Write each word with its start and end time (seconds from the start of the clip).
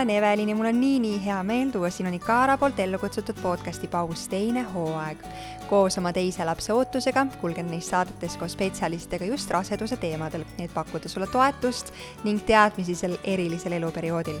olen 0.00 0.10
Evelin 0.10 0.48
ja 0.48 0.56
mul 0.56 0.66
on 0.66 0.80
nii-nii 0.80 1.24
hea 1.24 1.42
meel 1.44 1.70
tuua 1.70 1.90
sinu 1.92 2.10
Nikara 2.10 2.54
poolt 2.58 2.78
ellu 2.80 2.98
kutsutud 2.98 3.36
podcasti 3.42 3.88
Paus 3.88 4.28
teine 4.28 4.62
hooaeg. 4.62 5.18
koos 5.68 5.98
oma 5.98 6.12
teise 6.12 6.44
lapse 6.44 6.72
ootusega 6.72 7.26
kulgen 7.40 7.68
neis 7.70 7.90
saadetes 7.90 8.36
koos 8.36 8.52
spetsialistidega 8.52 9.24
just 9.24 9.50
raseduse 9.50 9.96
teemadel, 9.96 10.44
et 10.58 10.72
pakkuda 10.74 11.08
sulle 11.08 11.26
toetust 11.26 11.92
ning 12.24 12.40
teadmisi 12.46 12.94
sel 12.94 13.18
erilisel 13.24 13.72
eluperioodil. 13.72 14.40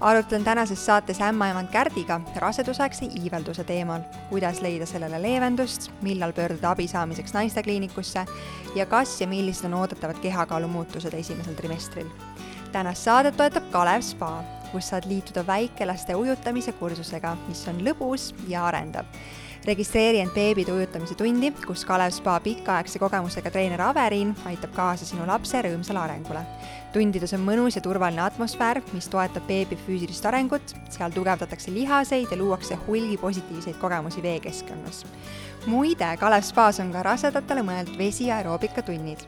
arutlen 0.00 0.44
tänases 0.44 0.86
saates 0.86 1.20
ämmaemand 1.20 1.72
Kärdiga 1.72 2.20
rasedusaegse 2.36 3.10
iivelduse 3.24 3.64
teemal, 3.64 4.00
kuidas 4.30 4.62
leida 4.62 4.86
sellele 4.86 5.22
leevendust, 5.22 5.90
millal 6.02 6.32
pöörduda 6.32 6.70
abi 6.70 6.86
saamiseks 6.88 7.34
naistekliinikusse 7.34 8.26
ja 8.74 8.86
kas 8.86 9.20
ja 9.20 9.26
millised 9.26 9.64
on 9.64 9.74
oodatavad 9.74 10.22
kehakaalu 10.22 10.68
muutused 10.68 11.14
esimesel 11.14 11.54
trimestril 11.54 12.06
tänast 12.72 13.02
saadet 13.02 13.36
toetab 13.36 13.70
Kalev 13.70 14.00
Spa, 14.00 14.61
kus 14.72 14.88
saad 14.90 15.06
liituda 15.08 15.44
väikelaste 15.46 16.16
ujutamise 16.16 16.72
kursusega, 16.78 17.36
mis 17.48 17.62
on 17.68 17.80
lõbus 17.86 18.32
ja 18.48 18.66
arendav. 18.66 19.06
registreeri 19.62 20.18
end 20.18 20.32
beebide 20.34 20.72
ujutamise 20.74 21.14
tundi, 21.14 21.52
kus 21.66 21.84
Kalev 21.86 22.10
Spa 22.10 22.40
pikaaegse 22.42 22.98
kogemusega 22.98 23.50
treener 23.50 23.82
Averin 23.82 24.32
aitab 24.44 24.72
kaasa 24.74 25.06
sinu 25.06 25.26
lapse 25.26 25.62
rõõmsale 25.62 26.02
arengule. 26.02 26.42
tundides 26.92 27.32
on 27.32 27.46
mõnus 27.46 27.76
ja 27.76 27.82
turvaline 27.82 28.22
atmosfäär, 28.22 28.82
mis 28.92 29.08
toetab 29.08 29.46
beebi 29.46 29.78
füüsilist 29.86 30.26
arengut, 30.26 30.74
seal 30.90 31.14
tugevdatakse 31.14 31.70
lihaseid 31.70 32.30
ja 32.30 32.36
luuakse 32.36 32.78
hulgi 32.86 33.16
positiivseid 33.16 33.78
kogemusi 33.78 34.22
veekeskkonnas 34.22 35.04
muide, 35.66 36.16
Kalev 36.16 36.42
Spaas 36.42 36.80
on 36.82 36.90
ka 36.92 37.02
rasedatele 37.06 37.62
mõeldud 37.66 37.98
vesi 37.98 38.28
aeroobikatunnid. 38.32 39.22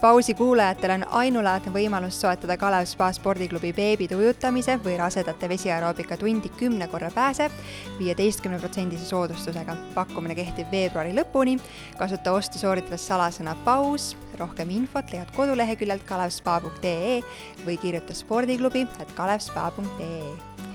Pausi 0.00 0.34
kuulajatel 0.34 0.90
on 0.94 1.04
ainulaadne 1.20 1.72
võimalus 1.74 2.20
soetada 2.20 2.56
Kalev 2.56 2.86
Spa 2.86 3.10
spordiklubi 3.14 3.72
beebide 3.74 4.16
ujutamise 4.18 4.76
või 4.84 4.96
rasedate 4.98 5.48
vesiaeroobika 5.50 6.16
tundi 6.20 6.50
kümne 6.58 6.88
korra 6.88 7.10
pääse 7.14 7.50
viieteistkümne 7.98 8.58
protsendise 8.58 9.04
soodustusega. 9.04 9.76
pakkumine 9.94 10.34
kehtib 10.34 10.70
veebruari 10.70 11.14
lõpuni. 11.14 11.58
kasuta 11.98 12.32
ostu 12.32 12.58
sooritades 12.58 13.08
salasõna 13.08 13.56
paus. 13.64 14.16
rohkem 14.38 14.70
infot 14.70 15.10
leiad 15.12 15.34
koduleheküljelt 15.36 16.04
kalevspa.ee 16.04 17.20
või 17.66 17.76
kirjuta 17.76 18.14
spordiklubi, 18.14 18.86
et 19.00 19.12
kalevspa.ee. 19.16 20.22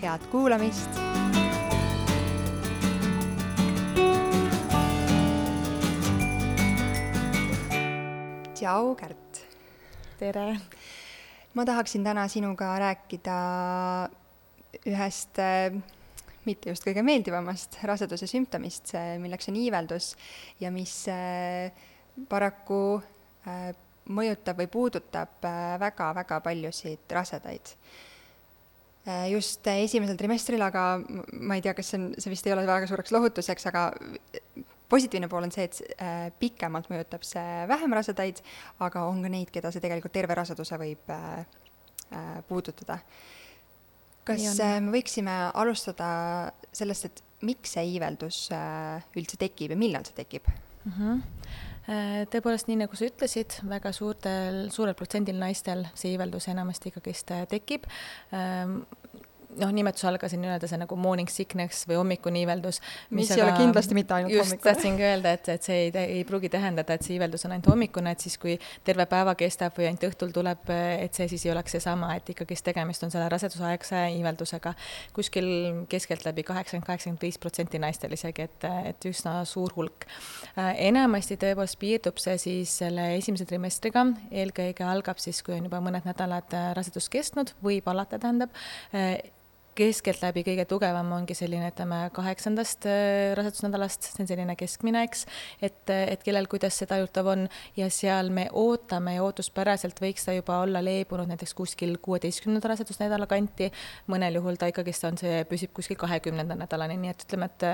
head 0.02 0.22
kuulamist 0.32 1.43
tšau, 8.64 8.94
Kärt! 8.96 9.42
tere! 10.20 10.56
ma 11.54 11.66
tahaksin 11.68 12.04
täna 12.06 12.24
sinuga 12.32 12.70
rääkida 12.80 13.34
ühest 14.88 15.40
äh, 15.44 15.76
mitte 16.48 16.72
just 16.72 16.88
kõige 16.88 17.04
meeldivamast 17.04 17.82
raseduse 17.84 18.30
sümptomist, 18.32 18.96
milleks 19.20 19.52
on 19.52 19.60
iiveldus 19.60 20.14
ja 20.64 20.72
mis 20.72 20.96
äh, 21.12 21.76
paraku 22.32 22.80
äh, 23.44 23.74
mõjutab 24.08 24.64
või 24.64 24.72
puudutab 24.72 25.44
väga-väga 25.84 26.40
paljusid 26.44 27.12
rasedaid. 27.16 27.76
just 29.32 29.68
esimesel 29.68 30.16
trimestril, 30.20 30.62
aga 30.64 31.02
ma 31.36 31.56
ei 31.60 31.64
tea, 31.64 31.74
kas 31.76 31.92
see 31.92 32.00
on, 32.00 32.12
see 32.16 32.32
vist 32.32 32.48
ei 32.48 32.56
ole 32.56 32.64
väga 32.68 32.88
suureks 32.88 33.12
lohutuseks, 33.12 33.68
aga 33.72 33.90
positiivne 34.94 35.30
pool 35.32 35.48
on 35.48 35.54
see, 35.54 35.68
et 35.70 35.80
äh, 35.98 36.28
pikemalt 36.40 36.90
mõjutab 36.92 37.26
see 37.28 37.66
vähem 37.70 37.96
rasedaid, 37.98 38.42
aga 38.86 39.08
on 39.10 39.24
ka 39.26 39.32
neid, 39.34 39.52
keda 39.54 39.74
see 39.74 39.84
tegelikult 39.84 40.14
terve 40.16 40.38
raseduse 40.38 40.80
võib 40.82 41.14
äh, 41.14 41.46
äh, 42.14 42.36
puudutada. 42.50 43.00
kas 44.24 44.44
me 44.60 44.94
võiksime 44.94 45.34
alustada 45.52 46.08
sellest, 46.72 47.10
et 47.10 47.24
miks 47.44 47.74
see 47.76 47.90
iiveldus 47.92 48.46
üldse 49.20 49.40
tekib 49.42 49.74
ja 49.74 49.78
millal 49.78 50.06
see 50.08 50.16
tekib 50.22 50.48
mm? 50.48 50.98
-hmm 50.98 51.72
tõepoolest, 52.32 52.70
nii 52.70 52.78
nagu 52.80 52.96
sa 52.96 53.04
ütlesid, 53.04 53.58
väga 53.68 53.92
suurtel, 53.92 54.70
suurel 54.72 54.96
protsendil 54.96 55.36
naistel 55.36 55.82
see 56.00 56.14
iiveldus 56.14 56.48
enamasti 56.48 56.94
ikkagist 56.94 57.34
tekib 57.52 57.90
ähm, 58.32 58.86
noh, 59.60 59.72
nimetuse 59.76 60.08
all 60.10 60.20
ka 60.22 60.30
siin 60.32 60.44
öelda 60.48 60.68
see 60.70 60.80
nagu 60.82 60.98
morning 61.00 61.30
sickness 61.32 61.88
või 61.90 61.98
hommikuniiveldus. 62.00 62.80
mis 63.18 63.32
ei 63.32 63.44
ole 63.44 63.54
kindlasti 63.58 63.98
mitte 63.98 64.16
ainult 64.18 64.34
just, 64.34 64.52
hommikune. 64.52 64.70
tahtsingi 64.70 65.06
öelda, 65.08 65.34
et, 65.38 65.50
et 65.56 65.68
see 65.70 65.80
ei, 65.86 65.92
ei 66.04 66.24
pruugi 66.28 66.50
tähendada, 66.54 66.96
et 66.96 67.06
see 67.06 67.18
iiveldus 67.18 67.46
on 67.48 67.56
ainult 67.56 67.70
hommikune, 67.72 68.14
et 68.14 68.24
siis, 68.24 68.38
kui 68.42 68.56
terve 68.84 69.06
päeva 69.10 69.36
kestab 69.40 69.78
või 69.78 69.90
ainult 69.90 70.08
õhtul 70.10 70.34
tuleb, 70.36 70.72
et 70.74 71.20
see 71.20 71.30
siis 71.32 71.46
ei 71.48 71.54
oleks 71.54 71.78
seesama, 71.78 72.14
et 72.18 72.34
ikkagist 72.34 72.66
tegemist 72.66 73.06
on 73.06 73.14
selle 73.14 73.28
rasedusaegse 73.32 74.04
iiveldusega. 74.18 74.74
kuskil 75.14 75.50
keskeltläbi 75.90 76.44
kaheksakümmend, 76.48 76.88
kaheksakümmend 76.88 77.22
viis 77.22 77.40
protsenti 77.42 77.80
naistel 77.80 78.14
isegi, 78.18 78.48
et, 78.50 78.68
et 78.94 79.10
üsna 79.10 79.40
suur 79.50 79.74
hulk. 79.76 80.08
enamasti 80.58 81.38
tõepoolest 81.42 81.80
piirdub 81.82 82.20
see 82.22 82.38
siis 82.42 82.78
selle 82.84 83.14
esimese 83.18 83.46
trimestriga, 83.50 84.06
eelkõige 84.32 84.86
algab 84.88 85.22
siis, 85.22 85.42
kui 85.44 85.56
on 85.58 85.70
juba 85.70 85.82
mõned 85.84 86.08
nädalad 86.08 86.58
rasedus 86.78 87.10
kestnud, 87.14 87.56
võib 87.64 87.88
alata, 87.90 88.20
tähendab 88.20 88.54
keskeltläbi 89.78 90.44
kõige 90.48 90.66
tugevam 90.70 91.12
ongi 91.18 91.36
selline, 91.38 91.70
ütleme, 91.74 92.00
kaheksandast 92.16 92.88
äh, 92.90 93.34
rasedusnädalast, 93.38 94.10
see 94.10 94.24
on 94.24 94.30
selline 94.30 94.56
keskmine, 94.60 95.04
eks, 95.08 95.26
et, 95.64 95.82
et 95.94 96.24
kellel 96.26 96.48
kuidas 96.52 96.78
see 96.80 96.90
tajutav 96.90 97.32
on. 97.34 97.48
Ja 97.78 97.90
seal 97.94 98.30
me 98.34 98.48
ootame 98.60 99.16
ja 99.18 99.24
ootuspäraselt 99.26 100.00
võiks 100.04 100.28
ta 100.28 100.36
juba 100.36 100.60
olla 100.64 100.84
leebunud 100.84 101.30
näiteks 101.32 101.56
kuskil 101.58 101.98
kuueteistkümnenda 102.04 102.74
rasedusnädala 102.74 103.28
kanti, 103.30 103.72
mõnel 104.12 104.40
juhul 104.40 104.60
ta 104.62 104.70
ikkagist 104.72 105.08
on, 105.10 105.20
see 105.22 105.44
püsib 105.50 105.74
kuskil 105.76 105.98
kahekümnenda 106.00 106.58
nädalani, 106.60 106.98
nii 107.02 107.14
et 107.14 107.28
ütleme, 107.28 107.50
et 107.52 107.70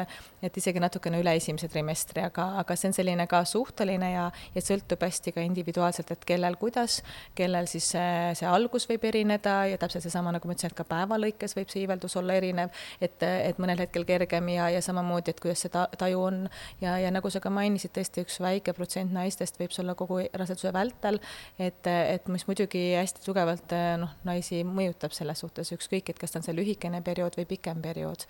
et 0.45 0.57
isegi 0.57 0.79
natukene 0.81 1.19
üle 1.21 1.33
esimese 1.37 1.67
trimestri, 1.71 2.23
aga, 2.23 2.45
aga 2.61 2.75
see 2.79 2.89
on 2.89 2.95
selline 2.95 3.25
ka 3.29 3.41
suhteline 3.47 4.11
ja, 4.13 4.25
ja 4.55 4.63
sõltub 4.63 5.03
hästi 5.03 5.33
ka 5.35 5.43
individuaalselt, 5.45 6.13
et 6.15 6.25
kellel 6.27 6.55
kuidas, 6.59 6.99
kellel 7.37 7.67
siis 7.71 7.91
see, 7.93 8.33
see 8.39 8.47
algus 8.49 8.87
võib 8.89 9.05
erineda 9.09 9.55
ja 9.71 9.79
täpselt 9.81 10.05
seesama, 10.05 10.33
nagu 10.35 10.47
ma 10.47 10.55
ütlesin, 10.55 10.71
et 10.71 10.79
ka 10.79 10.87
päeva 10.87 11.19
lõikes 11.19 11.55
võib 11.57 11.71
see 11.71 11.83
iiveldus 11.89 12.15
olla 12.21 12.37
erinev, 12.39 12.73
et, 13.01 13.17
et 13.23 13.59
mõnel 13.61 13.81
hetkel 13.83 14.05
kergem 14.07 14.51
ja, 14.53 14.69
ja 14.73 14.81
samamoodi, 14.85 15.33
et 15.33 15.41
kuidas 15.43 15.65
see 15.65 15.73
ta, 15.73 15.87
taju 15.99 16.23
on. 16.29 16.41
ja, 16.83 16.97
ja 17.01 17.11
nagu 17.13 17.31
sa 17.33 17.41
ka 17.43 17.51
mainisid, 17.53 17.93
tõesti 17.95 18.23
üks 18.25 18.39
väike 18.43 18.75
protsent 18.77 19.13
naistest 19.15 19.59
võib 19.59 19.73
see 19.73 19.83
olla 19.83 19.95
kogu 19.99 20.21
raseduse 20.37 20.73
vältel, 20.75 21.19
et, 21.59 21.87
et 21.87 22.27
mis 22.31 22.45
muidugi 22.49 22.83
hästi 22.95 23.25
tugevalt 23.25 23.73
noh, 24.01 24.13
naisi 24.27 24.61
mõjutab 24.67 25.15
selles 25.15 25.41
suhtes, 25.41 25.73
ükskõik, 25.75 26.13
et 26.13 26.21
kas 26.21 26.33
ta 26.33 26.41
on 26.41 26.47
see 26.47 26.57
lühikene 26.57 27.01
periood 27.05 27.37
või 27.39 27.49
pikem 27.49 27.81
periood, 27.83 28.27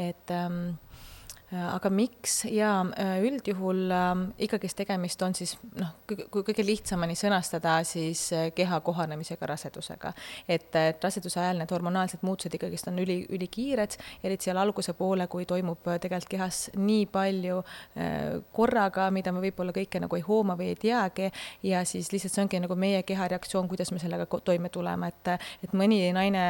et 0.00 0.32
ähm, 0.32 0.72
Äh, 0.72 0.91
aga 1.52 1.90
miks? 1.92 2.44
Ja 2.48 2.80
äh, 2.98 3.18
üldjuhul 3.26 3.90
ähm, 3.92 4.22
ikkagist 4.40 4.76
tegemist 4.78 5.22
on 5.22 5.34
siis 5.36 5.54
noh, 5.76 5.90
kui 6.08 6.44
kõige 6.46 6.64
lihtsamini 6.64 7.16
sõnastada, 7.18 7.78
siis 7.88 8.24
äh, 8.32 8.48
keha 8.56 8.80
kohanemisega 8.84 9.48
rasedusega. 9.50 10.12
et, 10.48 10.70
et 10.76 11.04
raseduse 11.04 11.40
ajal 11.40 11.60
need 11.60 11.74
hormonaalsed 11.74 12.24
muutused 12.24 12.56
ikkagist 12.56 12.88
on 12.88 13.02
üli, 13.02 13.18
ülikiired, 13.32 13.98
eriti 14.24 14.48
seal 14.48 14.60
alguse 14.62 14.96
poole, 14.96 15.26
kui 15.28 15.44
toimub 15.48 15.84
tegelikult 15.84 16.30
kehas 16.32 16.58
nii 16.78 17.06
palju 17.12 17.58
korraga, 18.54 19.08
mida 19.12 19.32
me 19.34 19.42
võib-olla 19.42 19.74
kõike 19.74 20.00
nagu 20.00 20.16
ei 20.16 20.24
hooma 20.24 20.54
või 20.56 20.70
ei 20.72 20.78
teagi. 20.80 21.28
Ja 21.66 21.82
siis 21.88 22.12
lihtsalt 22.12 22.32
see 22.32 22.44
ongi 22.44 22.60
nagu 22.62 22.76
meie 22.78 23.02
keha 23.06 23.28
reaktsioon, 23.32 23.68
kuidas 23.68 23.92
me 23.92 24.00
sellega 24.00 24.26
toime 24.44 24.70
tuleme, 24.72 25.10
et, 25.12 25.32
et 25.66 25.74
mõni 25.76 26.04
naine 26.14 26.44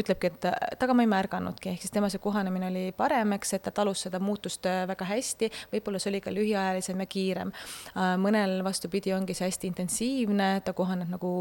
ütlebki, 0.00 0.30
et 0.30 0.78
taga 0.80 0.94
ma 0.96 1.04
ei 1.04 1.10
märganudki, 1.10 1.72
ehk 1.72 1.84
siis 1.84 1.94
tema 1.94 2.10
see 2.12 2.22
kohanemine 2.22 2.68
oli 2.70 2.84
parem, 2.96 3.34
eks, 3.36 3.54
et 3.56 3.64
ta 3.66 3.72
talus 3.74 4.04
seda 4.06 4.20
muutust 4.22 4.66
äh, 4.68 4.84
väga 4.88 5.08
hästi, 5.08 5.50
võib-olla 5.72 6.00
see 6.02 6.12
oli 6.12 6.22
ka 6.24 6.32
lühiajalisem 6.34 7.02
ja 7.02 7.08
kiirem. 7.10 7.52
Äh, 7.94 8.14
mõnel 8.22 8.58
vastupidi, 8.66 9.14
ongi 9.16 9.36
see 9.36 9.48
hästi 9.48 9.70
intensiivne, 9.72 10.48
ta 10.66 10.74
kohaneb 10.76 11.10
nagu, 11.12 11.32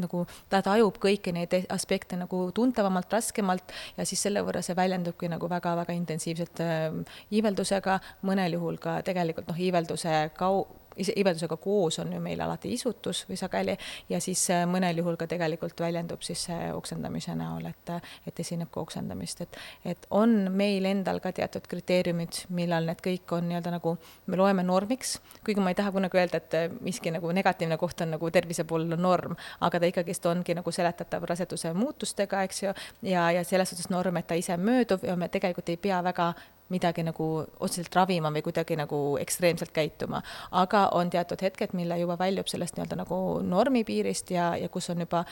nagu 0.00 0.24
ta 0.52 0.62
tajub 0.64 1.00
kõiki 1.02 1.34
neid 1.36 1.54
aspekte 1.74 2.18
nagu 2.20 2.48
tuntavamalt, 2.54 3.12
raskemalt 3.12 3.76
ja 3.98 4.06
siis 4.08 4.22
selle 4.26 4.42
võrra 4.46 4.62
see 4.64 4.76
väljendubki 4.78 5.30
nagu 5.30 5.50
väga-väga 5.50 5.96
intensiivselt 5.98 6.64
äh, 6.64 6.90
iiveldusega, 7.34 8.00
mõnel 8.28 8.58
juhul 8.58 8.80
ka 8.82 9.00
tegelikult 9.06 9.50
noh, 9.50 9.64
iivelduse 9.68 10.28
kau-, 10.38 10.66
iiveldusega 10.98 11.56
koos 11.56 11.98
on 12.02 12.12
ju 12.12 12.20
meil 12.20 12.40
alati 12.40 12.72
isutus 12.74 13.24
või 13.28 13.38
sageli 13.40 13.76
ja 14.08 14.20
siis 14.20 14.42
äh, 14.54 14.64
mõnel 14.70 14.98
juhul 15.00 15.16
ka 15.20 15.28
tegelikult 15.30 15.80
väljendub 15.80 16.22
siis 16.26 16.46
see 16.48 16.72
oksendamise 16.74 17.34
näol, 17.38 17.66
et, 17.70 17.92
et 18.26 18.40
esineb 18.40 18.70
ka 18.74 18.82
oksendamist, 18.82 19.44
et, 19.46 19.58
et 19.94 20.08
on 20.10 20.34
meil 20.54 20.84
endal 20.88 21.20
ka 21.24 21.32
teatud 21.36 21.66
kriteeriumid, 21.70 22.44
millal 22.56 22.88
need 22.88 23.02
kõik 23.04 23.36
on 23.36 23.48
nii-öelda 23.50 23.74
nagu 23.78 23.96
me 24.26 24.40
loeme 24.40 24.64
normiks, 24.66 25.18
kuigi 25.46 25.62
ma 25.62 25.72
ei 25.72 25.78
taha 25.78 25.92
kunagi 25.94 26.20
öelda, 26.20 26.42
et 26.42 26.58
äh, 26.58 26.68
miski 26.84 27.12
nagu 27.14 27.32
negatiivne 27.32 27.78
koht 27.80 28.04
on 28.04 28.14
nagu 28.16 28.30
tervise 28.34 28.66
poolel 28.68 28.98
norm, 29.00 29.36
aga 29.60 29.80
ta 29.80 29.90
ikkagist 29.90 30.26
ongi 30.26 30.56
nagu 30.58 30.74
seletatav 30.74 31.26
raseduse 31.28 31.72
muutustega, 31.76 32.42
eks 32.48 32.62
ju, 32.62 32.76
ja, 33.08 33.30
ja 33.34 33.44
selles 33.44 33.72
suhtes 33.72 33.90
norm, 33.92 34.16
et 34.20 34.28
ta 34.28 34.38
ise 34.38 34.56
möödub 34.58 35.04
ja 35.06 35.16
me 35.16 35.28
tegelikult 35.32 35.68
ei 35.68 35.80
pea 35.80 36.02
väga 36.04 36.32
midagi 36.68 37.02
nagu 37.06 37.28
otseselt 37.60 37.94
ravima 37.96 38.32
või 38.34 38.42
kuidagi 38.44 38.76
nagu 38.76 39.00
ekstreemselt 39.20 39.72
käituma. 39.72 40.22
aga 40.50 40.88
on 40.92 41.10
teatud 41.10 41.42
hetked, 41.42 41.72
mille 41.72 41.98
juba 41.98 42.18
väljub 42.18 42.48
sellest 42.48 42.76
nii-öelda 42.76 43.02
nagu 43.02 43.20
normi 43.42 43.84
piirist 43.84 44.30
ja, 44.30 44.54
ja 44.56 44.68
kus 44.68 44.90
on 44.90 45.00
juba 45.00 45.24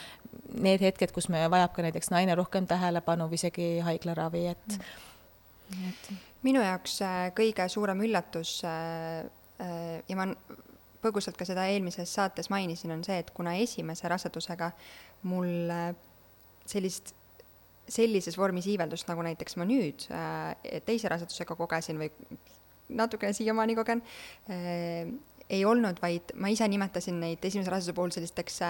need 0.55 0.81
hetked, 0.81 1.13
kus 1.13 1.29
me 1.29 1.45
vajab 1.51 1.75
ka 1.77 1.83
näiteks 1.83 2.11
naine 2.11 2.35
rohkem 2.35 2.67
tähelepanu 2.67 3.29
või 3.29 3.41
isegi 3.41 3.69
haiglaravi, 3.85 4.47
et 4.55 4.79
mm. 4.79 5.91
et 5.91 6.11
minu 6.47 6.63
jaoks 6.63 7.01
äh, 7.05 7.19
kõige 7.37 7.67
suurem 7.73 8.01
üllatus 8.07 8.61
äh, 8.67 9.27
äh, 9.63 9.99
ja 10.09 10.19
ma 10.19 10.29
põgusalt 11.03 11.39
ka 11.39 11.47
seda 11.47 11.67
eelmises 11.71 12.13
saates 12.17 12.51
mainisin, 12.51 12.95
on 12.95 13.05
see, 13.07 13.19
et 13.23 13.31
kuna 13.35 13.55
esimese 13.61 14.09
rasedusega 14.11 14.73
mul 15.29 15.71
sellist 16.67 17.13
sellises 17.89 18.39
vormis 18.39 18.67
iiveldust, 18.71 19.09
nagu 19.11 19.23
näiteks 19.27 19.57
ma 19.61 19.67
nüüd 19.69 20.07
teise 20.87 21.11
rasedusega 21.13 21.57
kogesin 21.59 22.01
või 22.03 22.11
natukene 22.89 23.35
siiamaani 23.35 23.75
kogen, 23.79 24.03
ei 25.47 25.65
olnud, 25.67 26.01
vaid 26.03 26.35
ma 26.43 26.51
ise 26.51 26.67
nimetasin 26.71 27.21
neid 27.23 27.45
esimese 27.47 27.71
raseduse 27.71 27.95
puhul 27.97 28.15
sellisteks 28.15 28.63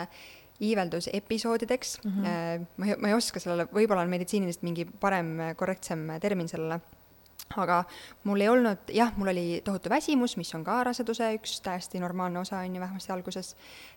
iiveldusepisoodideks 0.61 1.99
mm. 2.05 2.13
-hmm. 2.13 2.67
ma 2.77 2.87
ei, 2.87 2.97
ma 3.01 3.09
ei 3.09 3.17
oska 3.17 3.41
sellele, 3.41 3.67
võib-olla 3.73 4.05
on 4.05 4.13
meditsiiniliselt 4.13 4.65
mingi 4.65 4.87
parem, 5.01 5.37
korrektsem 5.57 6.07
termin 6.21 6.49
sellele, 6.49 6.81
aga 7.57 7.85
mul 8.25 8.43
ei 8.43 8.49
olnud, 8.51 8.91
jah, 8.93 9.13
mul 9.17 9.31
oli 9.33 9.61
tohutu 9.65 9.91
väsimus, 9.91 10.37
mis 10.37 10.53
on 10.55 10.65
ka 10.67 10.81
raseduse 10.89 11.29
üks 11.39 11.61
täiesti 11.65 12.01
normaalne 12.03 12.41
osa, 12.41 12.59
on 12.59 12.75
ju, 12.75 12.83
vähemasti 12.83 13.13
alguses, 13.15 13.55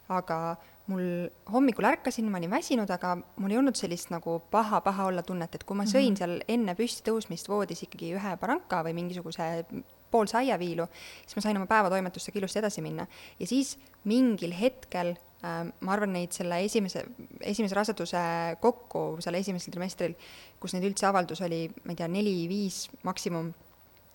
aga 0.10 0.56
mul 0.90 1.30
hommikul 1.52 1.88
ärkasin, 1.90 2.30
ma 2.32 2.38
olin 2.38 2.54
väsinud, 2.54 2.90
aga 2.94 3.16
mul 3.38 3.54
ei 3.54 3.60
olnud 3.62 3.78
sellist 3.78 4.14
nagu 4.14 4.40
paha-paha 4.52 5.10
olla 5.10 5.24
tunnet, 5.26 5.56
et 5.56 5.64
kui 5.64 5.78
ma 5.78 5.86
sõin 5.86 6.12
mm 6.12 6.14
-hmm. 6.14 6.18
seal 6.18 6.44
enne 6.48 6.76
püsti 6.76 7.06
tõusmist 7.10 7.50
voodis 7.50 7.84
ikkagi 7.84 8.14
ühe 8.18 8.36
baranka 8.38 8.84
või 8.84 8.94
mingisuguse 8.94 9.66
poolse 10.12 10.38
aiaviilu, 10.38 10.88
siis 11.26 11.36
ma 11.36 11.42
sain 11.42 11.58
oma 11.58 11.66
päevatoimetustega 11.70 12.40
ilusti 12.40 12.60
edasi 12.60 12.82
minna. 12.82 13.08
ja 13.40 13.48
siis 13.48 13.78
mingil 14.04 14.54
hetkel 14.60 15.16
ma 15.42 15.94
arvan, 15.94 16.12
neid 16.14 16.36
selle 16.36 16.58
esimese, 16.66 17.06
esimese 17.48 17.76
raseduse 17.78 18.22
kokku 18.60 19.04
seal 19.24 19.38
esimesel 19.40 19.72
trimestril, 19.72 20.18
kus 20.60 20.76
neid 20.76 20.90
üldse 20.90 21.08
avaldus 21.08 21.40
oli, 21.46 21.62
ma 21.86 21.94
ei 21.94 22.00
tea, 22.02 22.10
neli-viis 22.12 22.82
maksimum, 23.08 23.54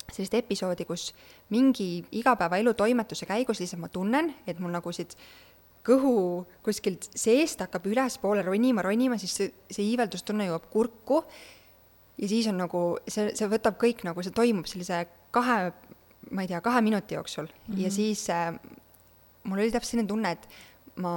sellist 0.05 0.37
episoodi, 0.37 0.85
kus 0.85 1.07
mingi 1.49 2.05
igapäevaelu 2.19 2.75
toimetuse 2.77 3.25
käigus 3.25 3.61
lihtsalt 3.61 3.81
ma 3.81 3.89
tunnen, 3.89 4.29
et 4.45 4.61
mul 4.61 4.75
nagu 4.75 4.93
siit 4.93 5.17
kõhu 5.85 6.45
kuskilt 6.65 7.09
seest 7.17 7.61
hakkab 7.61 7.85
ülespoole 7.89 8.45
ronima, 8.45 8.85
ronima, 8.85 9.17
siis 9.21 9.35
see, 9.37 9.51
see 9.69 9.85
iiveldustunne 9.91 10.47
jõuab 10.49 10.69
kurku 10.73 11.23
ja 12.17 12.29
siis 12.29 12.47
on 12.49 12.57
nagu, 12.61 12.85
see, 13.09 13.31
see 13.37 13.49
võtab 13.51 13.77
kõik 13.81 14.05
nagu, 14.07 14.23
see 14.25 14.33
toimub 14.35 14.69
sellise 14.69 15.03
kahe, 15.35 15.59
ma 16.31 16.45
ei 16.45 16.49
tea, 16.49 16.61
kahe 16.65 16.81
minuti 16.85 17.17
jooksul 17.17 17.49
mm 17.49 17.73
-hmm. 17.73 17.81
ja 17.83 17.91
siis 17.91 18.29
äh, 18.29 18.53
mul 19.43 19.59
oli 19.59 19.71
täpselt 19.71 19.91
selline 19.91 20.07
tunne, 20.07 20.31
et 20.31 20.47
ma 21.01 21.15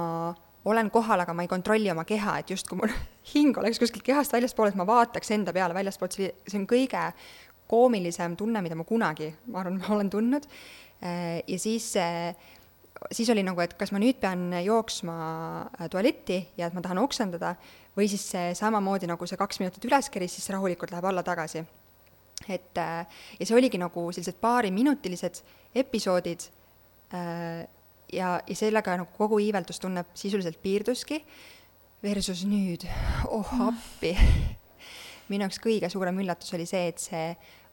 olen 0.65 0.89
kohal, 0.91 1.23
aga 1.23 1.33
ma 1.33 1.45
ei 1.45 1.51
kontrolli 1.51 1.91
oma 1.91 2.03
keha, 2.07 2.39
et 2.41 2.51
justkui 2.53 2.79
mul 2.79 2.91
hing 3.33 3.57
oleks 3.57 3.79
kuskilt 3.81 4.05
kehast 4.05 4.33
väljaspool, 4.35 4.71
et 4.71 4.79
ma 4.79 4.87
vaataks 4.87 5.31
enda 5.35 5.53
peale 5.55 5.77
väljaspoolt, 5.77 6.17
see, 6.17 6.33
see 6.47 6.59
on 6.59 6.67
kõige 6.69 7.05
koomilisem 7.69 8.35
tunne, 8.37 8.61
mida 8.65 8.77
ma 8.77 8.85
kunagi, 8.87 9.29
ma 9.53 9.61
arvan, 9.61 9.79
ma 9.81 9.91
olen 9.95 10.09
tundnud. 10.09 10.47
ja 10.99 11.59
siis, 11.61 11.91
siis 13.11 13.29
oli 13.29 13.43
nagu, 13.45 13.61
et 13.63 13.75
kas 13.79 13.93
ma 13.95 14.01
nüüd 14.01 14.17
pean 14.19 14.49
jooksma 14.65 15.17
tualetti 15.91 16.41
ja 16.57 16.67
et 16.67 16.75
ma 16.75 16.81
tahan 16.83 16.99
oksendada 16.99 17.53
või 17.95 18.09
siis 18.11 18.25
see 18.33 18.55
samamoodi 18.57 19.07
nagu 19.07 19.27
see 19.29 19.39
kaks 19.39 19.61
minutit 19.61 19.85
üles 19.87 20.09
keris, 20.11 20.35
siis 20.35 20.49
rahulikult 20.51 20.91
läheb 20.91 21.07
alla 21.11 21.23
tagasi. 21.23 21.63
et 22.49 22.75
ja 22.75 23.45
see 23.45 23.55
oligi 23.55 23.77
nagu 23.77 24.09
sellised 24.11 24.41
paariminutilised 24.41 25.43
episoodid 25.75 26.49
ja, 28.13 28.39
ja 28.47 28.55
sellega 28.55 28.97
nagu 28.99 29.11
kogu 29.17 29.39
iiveldustunne 29.43 30.05
sisuliselt 30.17 30.59
piirduski, 30.61 31.21
versus 32.03 32.45
nüüd, 32.47 32.85
oh 33.27 33.49
appi. 33.67 34.13
Minu 35.29 35.45
jaoks 35.45 35.59
kõige 35.61 35.89
suurem 35.91 36.21
üllatus 36.23 36.53
oli 36.57 36.65
see, 36.69 36.87
et 36.89 37.01
see 37.03 37.25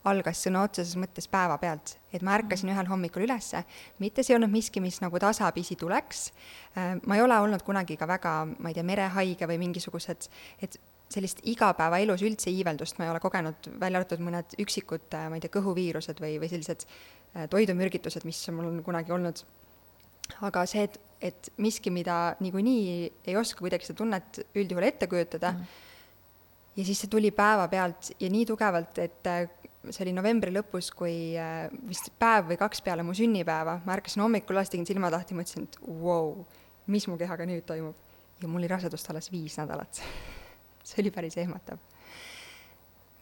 algas 0.06 0.42
sõna 0.44 0.62
otseses 0.66 0.94
mõttes 1.00 1.26
päevapealt, 1.30 1.96
et 2.14 2.22
ma 2.26 2.36
ärkasin 2.38 2.70
ühel 2.70 2.86
hommikul 2.90 3.24
ülesse, 3.26 3.62
mitte 4.02 4.22
see 4.22 4.34
ei 4.34 4.38
olnud 4.38 4.52
miski, 4.52 4.82
mis 4.82 5.00
nagu 5.02 5.18
tasapisi 5.22 5.78
tuleks, 5.78 6.28
äh, 6.76 6.94
ma 7.06 7.18
ei 7.18 7.24
ole 7.24 7.38
olnud 7.42 7.64
kunagi 7.66 7.96
ka 7.98 8.08
väga, 8.08 8.36
ma 8.58 8.70
ei 8.70 8.76
tea, 8.76 8.86
merehaige 8.86 9.48
või 9.50 9.58
mingisugused, 9.64 10.28
et 10.62 10.78
sellist 11.12 11.42
igapäevaelus 11.46 12.22
üldse 12.26 12.50
iiveldust 12.50 12.98
ma 12.98 13.06
ei 13.06 13.12
ole 13.12 13.22
kogenud, 13.22 13.68
välja 13.80 14.00
arvatud 14.00 14.22
mõned 14.26 14.56
üksikud, 14.62 15.06
äh, 15.14 15.28
ma 15.30 15.38
ei 15.38 15.44
tea, 15.44 15.54
kõhuviirused 15.58 16.22
või, 16.22 16.36
või 16.42 16.50
sellised 16.54 16.86
äh, 16.86 17.46
toidumürgitused, 17.50 18.26
mis 18.28 18.42
mul 18.54 18.70
on 18.70 18.82
kunagi 18.86 19.14
olnud 19.14 19.42
aga 20.46 20.64
see, 20.68 20.86
et, 20.86 20.98
et 21.30 21.50
miski, 21.62 21.92
mida 21.94 22.36
niikuinii 22.40 22.86
ei 23.26 23.36
oska 23.38 23.64
kuidagi 23.64 23.88
seda 23.88 24.00
tunnet 24.02 24.40
üldjuhul 24.54 24.88
ette 24.88 25.08
kujutada 25.10 25.52
mm., 25.52 25.84
ja 26.76 26.84
siis 26.84 27.00
see 27.00 27.12
tuli 27.12 27.30
päevapealt 27.32 28.12
ja 28.20 28.28
nii 28.32 28.44
tugevalt, 28.48 28.98
et 29.00 29.30
äh, 29.32 29.46
see 29.88 30.04
oli 30.04 30.14
novembri 30.16 30.52
lõpus, 30.52 30.90
kui 30.94 31.34
äh, 31.40 31.66
vist 31.88 32.10
päev 32.20 32.50
või 32.50 32.60
kaks 32.60 32.82
peale 32.84 33.06
mu 33.06 33.14
sünnipäeva, 33.16 33.78
ma 33.86 33.96
ärkasin 33.96 34.24
hommikul 34.24 34.58
üles, 34.58 34.72
tegin 34.72 34.86
silmad 34.88 35.14
lahti, 35.14 35.36
mõtlesin, 35.38 35.68
et 35.70 35.78
vau 35.86 36.02
wow,, 36.04 36.32
mis 36.92 37.06
mu 37.10 37.16
kehaga 37.20 37.48
nüüd 37.48 37.64
toimub. 37.66 37.96
ja 38.42 38.48
mul 38.48 38.60
oli 38.60 38.68
rasedust 38.68 39.08
alles 39.10 39.30
viis 39.32 39.56
nädalat 39.56 40.02
see 40.86 41.02
oli 41.02 41.10
päris 41.14 41.36
ehmatav. 41.40 41.80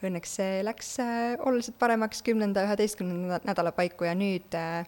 Õnneks 0.05 0.35
see 0.37 0.61
läks 0.67 0.91
äh, 1.01 1.37
oluliselt 1.39 1.79
paremaks 1.81 2.21
kümnenda, 2.27 2.67
üheteistkümnenda 2.67 3.39
nädala 3.47 3.73
paiku 3.73 4.05
ja 4.05 4.13
nüüd 4.19 4.57
äh, 4.59 4.85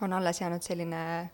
on 0.00 0.12
alles 0.12 0.40
jäänud 0.40 0.62
selline 0.62 1.30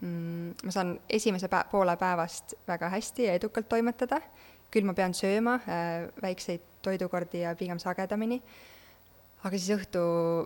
mm, 0.00 0.54
ma 0.64 0.70
saan 0.74 0.98
esimese 1.10 1.46
pä-, 1.46 1.64
poole 1.70 1.96
päevast 1.96 2.54
väga 2.68 2.88
hästi 2.88 3.28
ja 3.28 3.38
edukalt 3.38 3.68
toimetada, 3.68 4.20
küll 4.74 4.86
ma 4.86 4.94
pean 4.94 5.14
sööma 5.14 5.58
äh, 5.62 6.06
väikseid 6.22 6.62
toidukordi 6.82 7.44
ja 7.44 7.54
pigem 7.58 7.78
sagedamini, 7.78 8.40
aga 9.44 9.58
siis 9.60 9.76
õhtu 9.76 10.02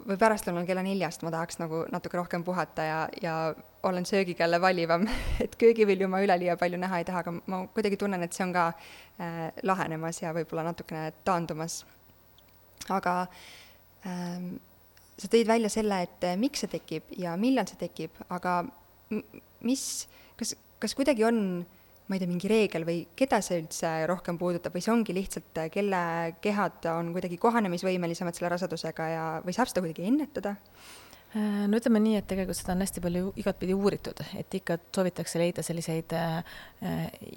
või 0.07 0.19
pärastlõunal 0.21 0.67
kella 0.67 0.83
neljast 0.83 1.23
ma 1.23 1.33
tahaks 1.35 1.61
nagu 1.63 1.85
natuke 1.93 2.19
rohkem 2.19 2.45
puhata 2.45 2.87
ja, 2.87 3.01
ja 3.23 3.35
olen 3.87 4.07
söögiga 4.07 4.45
jälle 4.45 4.61
valivam. 4.61 5.07
Et 5.45 5.55
köögivilju 5.59 6.09
ma 6.11 6.23
üleliia 6.25 6.57
palju 6.59 6.81
näha 6.81 6.99
ei 6.99 7.07
taha, 7.07 7.23
aga 7.25 7.35
ma 7.47 7.63
kuidagi 7.75 7.99
tunnen, 8.01 8.23
et 8.23 8.35
see 8.35 8.45
on 8.47 8.55
ka 8.57 8.71
äh, 8.73 9.45
lahenemas 9.63 10.23
ja 10.23 10.35
võib-olla 10.37 10.67
natukene 10.71 11.13
taandumas. 11.25 11.85
aga 12.89 13.27
ähm, 14.07 14.57
sa 15.19 15.31
tõid 15.31 15.49
välja 15.49 15.71
selle, 15.73 16.03
et 16.07 16.27
eh, 16.27 16.37
miks 16.39 16.63
see 16.65 16.71
tekib 16.73 17.11
ja 17.19 17.35
millal 17.41 17.67
see 17.69 17.81
tekib, 17.81 18.15
aga 18.35 18.61
mis, 19.67 19.83
kas, 20.39 20.55
kas 20.79 20.95
kuidagi 20.99 21.27
on, 21.27 21.41
ma 22.09 22.17
ei 22.17 22.23
tea, 22.23 22.31
mingi 22.31 22.51
reegel 22.51 22.87
või 22.89 23.03
keda 23.19 23.41
see 23.45 23.61
üldse 23.63 23.91
rohkem 24.11 24.39
puudutab 24.41 24.77
või 24.77 24.85
see 24.85 24.95
ongi 24.95 25.17
lihtsalt, 25.17 25.51
eh, 25.65 25.71
kelle 25.75 26.01
kehad 26.45 26.89
on 26.93 27.13
kuidagi 27.17 27.41
kohanemisvõimelisemad 27.43 28.39
selle 28.39 28.55
rasedusega 28.55 29.11
ja, 29.13 29.27
või 29.45 29.57
saab 29.57 29.73
seda 29.73 29.85
kuidagi 29.85 30.07
ennetada? 30.09 30.57
Äh, 31.37 31.67
no 31.69 31.77
ütleme 31.77 32.01
nii, 32.01 32.15
et 32.23 32.25
tegelikult 32.25 32.57
seda 32.57 32.73
on 32.73 32.81
hästi 32.81 33.03
palju 33.05 33.27
igatpidi 33.37 33.75
uuritud, 33.77 34.23
et 34.41 34.55
ikka 34.57 34.79
soovitakse 34.97 35.37
leida 35.37 35.61
selliseid 35.61 36.15
äh, 36.17 36.39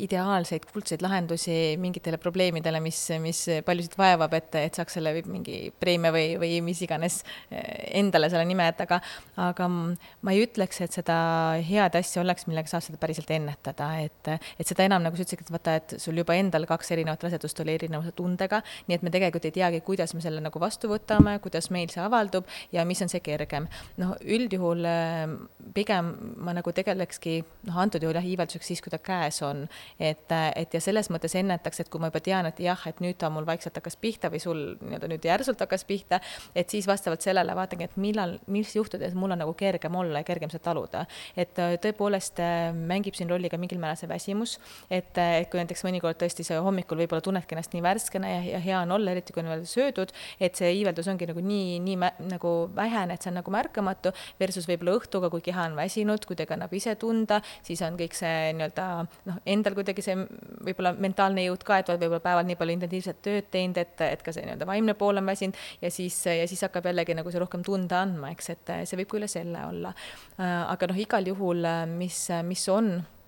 ideaalseid 0.06 0.64
kuldseid 0.70 1.02
lahendusi 1.04 1.76
mingitele 1.82 2.16
probleemidele, 2.22 2.80
mis, 2.80 3.02
mis 3.20 3.42
paljusid 3.68 3.98
vaevab, 4.00 4.38
et, 4.38 4.56
et 4.62 4.80
saaks 4.80 4.96
selle 4.96 5.12
mingi 5.26 5.74
preemia 5.76 6.14
või, 6.16 6.38
või 6.40 6.62
mis 6.64 6.80
iganes 6.88 7.18
äh, 7.52 7.66
endale 8.00 8.30
selle 8.32 8.46
nime 8.48 8.70
jätta, 8.70 8.88
aga, 8.88 9.02
aga 9.50 9.68
ma 9.68 10.38
ei 10.38 10.46
ütleks, 10.46 10.80
et 10.88 10.96
seda 10.96 11.20
head 11.68 12.00
asja 12.00 12.24
oleks, 12.24 12.48
millega 12.48 12.72
saab 12.72 12.88
seda 12.88 13.02
päriselt 13.02 13.36
ennetada, 13.36 13.90
et, 14.06 14.32
et 14.56 14.72
seda 14.72 14.88
enam, 14.88 15.04
nagu 15.04 15.20
sa 15.20 15.28
ütlesid, 15.28 15.44
et 15.44 15.54
vaata, 15.58 15.76
et 15.82 15.98
sul 16.00 16.24
juba 16.24 16.40
endal 16.40 16.70
kaks 16.70 16.96
erinevat 16.96 17.28
rasedust 17.28 17.60
oli 17.66 17.76
erinevuse 17.76 18.16
tundega, 18.16 18.64
nii 18.88 19.02
et 19.02 19.04
me 19.04 19.12
tegelikult 19.12 19.52
ei 19.52 19.58
teagi, 19.60 19.84
kuidas 19.84 20.16
me 20.16 20.24
selle 20.24 20.40
nagu 20.48 20.64
vastu 20.64 20.96
võtame, 20.96 21.36
kuidas 21.44 21.68
meil 21.76 21.92
see 21.92 22.08
avaldub 22.08 22.48
ja 22.72 22.88
mis 22.88 23.04
on 23.04 23.12
see 23.12 23.20
kergem 23.28 23.68
noh, 24.00 24.14
üldjuhul 24.22 24.86
ähm, 24.88 25.36
pigem 25.76 26.12
ma 26.42 26.54
nagu 26.56 26.72
tegelekski 26.76 27.42
noh, 27.68 27.78
antud 27.84 28.04
juhul 28.04 28.18
jah, 28.20 28.28
iivelduseks 28.28 28.72
siis, 28.72 28.82
kui 28.84 28.94
ta 28.94 29.00
käes 29.02 29.42
on. 29.46 29.66
et, 30.00 30.28
äh, 30.32 30.52
et 30.56 30.74
ja 30.74 30.82
selles 30.84 31.10
mõttes 31.14 31.36
ennetaks, 31.38 31.84
et 31.84 31.90
kui 31.92 32.02
ma 32.02 32.12
juba 32.12 32.22
tean, 32.24 32.48
et 32.50 32.60
jah, 32.64 32.80
et 32.88 33.02
nüüd 33.04 33.18
ta 33.22 33.30
mul 33.34 33.48
vaikselt 33.48 33.78
hakkas 33.80 33.98
pihta 34.02 34.32
või 34.32 34.42
sul 34.44 34.62
nii-öelda 34.82 35.10
nüüd 35.12 35.28
järsult 35.28 35.62
hakkas 35.62 35.86
pihta, 35.88 36.22
et 36.56 36.70
siis 36.70 36.88
vastavalt 36.88 37.24
sellele 37.26 37.56
vaatangi, 37.58 37.90
et 37.90 37.98
millal, 38.02 38.38
mis 38.52 38.74
juhtudes 38.76 39.16
mul 39.18 39.36
on 39.36 39.44
nagu 39.44 39.56
kergem 39.58 39.96
olla 39.96 40.24
ja 40.24 40.28
kergem 40.28 40.54
seda 40.54 40.70
taluda. 40.72 41.06
et 41.36 41.60
äh, 41.60 41.76
tõepoolest 41.82 42.40
äh, 42.44 42.72
mängib 42.76 43.18
siin 43.18 43.30
rolli 43.30 43.50
ka 43.50 43.60
mingil 43.62 43.80
määral 43.82 44.00
see 44.00 44.10
väsimus, 44.10 44.58
et, 44.90 45.18
et 45.18 45.50
kui 45.52 45.60
näiteks 45.62 45.86
mõnikord 45.88 46.20
tõesti 46.22 46.46
sa 46.48 46.62
hommikul 46.64 47.00
võib-olla 47.04 47.24
tunnedki 47.26 47.56
ennast 47.56 47.76
nii 47.76 47.84
värskena 47.86 48.30
ja, 48.30 48.42
ja 48.56 48.64
hea 48.64 48.82
on 48.86 48.96
olla, 48.98 49.12
eriti 49.16 49.34
kui 49.34 49.44
on 49.44 49.52
veel 49.52 49.66
söödud, 49.70 50.14
et 50.40 50.58
see 50.58 50.72
iiveldus 50.80 51.10
ongi 51.12 51.28
nagu 51.30 51.44
nii, 51.46 51.80
nii 51.84 52.12
nagu 52.32 52.54
vähene, 52.76 53.16
et 53.16 53.24
see 53.24 53.32
on 53.32 53.40
nagu 53.42 53.54
märkamatu, 53.72 54.12
versus 54.40 54.68
võib-olla 54.70 54.98
õhtuga, 55.00 55.30
kui 55.32 55.44
keha 55.46 55.68
on 55.70 55.78
väsinud, 55.80 56.26
kuidagi 56.28 56.56
annab 56.56 56.74
ise 56.76 56.96
tunda, 57.00 57.42
siis 57.64 57.82
on 57.86 57.98
kõik 58.00 58.16
see 58.18 58.52
nii-öelda 58.58 58.88
noh, 59.30 59.40
endal 59.46 59.78
kuidagi 59.78 60.04
see 60.06 60.18
võib-olla 60.68 60.94
mentaalne 61.00 61.46
jõud 61.48 61.64
ka, 61.68 61.80
et 61.82 61.92
oled 61.92 62.04
võib-olla 62.04 62.26
päeval 62.26 62.50
nii 62.50 62.60
palju 62.60 62.78
intensiivset 62.78 63.22
tööd 63.24 63.48
teinud, 63.54 63.80
et, 63.82 63.96
et 64.08 64.26
ka 64.26 64.36
see 64.36 64.46
nii-öelda 64.46 64.68
vaimne 64.70 64.98
pool 65.00 65.22
on 65.22 65.32
väsinud 65.32 65.58
ja 65.82 65.94
siis, 65.94 66.20
ja 66.26 66.48
siis 66.50 66.66
hakkab 66.68 66.92
jällegi 66.92 67.16
nagu 67.18 67.32
see 67.32 67.42
rohkem 67.42 67.64
tunda 67.66 68.04
andma, 68.06 68.34
eks, 68.36 68.52
et 68.56 68.76
see 68.90 69.00
võib 69.00 69.12
ka 69.12 69.22
üle 69.22 69.32
selle 69.32 69.66
olla. 69.72 69.96
aga 70.42 70.92
noh, 70.92 71.02
igal 71.02 71.32
juhul, 71.32 71.66
mis, 71.96 72.28
mis 72.48 72.68
on 72.72 72.96
Äh, 73.00 73.21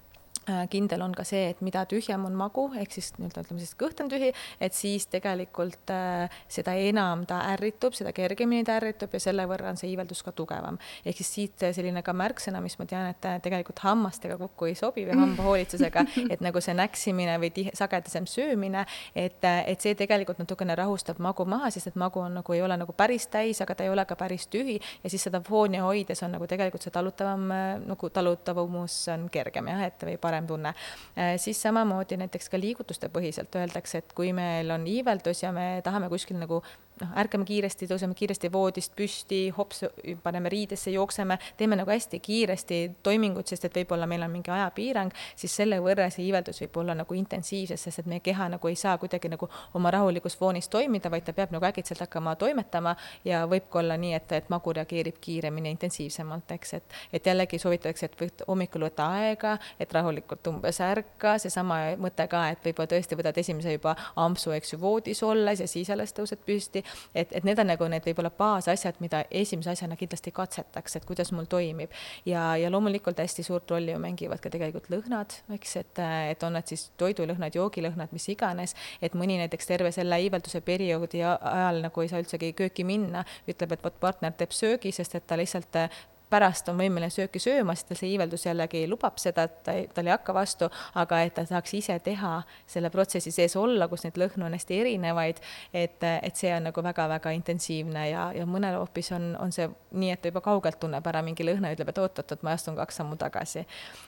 kindel 0.70 1.02
on 1.06 1.14
ka 1.16 1.24
see, 1.28 1.46
et 1.54 1.62
mida 1.64 1.86
tühjem 1.90 2.26
on 2.28 2.34
magu, 2.36 2.66
ehk 2.80 2.92
siis 2.92 3.12
nii-öelda 3.16 3.44
ütleme 3.46 3.62
siis 3.64 3.76
kõht 3.80 4.02
on 4.04 4.10
tühi, 4.12 4.32
et 4.64 4.76
siis 4.76 5.06
tegelikult 5.12 5.92
äh, 5.94 6.34
seda 6.52 6.74
enam 6.80 7.24
ta 7.30 7.40
ärritub, 7.54 7.96
seda 7.96 8.12
kergemini 8.16 8.66
ta 8.68 8.76
ärritub 8.80 9.14
ja 9.14 9.22
selle 9.24 9.46
võrra 9.50 9.72
on 9.72 9.80
see 9.80 9.92
iiveldus 9.94 10.24
ka 10.26 10.34
tugevam. 10.36 10.78
ehk 11.06 11.22
siis 11.22 11.32
siit 11.38 11.66
selline 11.76 12.04
ka 12.04 12.16
märksõna, 12.18 12.62
mis 12.64 12.76
ma 12.80 12.88
tean, 12.90 13.08
et 13.14 13.28
äh, 13.30 13.40
tegelikult 13.44 13.80
hammastega 13.86 14.38
kokku 14.42 14.68
ei 14.68 14.76
sobi 14.76 15.06
või 15.08 15.20
hambahoolitsusega, 15.22 16.06
et 16.34 16.44
nagu 16.44 16.62
see 16.64 16.76
näksimine 16.76 17.38
või 17.40 17.54
tihe, 17.56 17.72
sagedasem 17.78 18.28
söömine, 18.28 18.86
et, 19.16 19.40
et 19.44 19.82
see 19.82 19.96
tegelikult 20.00 20.44
natukene 20.44 20.76
rahustab 20.76 21.22
magu 21.24 21.48
maha, 21.48 21.72
sest 21.72 21.94
et 21.94 22.00
magu 22.00 22.20
on 22.20 22.40
nagu, 22.42 22.58
ei 22.58 22.66
ole 22.66 22.78
nagu 22.80 22.96
päris 22.98 23.30
täis, 23.32 23.62
aga 23.64 23.78
ta 23.80 23.88
ei 23.88 23.94
ole 23.94 24.06
ka 24.10 24.20
päris 24.20 24.50
tühi 24.52 24.76
ja 24.76 25.10
siis 25.10 25.24
seda 25.30 25.40
fooni 25.44 25.80
hoides 25.84 26.24
on 26.28 26.36
nagu 26.36 26.48
tegelikult 26.52 26.84
see 26.84 26.94
talutavam, 26.94 27.48
nagu 27.88 28.10
talutavumus 28.12 28.98
on 29.14 29.30
kergem 29.32 29.72
jah, 29.72 29.88
et 29.88 30.04
või 30.04 30.20
parem 30.20 30.33
parem 30.34 30.50
tunne. 30.50 30.74
Äh, 31.14 31.36
siis 31.38 31.62
samamoodi 31.62 32.18
näiteks 32.18 32.50
ka 32.50 32.60
liigutuste 32.60 33.10
põhiselt 33.14 33.54
öeldakse, 33.60 34.04
et 34.04 34.18
kui 34.18 34.34
meil 34.34 34.72
on 34.74 34.88
iiveldus 34.90 35.46
ja 35.46 35.54
me 35.56 35.68
tahame 35.86 36.10
kuskil 36.10 36.42
nagu 36.42 36.64
noh, 37.02 37.14
ärkame 37.20 37.46
kiiresti, 37.48 37.88
tõuseme 37.90 38.16
kiiresti 38.18 38.52
voodist 38.54 38.94
püsti, 38.98 39.40
hops, 39.58 39.84
paneme 40.24 40.50
riidesse, 40.50 40.92
jookseme, 40.94 41.38
teeme 41.58 41.78
nagu 41.80 41.90
hästi 41.92 42.20
kiiresti 42.24 42.80
toimingut, 43.04 43.50
sest 43.50 43.66
et 43.68 43.78
võib-olla 43.82 44.08
meil 44.10 44.24
on 44.26 44.32
mingi 44.34 44.52
ajapiirang, 44.54 45.14
siis 45.40 45.56
selle 45.56 45.80
võrra 45.84 46.10
see 46.14 46.28
iiveldus 46.28 46.62
võib 46.64 46.80
olla 46.84 46.96
nagu 46.98 47.18
intensiivsem, 47.18 47.80
sest 47.80 48.04
et 48.04 48.10
meie 48.10 48.24
keha 48.24 48.50
nagu 48.56 48.70
ei 48.70 48.78
saa 48.80 48.98
kuidagi 49.02 49.32
nagu 49.34 49.50
oma 49.74 49.92
rahulikus 49.94 50.38
foonis 50.38 50.70
toimida, 50.74 51.12
vaid 51.14 51.26
ta 51.28 51.36
peab 51.38 51.54
nagu 51.56 51.68
äkitselt 51.68 52.04
hakkama 52.06 52.36
toimetama 52.40 52.96
ja 53.26 53.44
võib 53.50 53.70
ka 53.72 53.82
olla 53.82 53.98
nii, 54.00 54.14
et, 54.20 54.36
et 54.40 54.52
magu 54.54 54.74
reageerib 54.76 55.20
kiiremini, 55.24 55.74
intensiivsemalt, 55.74 56.56
eks, 56.58 56.74
et, 56.80 56.98
et 57.14 57.32
jällegi 57.32 57.60
soovitatakse, 57.62 58.12
et 58.12 58.20
võt, 58.20 58.46
hommikul 58.48 58.88
võta 58.88 59.10
aega, 59.20 59.58
et 59.80 59.94
rahulikult 59.94 60.48
umbes 60.52 60.80
ärka, 60.84 61.38
seesama 61.42 61.80
mõte 62.02 62.28
ka, 62.30 62.46
et 62.54 62.64
võib-olla 62.66 62.94
tõesti 62.94 63.18
võtad 63.18 63.38
esimese 63.42 63.76
juba 63.76 63.96
ampsu, 64.20 64.54
eks 64.56 64.76
ju, 64.76 64.82
voodis 64.82 65.24
olles 65.26 65.64
ja 65.64 65.68
siis 65.70 65.90
alles 65.94 66.14
tõused 66.16 66.42
püsti 66.46 66.83
et, 67.16 67.32
et 67.32 67.46
need 67.48 67.60
on 67.60 67.70
nagu 67.70 67.88
need 67.92 68.06
võib-olla 68.08 68.32
baasasjad, 68.38 69.00
mida 69.04 69.24
esimese 69.32 69.74
asjana 69.74 69.98
kindlasti 70.00 70.34
katsetaks, 70.36 70.98
et 70.98 71.08
kuidas 71.10 71.32
mul 71.36 71.48
toimib. 71.50 71.92
ja, 72.26 72.56
ja 72.58 72.72
loomulikult 72.72 73.20
hästi 73.20 73.44
suurt 73.44 73.72
rolli 73.72 73.94
ju 73.94 74.00
mängivad 74.00 74.42
ka 74.44 74.52
tegelikult 74.54 74.90
lõhnad, 74.94 75.38
eks, 75.58 75.76
et, 75.82 76.04
et 76.32 76.44
on 76.44 76.56
need 76.58 76.74
siis 76.74 76.90
toidulõhnad, 77.02 77.56
joogilõhnad, 77.56 78.14
mis 78.16 78.30
iganes, 78.34 78.76
et 79.02 79.18
mõni 79.18 79.38
näiteks 79.42 79.70
terve 79.70 79.92
selle 79.96 80.20
iivelduse 80.24 80.62
perioodi 80.62 81.24
ajal 81.24 81.84
nagu 81.88 82.02
ei 82.02 82.12
saa 82.12 82.24
üldsegi 82.24 82.54
kööki 82.58 82.86
minna, 82.88 83.26
ütleb, 83.50 83.76
et 83.76 83.86
vot 83.86 84.00
partner 84.00 84.34
teeb 84.38 84.56
söögi, 84.56 84.92
sest 84.96 85.16
et 85.20 85.28
ta 85.28 85.38
lihtsalt 85.40 85.84
pärast 86.30 86.70
on 86.72 86.78
võimeline 86.80 87.10
sööki 87.14 87.40
sööma, 87.42 87.76
sest 87.76 87.92
tal 87.92 88.00
see 88.00 88.12
iiveldus 88.14 88.46
jällegi 88.48 88.84
lubab 88.90 89.20
seda, 89.22 89.46
et 89.48 89.60
ta 89.66 89.76
ei, 89.78 89.88
tal 89.94 90.08
ei 90.10 90.14
hakka 90.16 90.36
vastu, 90.36 90.70
aga 91.00 91.22
et 91.26 91.36
ta 91.38 91.46
saaks 91.48 91.76
ise 91.78 91.98
teha 92.04 92.34
selle 92.70 92.90
protsessi 92.94 93.32
sees 93.34 93.56
olla, 93.60 93.88
kus 93.92 94.06
neid 94.08 94.18
lõhnu 94.22 94.48
on 94.48 94.58
hästi 94.58 94.80
erinevaid, 94.82 95.42
et, 95.74 96.04
et 96.04 96.40
see 96.40 96.54
on 96.56 96.70
nagu 96.70 96.86
väga-väga 96.86 97.34
intensiivne 97.38 98.08
ja, 98.10 98.28
ja 98.36 98.48
mõnel 98.50 98.80
hoopis 98.82 99.12
on, 99.16 99.34
on 99.42 99.54
see 99.56 99.70
nii, 99.92 100.14
et 100.16 100.24
ta 100.24 100.32
juba 100.34 100.44
kaugelt 100.46 100.80
tunneb 100.82 101.08
ära 101.14 101.24
mingi 101.26 101.46
lõhna 101.46 101.74
ütleb, 101.76 101.94
et 101.94 102.04
oot-oot-oot, 102.04 102.46
ma 102.46 102.56
astun 102.58 102.78
kaks 102.80 103.02
sammu 103.02 103.20
tagasi. 103.22 103.66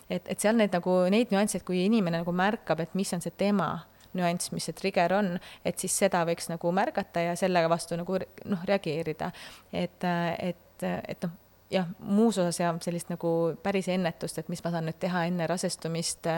et, 0.09 0.25
et 0.25 0.39
seal 0.39 0.57
neid 0.57 0.73
nagu, 0.75 1.03
neid 1.13 1.33
nüansse, 1.33 1.61
et 1.61 1.67
kui 1.67 1.85
inimene 1.85 2.23
nagu 2.23 2.33
märkab, 2.35 2.81
et 2.81 2.97
mis 2.97 3.13
on 3.13 3.23
see 3.23 3.33
tema 3.37 3.73
nüanss, 4.15 4.51
mis 4.55 4.65
see 4.65 4.75
trigger 4.77 5.13
on, 5.17 5.33
et 5.65 5.79
siis 5.81 5.95
seda 6.05 6.23
võiks 6.27 6.49
nagu 6.51 6.71
märgata 6.75 7.27
ja 7.27 7.39
selle 7.39 7.63
vastu 7.71 7.97
nagu 7.99 8.19
noh, 8.45 8.67
reageerida. 8.67 9.31
et, 9.73 10.07
et, 10.39 10.85
et 10.85 11.25
noh, 11.27 11.33
jah, 11.75 11.91
muus 11.99 12.39
osas 12.41 12.59
ja 12.59 12.71
sellist 12.83 13.11
nagu 13.11 13.29
päris 13.63 13.89
ennetust, 13.91 14.39
et 14.39 14.49
mis 14.51 14.63
ma 14.63 14.73
saan 14.73 14.89
nüüd 14.89 14.99
teha 15.01 15.25
enne 15.29 15.47
rasestumist, 15.51 16.29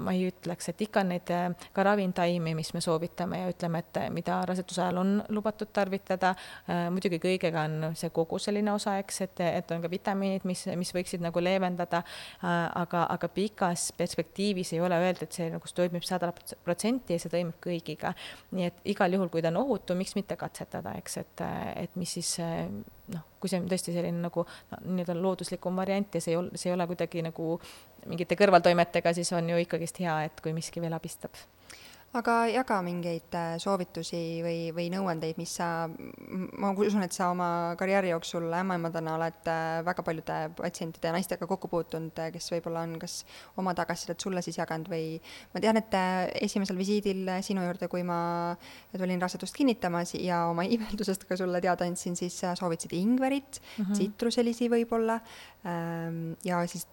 ma 0.00 0.12
ei 0.16 0.28
ütleks, 0.30 0.70
et 0.70 0.80
ikka 0.86 1.02
neid 1.04 1.28
äh, 1.34 1.48
ka 1.76 1.84
ravintaimi, 1.84 2.54
mis 2.56 2.70
me 2.74 2.80
soovitame 2.84 3.42
ja 3.42 3.50
ütleme, 3.52 3.82
et 3.84 4.00
äh, 4.00 4.08
mida 4.14 4.38
raseduse 4.48 4.82
ajal 4.84 5.00
on 5.02 5.12
lubatud 5.34 5.70
tarvitada. 5.76 6.32
Äh, 6.68 6.86
muidugi 6.94 7.20
kõigega 7.22 7.66
on 7.68 7.92
see 7.98 8.10
koguseline 8.14 8.72
osa, 8.72 8.96
eks, 9.02 9.20
et, 9.26 9.44
et 9.44 9.76
on 9.76 9.84
ka 9.84 9.92
vitamiinid, 9.92 10.46
mis, 10.48 10.64
mis 10.80 10.92
võiksid 10.96 11.24
nagu 11.24 11.42
leevendada. 11.42 12.02
aga, 12.48 13.04
aga 13.10 13.28
pikas 13.32 13.90
perspektiivis 13.96 14.72
ei 14.72 14.80
ole 14.80 14.96
öelda, 15.02 15.26
et 15.26 15.36
see 15.36 15.48
nagu 15.52 15.72
toimib 15.74 16.04
sada 16.06 16.30
protsenti 16.64 17.16
ja 17.16 17.22
see 17.22 17.32
toimib 17.32 17.58
kõigiga. 17.62 18.14
nii 18.56 18.68
et 18.68 18.80
igal 18.94 19.12
juhul, 19.12 19.28
kui 19.32 19.42
ta 19.42 19.52
on 19.52 19.60
ohutu, 19.64 19.96
miks 19.98 20.14
mitte 20.16 20.36
katsetada, 20.36 20.94
eks, 20.98 21.18
et, 21.24 21.44
et 21.84 21.96
mis 22.00 22.16
siis 22.18 22.38
noh, 23.14 23.26
kui 23.40 23.50
see 23.50 23.60
on 23.60 23.68
tõesti 23.70 23.94
selline 23.94 24.22
nagu 24.22 24.44
no, 24.44 24.80
nii-öelda 24.84 25.16
looduslikum 25.18 25.78
variant 25.80 26.14
ja 26.14 26.22
see 26.24 26.34
ei 26.34 26.40
ole, 26.40 26.58
see 26.58 26.70
ei 26.70 26.76
ole 26.76 26.86
kuidagi 26.90 27.22
nagu 27.26 27.54
mingite 28.06 28.38
kõrvaltoimetega, 28.38 29.14
siis 29.16 29.32
on 29.36 29.48
ju 29.52 29.60
ikkagist 29.64 30.02
hea, 30.04 30.20
et 30.28 30.42
kui 30.44 30.54
miski 30.56 30.82
veel 30.84 30.96
abistab 30.96 31.36
aga 32.18 32.34
jaga 32.50 32.78
mingeid 32.84 33.34
äh, 33.36 33.54
soovitusi 33.62 34.20
või, 34.44 34.58
või 34.74 34.88
nõuandeid, 34.92 35.38
mis 35.40 35.54
sa, 35.58 35.88
ma 35.88 36.72
usun, 36.74 37.04
et 37.06 37.14
sa 37.14 37.30
oma 37.32 37.48
karjääri 37.78 38.12
jooksul 38.12 38.46
ämmaemadana 38.60 39.14
oled 39.16 39.50
äh, 39.50 39.80
väga 39.86 40.04
paljude 40.06 40.38
patsientide 40.58 41.10
ja 41.10 41.14
naistega 41.16 41.48
kokku 41.50 41.70
puutunud, 41.72 42.18
äh, 42.22 42.30
kes 42.34 42.50
võib-olla 42.54 42.84
on 42.86 42.96
kas 43.02 43.20
oma 43.60 43.74
tagasisidet 43.78 44.20
sulle 44.24 44.42
siis 44.44 44.58
jaganud 44.60 44.90
või 44.92 45.18
ma 45.54 45.64
tean, 45.64 45.80
et 45.80 45.98
esimesel 46.42 46.78
visiidil 46.78 47.24
sinu 47.46 47.64
juurde, 47.66 47.90
kui 47.92 48.04
ma 48.06 48.20
tulin 48.94 49.22
rasedust 49.22 49.56
kinnitamas 49.56 50.14
ja 50.18 50.44
oma 50.52 50.66
iiveldusest 50.72 51.28
ka 51.28 51.38
sulle 51.40 51.62
teada 51.64 51.88
andsin, 51.88 52.16
siis 52.18 52.40
soovitasid 52.42 52.94
ingverit 52.98 53.60
mm, 53.60 53.84
-hmm. 53.84 53.92
tsitruselisi 53.94 54.70
võib-olla 54.72 55.20
ähm, 55.66 56.32
ja 56.44 56.64
siis 56.66 56.86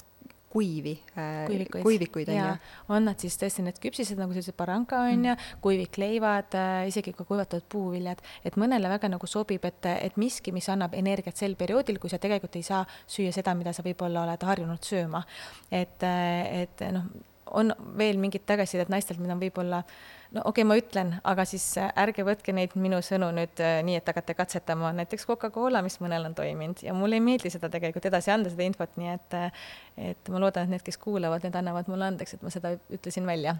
kuivi 0.55 0.95
äh,, 1.17 1.45
kuivikuid, 1.49 1.83
kuivikuid 1.83 2.31
on 2.31 2.37
ju. 2.37 2.53
on 2.95 3.09
nad 3.09 3.19
siis 3.19 3.35
tõesti 3.41 3.65
need 3.65 3.79
küpsised 3.83 4.19
nagu 4.19 4.31
sellised 4.31 4.55
baranka 4.55 5.01
on 5.03 5.17
mm. 5.17 5.27
ju, 5.27 5.35
kuivikleivad 5.65 6.55
äh,, 6.55 6.87
isegi 6.91 7.11
ka 7.17 7.27
kuivatatud 7.27 7.67
puuviljad, 7.71 8.23
et 8.47 8.55
mõnele 8.61 8.91
väga 8.91 9.11
nagu 9.11 9.27
sobib, 9.27 9.67
et, 9.67 9.91
et 9.91 10.19
miski, 10.21 10.55
mis 10.55 10.69
annab 10.71 10.95
energiat 10.95 11.35
sel 11.35 11.57
perioodil, 11.59 11.99
kui 11.99 12.13
sa 12.13 12.21
tegelikult 12.23 12.55
ei 12.55 12.63
saa 12.67 12.85
süüa 13.03 13.35
seda, 13.35 13.55
mida 13.59 13.75
sa 13.75 13.83
võib-olla 13.85 14.23
oled 14.23 14.47
harjunud 14.47 14.87
sööma. 14.87 15.25
et, 15.71 16.03
et 16.03 16.85
noh, 16.95 17.09
on 17.55 17.75
veel 17.99 18.17
mingit 18.21 18.47
tagasisidet 18.47 18.89
naistelt, 18.89 19.19
mida 19.21 19.35
võib-olla 19.39 19.83
äh, 19.83 20.25
no 20.35 20.41
okei 20.45 20.63
okay,, 20.63 20.67
ma 20.67 20.75
ütlen, 20.79 21.13
aga 21.27 21.45
siis 21.47 21.63
äh, 21.79 21.91
ärge 22.01 22.25
võtke 22.27 22.53
neid 22.55 22.75
minu 22.79 22.99
sõnu 23.05 23.29
nüüd 23.35 23.61
äh, 23.63 23.79
nii, 23.87 23.99
et 23.99 24.09
hakkate 24.09 24.35
katsetama 24.37 24.91
näiteks 24.97 25.27
Coca-Cola, 25.29 25.81
mis 25.85 25.97
mõnel 26.03 26.27
on 26.29 26.35
toiminud 26.37 26.83
ja 26.85 26.95
mulle 26.97 27.19
ei 27.19 27.23
meeldi 27.23 27.51
seda 27.53 27.69
tegelikult 27.71 28.07
edasi 28.09 28.33
anda, 28.33 28.51
seda 28.51 28.67
infot, 28.67 28.97
nii 28.99 29.11
et 29.13 29.37
äh, 29.37 29.65
et 29.97 30.29
ma 30.31 30.41
loodan, 30.43 30.67
et 30.67 30.75
need, 30.75 30.83
kes 30.83 30.97
kuulavad, 30.99 31.43
need 31.45 31.55
annavad 31.55 31.87
mulle 31.91 32.09
andeks, 32.09 32.35
et 32.35 32.43
ma 32.43 32.51
seda 32.51 32.73
ütlesin 32.93 33.27
välja. 33.27 33.55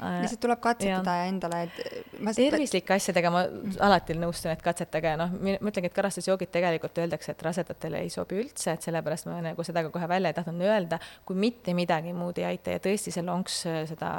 lihtsalt 0.00 0.42
tuleb 0.42 0.60
katsetada 0.60 1.14
ja, 1.16 1.24
ja 1.24 1.30
endale, 1.32 1.62
et 1.68 2.20
ma 2.20 2.34
tervislike 2.36 2.94
asjadega 2.96 3.32
ma 3.32 3.44
alati 3.88 4.16
nõustun, 4.18 4.52
et 4.52 4.64
katsetage, 4.64 5.14
noh, 5.20 5.32
ma 5.40 5.72
ütlengi, 5.72 5.88
et 5.88 5.96
karastusjoogid 5.96 6.52
tegelikult 6.52 7.00
öeldakse, 7.00 7.32
et 7.32 7.46
rasedatele 7.46 8.04
ei 8.04 8.12
sobi 8.12 8.42
üldse, 8.42 8.74
et 8.76 8.84
sellepärast 8.84 9.30
ma 9.30 9.40
nagu 9.50 9.64
seda 9.66 9.84
ka 9.86 9.94
kohe 9.94 10.08
välja 10.10 10.32
ei 10.32 10.36
tahtnud 10.36 10.68
öelda, 10.68 11.00
kui 11.24 11.38
mitte 11.40 11.74
midagi 11.76 12.12
muud 12.16 12.38
ei 12.42 12.50
aita 12.52 12.76
ja 12.76 12.82
tõesti 12.84 13.14
see 13.14 13.24
lonks 13.24 13.62
seda 13.64 14.12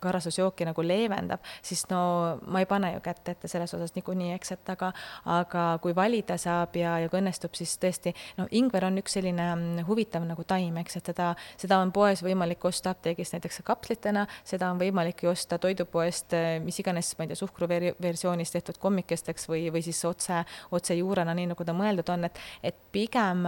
karastusjooki 0.00 0.64
nagu 0.68 0.84
leevendab, 0.84 1.44
siis 1.62 1.84
no 1.90 2.00
ma 2.48 2.62
ei 2.62 2.68
pane 2.68 2.94
ju 2.94 3.02
kätt 3.04 3.28
ette 3.34 3.48
selles 3.50 3.72
osas 3.76 3.94
niikuinii, 3.96 4.32
eks, 4.36 4.54
et 4.56 4.72
aga, 4.72 4.90
aga 5.36 5.66
kui 5.82 5.94
valida 5.96 6.38
saab 6.40 6.76
ja, 6.80 6.96
ja 7.02 7.10
kui 7.12 7.20
õnnestub, 7.20 7.54
siis 7.58 7.76
tõesti, 7.82 8.14
no 8.40 8.48
ingver 8.56 8.88
on 8.88 8.98
üks 9.02 9.18
selline 9.18 9.46
mm, 9.54 9.84
huvitav 9.88 10.24
nagu 10.28 10.44
taim, 10.48 10.69
eks, 10.80 10.98
et 11.00 11.10
seda, 11.12 11.30
seda 11.60 11.78
on 11.82 11.92
poes 11.92 12.22
võimalik 12.24 12.64
osta 12.68 12.94
apteegist 12.94 13.36
näiteks 13.36 13.62
kapslitena, 13.66 14.26
seda 14.44 14.70
on 14.70 14.80
võimalik 14.80 15.24
ju 15.24 15.32
osta 15.32 15.58
toidupoest, 15.62 16.36
mis 16.64 16.78
iganes, 16.82 17.12
ma 17.18 17.26
ei 17.26 17.32
tea, 17.32 17.40
suhkruversioonis 17.40 18.54
tehtud 18.54 18.78
kommikesteks 18.82 19.48
või, 19.50 19.66
või 19.74 19.82
siis 19.86 20.02
otse, 20.08 20.42
otse 20.70 20.98
juurena, 20.98 21.34
nii 21.36 21.50
nagu 21.54 21.66
ta 21.66 21.74
mõeldud 21.76 22.14
on, 22.14 22.28
et, 22.30 22.44
et 22.62 22.78
pigem 22.92 23.46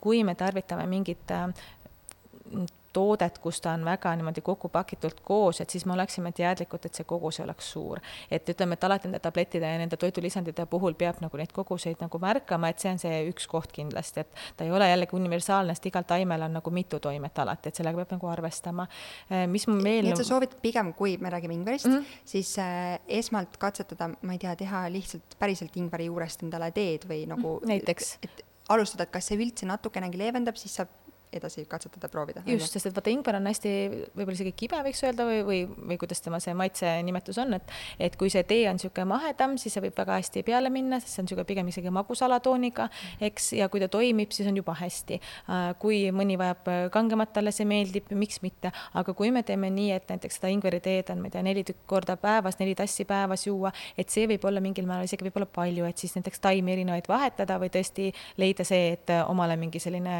kui 0.00 0.22
me 0.26 0.36
tarvitame 0.38 0.86
mingit 0.90 1.34
toodet, 2.92 3.38
kus 3.42 3.60
ta 3.60 3.72
on 3.76 3.84
väga 3.84 4.14
niimoodi 4.16 4.40
kokku 4.44 4.68
pakitult 4.68 5.20
koos, 5.24 5.60
et 5.60 5.70
siis 5.70 5.86
me 5.86 5.94
oleksime 5.96 6.32
teadlikud, 6.36 6.86
et 6.86 6.94
see 6.94 7.06
kogus 7.08 7.40
oleks 7.40 7.72
suur. 7.72 8.00
et 8.30 8.48
ütleme, 8.48 8.76
et 8.78 8.84
alati 8.84 9.08
nende 9.08 9.20
tablettide 9.22 9.68
ja 9.68 9.78
nende 9.78 9.96
toidulisandite 9.96 10.66
puhul 10.66 10.94
peab 10.98 11.20
nagu 11.20 11.36
neid 11.36 11.52
koguseid 11.52 12.00
nagu 12.00 12.18
märkama, 12.18 12.68
et 12.68 12.82
see 12.82 12.92
on 12.92 13.00
see 13.02 13.22
üks 13.30 13.48
koht 13.50 13.72
kindlasti, 13.72 14.24
et 14.24 14.42
ta 14.56 14.64
ei 14.64 14.72
ole 14.72 14.88
jällegi 14.88 15.16
universaalne, 15.16 15.74
sest 15.76 15.90
igal 15.92 16.06
taimel 16.08 16.46
on 16.48 16.56
nagu 16.58 16.74
mitu 16.74 17.00
toimet 17.00 17.38
alati, 17.38 17.72
et 17.72 17.80
sellega 17.80 18.02
peab 18.02 18.16
nagu 18.16 18.30
arvestama. 18.32 18.86
Äh, 19.30 19.46
mis 19.50 19.66
ma 19.68 19.78
veel. 19.82 20.06
nii 20.06 20.14
et 20.14 20.22
sa 20.22 20.28
soovitad 20.28 20.60
pigem, 20.62 20.92
kui 20.98 21.16
me 21.20 21.30
räägime 21.30 21.54
ingverist 21.54 21.86
mm, 21.86 21.98
-hmm. 21.98 22.22
siis 22.24 22.58
äh, 22.58 22.98
esmalt 23.08 23.56
katsetada, 23.56 24.10
ma 24.22 24.32
ei 24.32 24.38
tea, 24.38 24.56
teha 24.56 24.86
lihtsalt 24.92 25.36
päriselt 25.38 25.76
ingveri 25.76 26.06
juurest 26.06 26.42
endale 26.42 26.70
teed 26.70 27.08
või 27.08 27.26
nagu 27.26 27.60
mm,. 27.60 27.68
näiteks. 27.68 28.18
et 28.22 28.44
alustada, 28.68 29.02
et 29.02 29.10
kas 29.10 29.26
see 29.30 29.38
üldse 29.40 29.66
natukenegi 29.68 30.18
leevendab, 30.18 30.56
siis 30.60 30.74
saab 30.80 30.88
edasi 31.32 31.64
katsetada, 31.70 32.08
proovida. 32.12 32.42
just, 32.46 32.72
sest 32.72 32.90
et 32.90 32.96
vaata, 32.96 33.12
ingver 33.12 33.38
on 33.38 33.48
hästi 33.48 33.72
võib-olla 34.12 34.36
isegi 34.36 34.52
kibe, 34.64 34.80
võiks 34.86 35.02
öelda, 35.06 35.26
või, 35.28 35.40
või, 35.46 35.60
või 35.92 35.98
kuidas 36.00 36.22
tema 36.24 36.40
see 36.42 36.54
maitse 36.56 36.90
nimetus 37.06 37.40
on, 37.42 37.56
et 37.58 37.72
et 38.02 38.16
kui 38.20 38.30
see 38.32 38.44
tee 38.48 38.66
on 38.70 38.78
niisugune 38.78 39.06
mahedam, 39.08 39.56
siis 39.60 39.76
see 39.76 39.84
võib 39.84 39.96
väga 39.96 40.18
hästi 40.20 40.44
peale 40.46 40.70
minna, 40.72 41.00
sest 41.00 41.16
see 41.16 41.22
on 41.22 41.28
niisugune 41.28 41.48
pigem 41.48 41.70
isegi 41.72 41.92
magusala-tooniga, 41.94 42.88
eks, 43.28 43.52
ja 43.58 43.68
kui 43.72 43.82
ta 43.82 43.88
toimib, 43.92 44.32
siis 44.34 44.48
on 44.50 44.58
juba 44.58 44.74
hästi. 44.78 45.18
Äh, 45.48 45.64
kui 45.82 46.04
mõni 46.14 46.36
vajab 46.40 46.70
kangemat, 46.94 47.32
talle 47.36 47.52
see 47.54 47.66
meeldib, 47.68 48.12
miks 48.18 48.42
mitte, 48.44 48.72
aga 48.98 49.16
kui 49.16 49.32
me 49.34 49.44
teeme 49.46 49.70
nii, 49.72 49.90
et 49.96 50.12
näiteks 50.12 50.40
seda 50.40 50.52
ingveriteed 50.52 51.14
on, 51.14 51.22
ma 51.22 51.30
ei 51.30 51.36
tea, 51.36 51.44
neli 51.46 51.64
tükk 51.68 51.84
korda 51.90 52.16
päevas, 52.20 52.58
neli 52.60 52.76
tassi 52.78 53.06
päevas 53.08 53.46
juua, 53.46 53.72
et 53.98 54.12
see 54.12 54.28
võib 54.30 54.44
olla 54.48 54.62
mingil 54.64 54.88
määral 54.88 55.08
isegi 55.08 55.26
võib-olla 55.28 55.48
palju, 55.48 55.88
et 55.88 56.02
siis 56.02 56.16
näiteks 56.18 56.42
taimi 56.44 56.76
erinevaid 56.76 57.08
vahetada 57.10 57.58
või 57.62 57.72
tõesti 57.72 58.10
leida 58.40 58.66
see, 58.66 58.96
et 58.96 59.12
omale 59.26 59.56
mingi 59.60 59.80
selline 59.82 60.16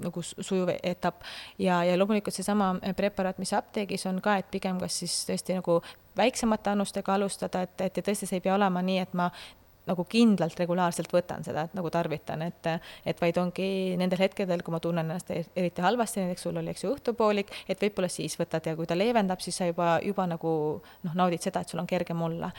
nagu 0.00 0.22
sujuv 0.22 0.70
etapp. 0.82 1.22
Ja, 1.58 1.82
ja 1.84 1.96
loomulikult 1.98 2.34
seesama 2.34 2.74
preparaat, 2.96 3.38
mis 3.42 3.52
apteegis 3.52 4.06
on 4.06 4.20
ka, 4.24 4.38
et 4.40 4.50
pigem 4.50 4.80
kas 4.80 5.00
siis 5.02 5.16
tõesti 5.28 5.58
nagu 5.58 5.80
väiksemate 6.16 6.70
annustega 6.70 7.14
alustada, 7.14 7.62
et, 7.66 7.80
et 7.80 7.96
ja 7.96 8.06
tõesti 8.06 8.28
see 8.28 8.40
ei 8.40 8.44
pea 8.44 8.54
olema 8.54 8.82
nii, 8.84 8.98
et 9.02 9.14
ma 9.18 9.30
nagu 9.88 10.04
kindlalt 10.08 10.58
regulaarselt 10.60 11.10
võtan 11.12 11.42
seda, 11.46 11.66
et 11.66 11.74
nagu 11.74 11.90
tarvitan, 11.90 12.44
et, 12.46 12.68
et 13.08 13.20
vaid 13.20 13.38
ongi 13.42 13.68
nendel 13.98 14.20
hetkedel, 14.22 14.62
kui 14.62 14.74
ma 14.74 14.80
tunnen 14.82 15.04
ennast 15.04 15.32
e-, 15.34 15.44
eriti 15.58 15.82
halvasti, 15.82 16.22
näiteks 16.22 16.46
sul 16.46 16.60
oli, 16.60 16.70
eks 16.70 16.84
ju, 16.84 16.92
õhtupoolik, 16.94 17.50
et 17.70 17.82
võib-olla 17.82 18.10
siis 18.12 18.36
võtad 18.38 18.66
ja 18.68 18.76
kui 18.78 18.86
ta 18.86 18.96
leevendab, 18.98 19.42
siis 19.42 19.58
sa 19.58 19.66
juba, 19.66 19.96
juba 20.04 20.28
nagu 20.30 20.52
noh, 20.78 21.16
naudid 21.18 21.42
seda, 21.42 21.64
et 21.64 21.72
sul 21.72 21.82
on 21.82 21.88
kergem 21.90 22.22
olla 22.22 22.52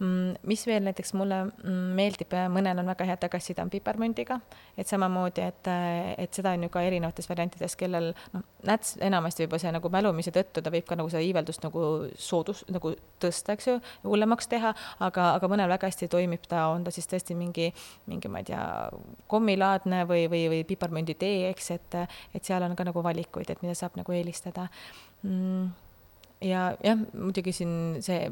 mm,. 0.00 0.40
mis 0.48 0.64
veel 0.66 0.86
näiteks 0.86 1.12
mulle 1.18 1.42
mm, 1.50 1.92
meeldib, 1.98 2.36
mõnel 2.54 2.80
on 2.80 2.88
väga 2.94 3.10
hea 3.10 3.18
tagasiside 3.20 3.64
on 3.64 3.72
piparmündiga, 3.72 4.40
et 4.78 4.88
samamoodi, 4.88 5.44
et, 5.44 5.70
et 6.24 6.40
seda 6.40 6.54
on 6.56 6.64
ju 6.64 6.72
ka 6.72 6.84
erinevates 6.88 7.28
variantides, 7.28 7.76
kellel 7.80 8.12
noh, 8.34 8.46
näts 8.66 8.96
enamasti 9.04 9.44
võib-olla 9.44 9.66
see 9.66 9.74
nagu 9.76 9.92
mälumise 9.92 10.32
tõttu 10.34 10.64
ta 10.64 10.72
võib 10.72 10.88
ka 10.88 10.96
nagu 10.98 11.12
seda 11.12 11.22
iiveldust 11.24 11.64
nagu 11.66 11.84
soodus, 12.16 12.64
nagu 12.72 12.94
tõsta, 13.20 13.56
eks 13.56 13.68
ju, 13.68 13.76
hullemaks 14.06 14.48
teha, 14.50 14.72
aga, 15.04 15.34
aga 15.36 15.52
mõnel 15.52 15.70
väga 15.72 15.90
hästi 15.90 16.08
toimib 16.12 16.48
ta 16.48 16.69
on 16.72 16.86
ta 16.86 16.94
siis 16.94 17.08
tõesti 17.10 17.36
mingi, 17.38 17.68
mingi, 18.10 18.30
ma 18.32 18.42
ei 18.42 18.48
tea, 18.52 18.64
kommilaadne 19.30 20.04
või, 20.08 20.24
või, 20.32 20.46
või 20.54 20.64
piparmünditee, 20.68 21.50
eks, 21.50 21.70
et, 21.76 22.00
et 22.34 22.46
seal 22.46 22.64
on 22.66 22.76
ka 22.78 22.88
nagu 22.88 23.04
valikuid, 23.04 23.50
et 23.50 23.62
mida 23.64 23.76
saab 23.78 23.98
nagu 24.00 24.16
eelistada. 24.16 24.68
Mm 25.22 25.70
ja 26.40 26.70
jah, 26.84 27.00
muidugi 27.12 27.52
siin 27.54 27.72
see 28.04 28.28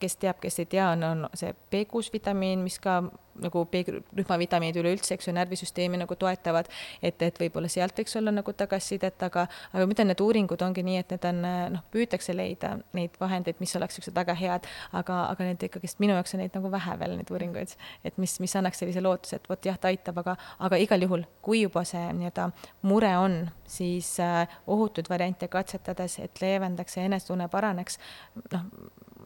kes 0.00 0.18
teab, 0.20 0.40
kes 0.42 0.60
ei 0.62 0.66
tea, 0.76 0.88
on, 0.92 1.04
on 1.04 1.28
see 1.34 1.52
B6 1.72 2.12
vitamiin, 2.12 2.64
mis 2.64 2.78
ka 2.82 3.00
nagu 3.42 3.62
B-rühma 3.68 4.38
vitamiinid 4.40 4.78
üleüldse, 4.80 5.14
eks 5.16 5.28
ju, 5.28 5.34
närvisüsteemi 5.36 5.98
nagu 6.00 6.16
toetavad, 6.18 6.68
et, 7.04 7.20
et 7.22 7.40
võib-olla 7.40 7.68
sealt 7.72 7.96
võiks 7.98 8.16
olla 8.18 8.32
nagu 8.34 8.52
tagasisidet, 8.56 9.22
aga, 9.26 9.46
aga 9.72 9.86
ütlen, 9.86 10.10
need 10.10 10.22
uuringud 10.24 10.62
ongi 10.64 10.84
nii, 10.86 10.98
et 11.02 11.14
need 11.14 11.26
on 11.30 11.42
noh, 11.76 11.84
püütakse 11.92 12.34
leida 12.36 12.76
neid 12.96 13.16
vahendeid, 13.20 13.60
mis 13.62 13.74
oleks 13.78 13.98
niisugused 13.98 14.16
väga 14.16 14.36
head, 14.38 14.68
aga, 14.96 15.18
aga 15.32 15.48
need 15.50 15.66
ikkagist 15.68 16.00
minu 16.02 16.16
jaoks 16.16 16.36
on 16.36 16.44
neid 16.44 16.56
nagu 16.56 16.72
vähe 16.72 16.98
veel, 17.00 17.16
neid 17.20 17.32
uuringuid, 17.32 17.76
et 18.06 18.20
mis, 18.22 18.38
mis 18.42 18.56
annaks 18.58 18.82
sellise 18.82 19.04
lootuse, 19.04 19.40
et 19.40 19.50
vot 19.50 19.68
jah, 19.70 19.78
ta 19.80 19.92
aitab, 19.92 20.22
aga, 20.24 20.36
aga 20.68 20.80
igal 20.80 21.04
juhul, 21.06 21.26
kui 21.44 21.62
juba 21.64 21.84
see 21.88 22.04
nii-öelda 22.20 22.50
mure 22.88 23.12
on, 23.20 23.40
siis 23.68 24.14
äh, 24.24 24.44
ohutuid 24.66 25.10
variante 25.12 25.48
katsetades, 25.52 26.20
et 26.24 26.40
leevendaks 26.40 26.96
ja 26.96 27.06
enesetunne 27.08 27.50
paraneks, 27.52 28.00
noh, 28.52 28.70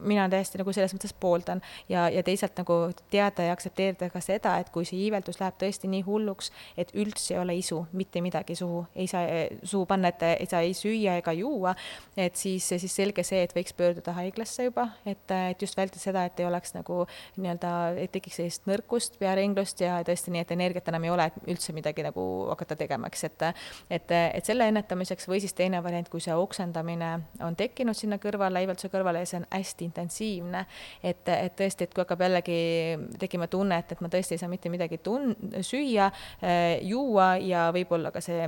mina 0.01 0.27
täiesti 0.29 0.59
nagu 0.61 0.73
selles 0.75 0.93
mõttes 0.95 1.13
pooldan 1.19 1.61
ja, 1.89 2.07
ja 2.09 2.23
teisalt 2.25 2.57
nagu 2.59 2.77
teada 3.13 3.45
ja 3.47 3.55
aktsepteerida 3.55 4.09
ka 4.13 4.21
seda, 4.23 4.57
et 4.61 4.71
kui 4.73 4.85
see 4.87 4.99
iiveldus 5.05 5.39
läheb 5.41 5.57
tõesti 5.61 5.89
nii 5.91 6.03
hulluks, 6.07 6.51
et 6.79 6.93
üldse 6.97 7.35
ei 7.35 7.39
ole 7.41 7.55
isu 7.59 7.83
mitte 7.97 8.21
midagi 8.23 8.55
suhu, 8.57 8.83
ei 8.95 9.07
saa 9.11 9.25
suhu 9.63 9.85
panna, 9.89 10.11
et 10.11 10.25
ei 10.31 10.49
saa 10.49 10.61
ei 10.65 10.73
süüa 10.77 11.17
ega 11.21 11.33
juua, 11.37 11.75
et 12.17 12.35
siis, 12.39 12.67
siis 12.67 12.95
selge 12.95 13.23
see, 13.27 13.43
et 13.45 13.55
võiks 13.55 13.75
pöörduda 13.77 14.15
haiglasse 14.17 14.67
juba, 14.67 14.87
et, 15.05 15.25
et 15.51 15.61
just 15.61 15.77
vältida 15.77 16.01
seda, 16.01 16.25
et 16.27 16.39
ei 16.39 16.47
oleks 16.49 16.75
nagu 16.75 17.03
nii-öelda, 17.37 17.73
et 18.01 18.13
tekiks 18.15 18.41
sellist 18.41 18.67
nõrkust, 18.69 19.19
pearinglust 19.21 19.83
ja 19.83 19.99
tõesti 20.07 20.33
nii, 20.33 20.45
et 20.45 20.55
energiat 20.55 20.89
enam 20.91 21.07
ei 21.07 21.13
ole, 21.13 21.29
et 21.31 21.51
üldse 21.51 21.75
midagi 21.75 22.05
nagu 22.05 22.25
hakata 22.51 22.77
tegema, 22.79 23.11
eks, 23.11 23.27
et 23.29 23.47
et, 23.89 24.11
et 24.11 24.45
selle 24.45 24.67
ennetamiseks 24.69 25.27
või 25.29 25.41
siis 25.43 25.53
teine 25.57 25.81
variant, 25.83 26.09
kui 26.09 26.21
see 26.23 26.35
oksendamine 26.35 27.11
on 27.43 27.55
tekkinud 27.57 27.97
sinna 27.97 28.19
kõrvale, 28.21 28.61
iivelduse 28.63 28.91
kõrvale 28.93 29.23
ja 29.23 29.29
see 29.29 29.41
on 29.41 29.47
hästi 29.51 29.90
intensiivne, 29.91 30.65
et, 31.03 31.27
et 31.35 31.55
tõesti, 31.59 31.85
et 31.85 31.93
kui 31.93 32.05
hakkab 32.05 32.25
jällegi 32.25 32.59
tekkima 33.21 33.49
tunne, 33.51 33.81
et, 33.83 33.91
et 33.91 34.03
ma 34.03 34.11
tõesti 34.11 34.37
ei 34.37 34.41
saa 34.41 34.51
mitte 34.51 34.71
midagi 34.73 35.01
tun-, 35.03 35.35
süüa, 35.59 36.11
eh, 36.41 36.79
juua 36.87 37.35
ja 37.43 37.69
võib-olla 37.75 38.13
ka 38.15 38.23
see 38.23 38.47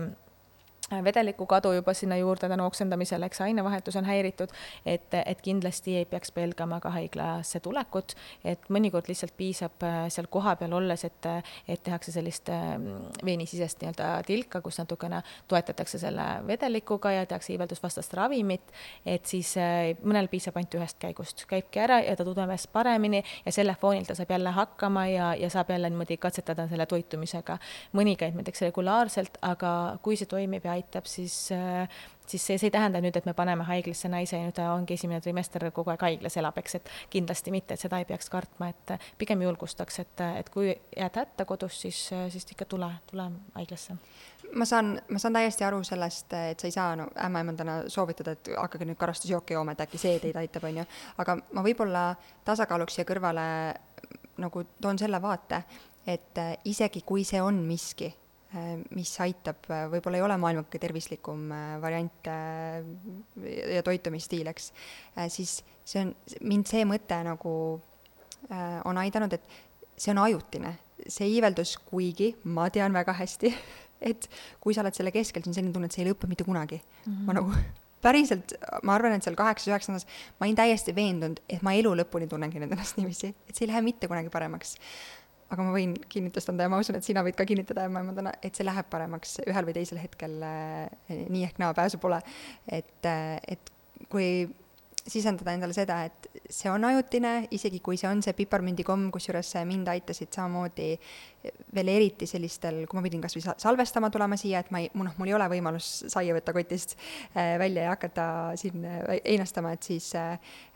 vedeliku 1.04 1.46
kadu 1.46 1.74
juba 1.74 1.94
sinna 1.94 2.18
juurde 2.18 2.50
tänu 2.50 2.66
oksendamisele, 2.66 3.26
eks 3.26 3.42
ainevahetus 3.42 3.96
on 3.96 4.06
häiritud, 4.06 4.54
et, 4.86 5.14
et 5.26 5.42
kindlasti 5.42 5.98
ei 5.98 6.06
peaks 6.06 6.32
pelgama 6.32 6.80
ka 6.84 6.92
haiglasse 6.94 7.60
tulekut, 7.60 8.16
et 8.46 8.70
mõnikord 8.70 9.08
lihtsalt 9.10 9.36
piisab 9.38 9.84
äh, 9.84 10.06
seal 10.14 10.28
kohapeal 10.30 10.74
olles, 10.74 11.06
et, 11.08 11.30
et 11.68 11.84
tehakse 11.84 12.12
sellist 12.16 12.50
ähm, 12.54 12.88
veenisisest 13.26 13.82
nii-öelda 13.82 14.10
tilka, 14.28 14.62
kus 14.62 14.80
natukene 14.82 15.22
toetatakse 15.48 16.00
selle 16.02 16.28
vedelikuga 16.48 17.12
ja 17.12 17.26
tehakse 17.26 17.54
iiveldusvastast 17.54 18.14
ravimit, 18.20 18.74
et 19.06 19.26
siis 19.30 19.56
äh, 19.62 19.94
mõnel 20.04 20.30
piisab 20.32 20.58
ainult 20.58 20.78
ühest 20.80 21.00
käigust, 21.02 21.46
käibki 21.50 21.84
ära 21.84 22.00
ja 22.04 22.16
ta 22.18 22.26
ennast 22.64 22.72
paremini 22.74 23.24
ja 23.46 23.52
selle 23.52 23.76
foonil 23.80 24.06
ta 24.06 24.16
saab 24.16 24.32
jälle 24.32 24.50
hakkama 24.50 25.08
ja, 25.08 25.36
ja 25.36 25.50
saab 25.50 25.70
jälle 25.70 25.90
niimoodi 25.90 26.18
katsetada 26.18 26.68
selle 26.68 26.86
toitumisega. 26.86 27.58
mõni 27.94 28.16
käib 28.18 28.36
näiteks 28.36 28.62
regulaarselt, 28.62 29.38
aga 29.42 29.98
kui 30.02 30.16
see 30.18 30.26
toimib 30.26 30.66
ja 30.66 30.72
aitab, 30.72 30.83
aitab, 30.84 31.08
siis, 31.10 31.52
äh, 31.52 31.90
siis 32.28 32.46
see, 32.46 32.58
see 32.58 32.68
ei 32.68 32.74
tähenda 32.74 33.02
nüüd, 33.04 33.16
et 33.18 33.26
me 33.26 33.34
paneme 33.38 33.66
haiglasse 33.68 34.10
naise 34.12 34.38
ja 34.38 34.44
nüüd 34.46 34.56
ta 34.58 34.70
ongi 34.76 34.98
esimene 34.98 35.22
trimester 35.24 35.66
kogu 35.76 35.94
aeg 35.94 36.04
haiglas 36.06 36.38
elab, 36.40 36.58
eks, 36.62 36.78
et 36.80 36.92
kindlasti 37.14 37.54
mitte, 37.56 37.74
et 37.74 37.84
seda 37.84 38.00
ei 38.02 38.08
peaks 38.10 38.30
kartma, 38.34 38.70
et 38.74 38.96
pigem 39.20 39.42
julgustaks, 39.46 40.00
et, 40.04 40.24
et 40.44 40.52
kui 40.54 40.70
jääd 40.70 41.20
hätta 41.22 41.48
kodus, 41.50 41.80
siis, 41.86 42.06
siis 42.34 42.48
ikka 42.56 42.68
tule, 42.70 42.90
tule 43.10 43.30
haiglasse. 43.58 43.98
Ma 44.54 44.68
saan, 44.70 44.94
ma 45.10 45.20
saan 45.22 45.34
täiesti 45.34 45.66
aru 45.66 45.80
sellest, 45.88 46.34
et 46.52 46.62
sa 46.62 46.70
ei 46.70 46.76
saa 46.76 46.98
no 47.00 47.08
ämmaemandana 47.26 47.78
soovitada, 47.90 48.36
et 48.38 48.52
hakake 48.54 48.86
nüüd 48.86 49.00
karastusjooki 49.02 49.56
jooma, 49.58 49.74
et 49.74 49.86
äkki 49.88 50.02
see 50.02 50.20
teid 50.22 50.38
aitab, 50.38 50.68
on 50.70 50.84
ju, 50.84 50.90
aga 51.24 51.40
ma 51.56 51.64
võib-olla 51.66 52.10
tasakaaluks 52.46 53.00
siia 53.00 53.08
kõrvale 53.10 53.46
nagu 54.44 54.66
toon 54.82 55.00
selle 55.00 55.22
vaate, 55.24 55.64
et 56.10 56.44
isegi 56.70 57.02
kui 57.08 57.24
see 57.26 57.42
on 57.42 57.64
miski, 57.66 58.12
Äh, 58.12 58.23
mis 58.94 59.12
aitab, 59.24 59.66
äh, 59.72 59.86
võib-olla 59.92 60.20
ei 60.20 60.26
ole 60.26 60.38
maailma 60.42 60.66
kõige 60.68 60.84
tervislikum 60.84 61.48
äh, 61.54 61.76
variant 61.82 62.30
ja 62.30 63.84
toitumisstiil, 63.86 64.50
eks, 64.52 64.72
siis 65.34 65.60
see 65.84 66.04
on, 66.04 66.14
mind 66.46 66.70
see 66.70 66.86
mõte 66.88 67.18
nagu 67.26 67.54
on 68.84 68.98
aidanud, 69.00 69.32
et 69.34 69.46
see 69.96 70.12
on 70.12 70.24
ajutine. 70.26 70.78
see 71.08 71.28
iiveldus, 71.36 71.74
kuigi 71.84 72.30
ma 72.56 72.70
tean 72.72 72.94
väga 72.96 73.12
hästi, 73.18 73.50
et 74.10 74.28
kui 74.64 74.76
sa 74.76 74.84
oled 74.84 74.96
selle 74.96 75.12
keskel, 75.12 75.42
siis 75.44 75.52
on 75.52 75.58
selline 75.58 75.74
tunne, 75.76 75.90
et 75.90 75.96
see 75.96 76.04
ei 76.06 76.12
lõpe 76.12 76.30
mitte 76.32 76.46
kunagi 76.48 76.78
mm. 76.80 77.12
-hmm. 77.12 77.26
ma 77.28 77.34
nagu 77.40 77.52
päriselt, 78.06 78.54
ma 78.84 78.96
arvan, 78.96 79.16
et 79.18 79.24
seal 79.24 79.36
kaheksas-üheksandas 79.40 80.06
ma 80.40 80.46
olin 80.46 80.56
täiesti 80.60 80.96
veendunud, 80.96 81.42
et 81.50 81.62
ma 81.64 81.74
elu 81.74 81.92
lõpuni 82.02 82.28
tunnengi 82.30 82.60
nüüd 82.60 82.76
ennast 82.76 83.00
niiviisi, 83.00 83.34
et 83.48 83.56
see 83.56 83.66
ei 83.66 83.72
lähe 83.72 83.82
mitte 83.82 84.08
kunagi 84.12 84.32
paremaks 84.34 84.78
aga 85.54 85.66
ma 85.66 85.76
võin 85.76 85.94
kinnitust 86.10 86.50
anda 86.52 86.66
ja 86.66 86.72
ma 86.74 86.82
usun, 86.82 86.98
et 86.98 87.06
sina 87.06 87.24
võid 87.26 87.38
ka 87.38 87.46
kinnitada 87.50 87.86
ämmaemandana, 87.90 88.34
et 88.44 88.58
see 88.58 88.66
läheb 88.66 88.90
paremaks 88.92 89.40
ühel 89.46 89.70
või 89.70 89.78
teisel 89.78 90.02
hetkel 90.02 90.42
äh, 90.48 91.14
nii 91.30 91.46
ehk 91.48 91.62
naa, 91.62 91.76
pääsu 91.78 92.02
pole. 92.02 92.20
et, 92.68 93.00
äh, 93.10 93.38
et 93.48 93.72
kui 94.12 94.50
sisendada 95.04 95.52
endale 95.52 95.76
seda, 95.76 95.98
et 96.08 96.30
see 96.48 96.70
on 96.72 96.86
ajutine, 96.88 97.50
isegi 97.52 97.82
kui 97.84 97.98
see 98.00 98.08
on 98.08 98.22
see 98.24 98.32
piparmündikomm, 98.38 99.10
kusjuures 99.12 99.50
mind 99.68 99.90
aitasid 99.92 100.32
samamoodi 100.32 100.94
veel 101.76 101.92
eriti 101.92 102.28
sellistel, 102.30 102.86
kui 102.88 102.96
ma 102.96 103.04
pidin 103.04 103.24
kas 103.24 103.36
või 103.36 103.44
salvestama 103.44 104.08
tulema 104.14 104.40
siia, 104.40 104.64
et 104.64 104.72
ma 104.72 104.80
ei, 104.80 104.88
noh, 104.96 105.12
mul 105.20 105.34
ei 105.34 105.36
ole 105.36 105.50
võimalus 105.58 105.92
saia 106.14 106.36
võtta 106.38 106.56
kotist 106.56 106.96
äh, 106.96 107.58
välja 107.60 107.90
ja 107.90 107.96
hakata 107.98 108.26
siin 108.60 108.88
einastama, 109.20 109.76
et 109.76 109.92
siis 109.92 110.14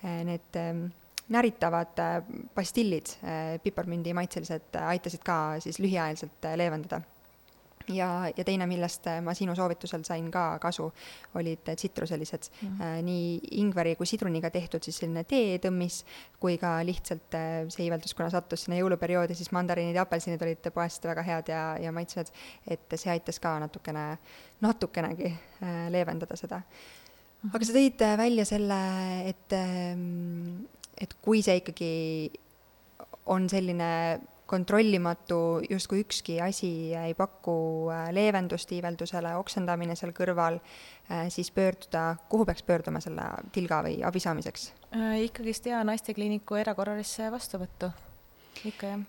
need 0.03 0.59
näritavad 1.29 1.99
äh, 1.99 2.23
pastillid, 2.55 3.05
äh, 3.23 3.59
piparmündi 3.63 4.13
maitselised, 4.13 4.75
äh, 4.75 4.87
aitasid 4.87 5.23
ka 5.25 5.59
siis 5.59 5.79
lühiajaliselt 5.79 6.51
leevendada. 6.55 7.01
ja, 7.87 8.07
ja 8.37 8.43
teine, 8.43 8.65
millest 8.67 9.05
ma 9.23 9.31
sinu 9.31 9.53
soovitusel 9.55 10.01
sain 10.03 10.25
ka 10.31 10.59
kasu, 10.59 10.89
olid 11.39 11.69
tsitruselised 11.75 12.49
mm, 12.61 12.67
-hmm. 12.67 13.03
nii 13.03 13.39
ingveri 13.51 13.95
kui 13.95 14.05
sidruniga 14.05 14.49
tehtud 14.51 14.83
siis 14.83 14.97
selline 14.97 15.23
teetõmmis, 15.23 16.01
kui 16.39 16.57
ka 16.57 16.73
lihtsalt 16.83 17.37
see 17.69 17.85
iiveldus, 17.85 18.13
kuna 18.13 18.29
sattus 18.29 18.65
sinna 18.65 18.81
jõuluperioodi, 18.81 19.35
siis 19.35 19.51
mandariinid 19.55 19.95
ja 19.95 20.03
apelsinid 20.03 20.41
olid 20.41 20.71
poest 20.73 21.07
väga 21.07 21.23
head 21.23 21.47
ja, 21.47 21.77
ja 21.79 21.91
maitsvad, 21.91 22.27
et 22.67 22.95
see 22.95 23.11
aitas 23.11 23.39
ka 23.39 23.55
natukene, 23.59 24.17
natukenegi 24.61 25.31
leevendada 25.89 26.35
seda 26.35 26.59
mhm. 26.59 27.55
aga 27.55 27.65
sa 27.65 27.73
tõid 27.79 28.07
välja 28.17 28.45
selle, 28.45 28.81
et 29.31 29.53
ähm, 29.53 30.67
et 31.01 31.13
kui 31.21 31.43
see 31.45 31.59
ikkagi 31.61 31.91
on 33.27 33.49
selline 33.51 33.91
kontrollimatu, 34.47 35.59
justkui 35.69 35.99
ükski 36.05 36.37
asi 36.41 36.69
ei 36.95 37.13
paku 37.17 37.89
äh, 37.91 38.07
leevendust 38.15 38.71
iiveldusele, 38.71 39.33
oksendamine 39.41 39.97
seal 39.99 40.13
kõrval, 40.15 40.61
äh, 41.11 41.27
siis 41.33 41.51
pöörduda, 41.51 42.15
kuhu 42.31 42.47
peaks 42.47 42.63
pöörduma 42.63 43.03
selle 43.03 43.27
tilga 43.51 43.81
või 43.83 43.99
abi 44.07 44.23
saamiseks? 44.23 44.71
ikkagist 45.27 45.67
jaa, 45.67 45.83
naistekliiniku 45.83 46.55
erakorralisse 46.61 47.27
vastuvõttu, 47.33 47.91
ikka 48.71 48.93
jah 48.93 49.03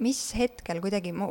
mis 0.00 0.18
hetkel 0.38 0.80
kuidagi, 0.80 1.12
ma, 1.12 1.26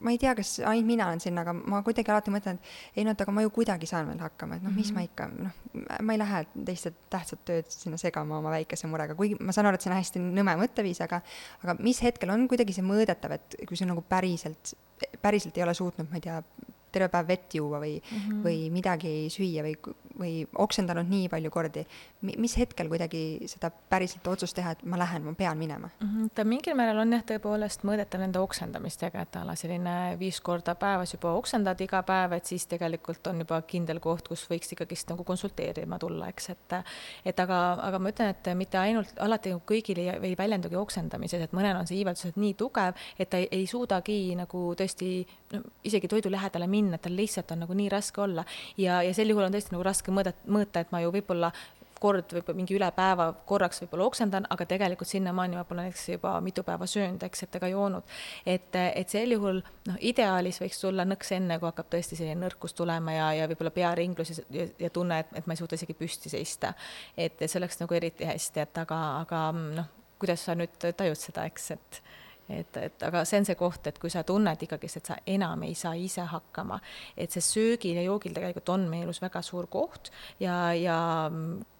ma 0.00 0.12
ei 0.14 0.18
tea, 0.20 0.32
kas 0.38 0.54
ainult 0.64 0.88
mina 0.88 1.08
olen 1.10 1.20
siin, 1.20 1.36
aga 1.40 1.52
ma 1.52 1.82
kuidagi 1.84 2.12
alati 2.12 2.32
mõtlen, 2.32 2.56
et 2.56 3.00
ei 3.00 3.04
no, 3.04 3.12
et 3.12 3.24
aga 3.24 3.34
ma 3.34 3.44
ju 3.44 3.52
kuidagi 3.52 3.88
saan 3.90 4.08
veel 4.08 4.22
hakkama, 4.24 4.56
et 4.56 4.64
noh, 4.64 4.72
mis 4.72 4.88
mm 4.92 4.96
-hmm. 4.96 5.00
ma 5.00 5.04
ikka, 5.04 5.28
noh, 5.36 6.00
ma 6.06 6.16
ei 6.16 6.22
lähe 6.22 6.42
teiste 6.64 6.94
tähtsat 7.12 7.44
tööd 7.44 7.68
sinna 7.68 8.00
segama 8.00 8.38
oma 8.38 8.50
väikese 8.56 8.88
murega, 8.88 9.14
kuigi 9.14 9.36
ma 9.40 9.52
saan 9.52 9.68
aru, 9.68 9.74
et 9.74 9.84
see 9.84 9.92
on 9.92 9.96
hästi 9.98 10.24
nõme 10.24 10.56
mõtteviis, 10.64 11.02
aga 11.04 11.20
aga 11.64 11.76
mis 11.78 12.02
hetkel 12.02 12.30
on 12.30 12.48
kuidagi 12.48 12.72
see 12.72 12.84
mõõdetav, 12.84 13.36
et 13.36 13.56
kui 13.68 13.76
sa 13.76 13.84
nagu 13.84 14.02
päriselt, 14.02 14.74
päriselt 15.20 15.56
ei 15.58 15.62
ole 15.62 15.74
suutnud, 15.74 16.08
ma 16.08 16.16
ei 16.16 16.24
tea, 16.24 16.42
terve 16.92 17.08
päev 17.12 17.28
vett 17.28 17.54
juua 17.54 17.80
või 17.80 17.96
mm, 17.98 18.18
-hmm. 18.18 18.42
või 18.44 18.70
midagi 18.74 19.12
süüa 19.32 19.64
või, 19.64 19.74
või 20.18 20.32
oksendanud 20.58 21.08
nii 21.08 21.28
palju 21.28 21.50
kordi. 21.50 21.86
mis 22.20 22.56
hetkel 22.58 22.88
kuidagi 22.88 23.48
seda 23.48 23.70
päriselt 23.70 24.26
otsust 24.28 24.56
teha, 24.56 24.70
et 24.70 24.82
ma 24.84 24.98
lähen, 24.98 25.24
ma 25.24 25.32
pean 25.34 25.58
minema 25.58 25.88
mm? 26.00 26.08
-hmm. 26.08 26.30
ta 26.34 26.44
mingil 26.44 26.74
määral 26.76 26.98
on 26.98 27.12
jah, 27.12 27.24
tõepoolest 27.24 27.84
mõõdetav 27.84 28.20
nende 28.20 28.38
oksendamistega, 28.38 29.22
et 29.22 29.36
a 29.36 29.44
la 29.44 29.54
selline 29.54 30.16
viis 30.18 30.40
korda 30.40 30.74
päevas 30.74 31.14
juba 31.14 31.32
oksendad 31.32 31.80
iga 31.80 32.02
päev, 32.02 32.32
et 32.32 32.44
siis 32.44 32.66
tegelikult 32.66 33.26
on 33.26 33.38
juba 33.38 33.62
kindel 33.62 34.00
koht, 34.00 34.28
kus 34.28 34.46
võiks 34.50 34.72
ikkagist 34.72 35.08
nagu 35.10 35.24
konsulteerima 35.24 35.98
tulla, 35.98 36.28
eks, 36.28 36.50
et 36.50 36.76
et 37.24 37.40
aga, 37.40 37.60
aga 37.82 37.98
ma 37.98 38.08
ütlen, 38.12 38.28
et 38.28 38.52
mitte 38.56 38.78
ainult 38.78 39.18
alati 39.18 39.54
kõigil 39.66 39.98
ei, 39.98 40.08
ei 40.30 40.36
väljendugi 40.38 40.76
oksendamises, 40.76 41.42
et 41.42 41.52
mõnel 41.52 41.76
on 41.76 41.86
see 41.86 41.98
iiveldus 41.98 42.36
nii 42.36 42.54
tugev, 42.54 42.94
et 43.18 43.30
ta 43.30 43.36
ei, 43.38 43.48
ei 43.50 43.66
suudagi 43.66 44.34
nagu 44.38 44.74
tõesti 44.78 45.26
no 45.52 45.62
isegi 45.84 46.08
toidu 46.08 46.30
lähedale 46.30 46.66
minna 46.66 46.79
minna, 46.80 46.96
et 46.96 47.06
tal 47.06 47.18
lihtsalt 47.18 47.52
on 47.54 47.64
nagu 47.66 47.76
nii 47.76 47.90
raske 47.92 48.24
olla. 48.24 48.46
ja, 48.80 49.02
ja 49.06 49.12
sel 49.16 49.32
juhul 49.32 49.48
on 49.48 49.54
tõesti 49.54 49.76
nagu 49.76 49.86
raske 49.86 50.14
mõõda, 50.14 50.34
mõõta, 50.48 50.84
et 50.84 50.96
ma 50.96 51.04
ju 51.04 51.12
võib-olla 51.14 51.52
kord 52.00 52.32
võib-olla 52.32 52.56
mingi 52.56 52.74
üle 52.76 52.88
päeva 52.96 53.26
korraks 53.46 53.82
võib-olla 53.82 54.06
oksendan, 54.08 54.46
aga 54.52 54.66
tegelikult 54.68 55.10
sinnamaani 55.10 55.58
ma 55.58 55.64
pole 55.68 55.84
näiteks 55.86 56.06
juba 56.14 56.32
mitu 56.44 56.64
päeva 56.66 56.88
söönud, 56.88 57.22
eks, 57.26 57.44
et 57.44 57.58
ega 57.60 57.70
joonud. 57.72 58.14
et, 58.46 58.78
et 58.80 59.12
sel 59.12 59.34
juhul 59.36 59.60
noh, 59.60 59.98
ideaalis 60.12 60.60
võiks 60.62 60.80
tulla 60.80 61.04
nõks 61.08 61.32
enne, 61.36 61.58
kui 61.60 61.68
hakkab 61.68 61.90
tõesti 61.92 62.18
selline 62.18 62.40
nõrkus 62.40 62.76
tulema 62.78 63.16
ja, 63.16 63.28
ja 63.40 63.48
võib-olla 63.50 63.74
pearinglus 63.76 64.32
ja, 64.32 64.46
ja, 64.56 64.68
ja 64.86 64.92
tunne, 64.94 65.20
et, 65.24 65.34
et 65.42 65.46
ma 65.46 65.56
ei 65.56 65.60
suuda 65.60 65.76
isegi 65.76 65.96
püsti 65.98 66.32
seista. 66.32 66.72
et 67.16 67.42
see 67.44 67.60
oleks 67.60 67.80
nagu 67.82 68.00
eriti 68.00 68.28
hästi, 68.28 68.64
et 68.64 68.82
aga, 68.84 69.00
aga 69.20 69.44
noh, 69.58 69.92
kuidas 70.20 70.48
sa 70.48 70.56
nüüd 70.56 70.80
tajud 70.80 71.20
seda, 71.20 71.44
eks, 71.48 71.70
et 71.76 72.02
et, 72.50 72.76
et 72.76 73.06
aga 73.06 73.24
see 73.28 73.40
on 73.40 73.48
see 73.48 73.58
koht, 73.58 73.86
et 73.90 73.98
kui 74.00 74.12
sa 74.12 74.24
tunned 74.26 74.64
ikkagist, 74.66 75.00
et 75.00 75.10
sa 75.12 75.18
enam 75.30 75.62
ei 75.66 75.74
saa 75.78 75.94
ise 75.98 76.24
hakkama, 76.30 76.80
et 77.16 77.32
see 77.34 77.44
söögil 77.44 78.00
ja 78.00 78.06
joogil 78.06 78.34
tegelikult 78.36 78.74
on 78.74 78.88
meie 78.90 79.06
elus 79.06 79.22
väga 79.22 79.42
suur 79.46 79.68
koht 79.70 80.10
ja, 80.42 80.72
ja 80.76 80.98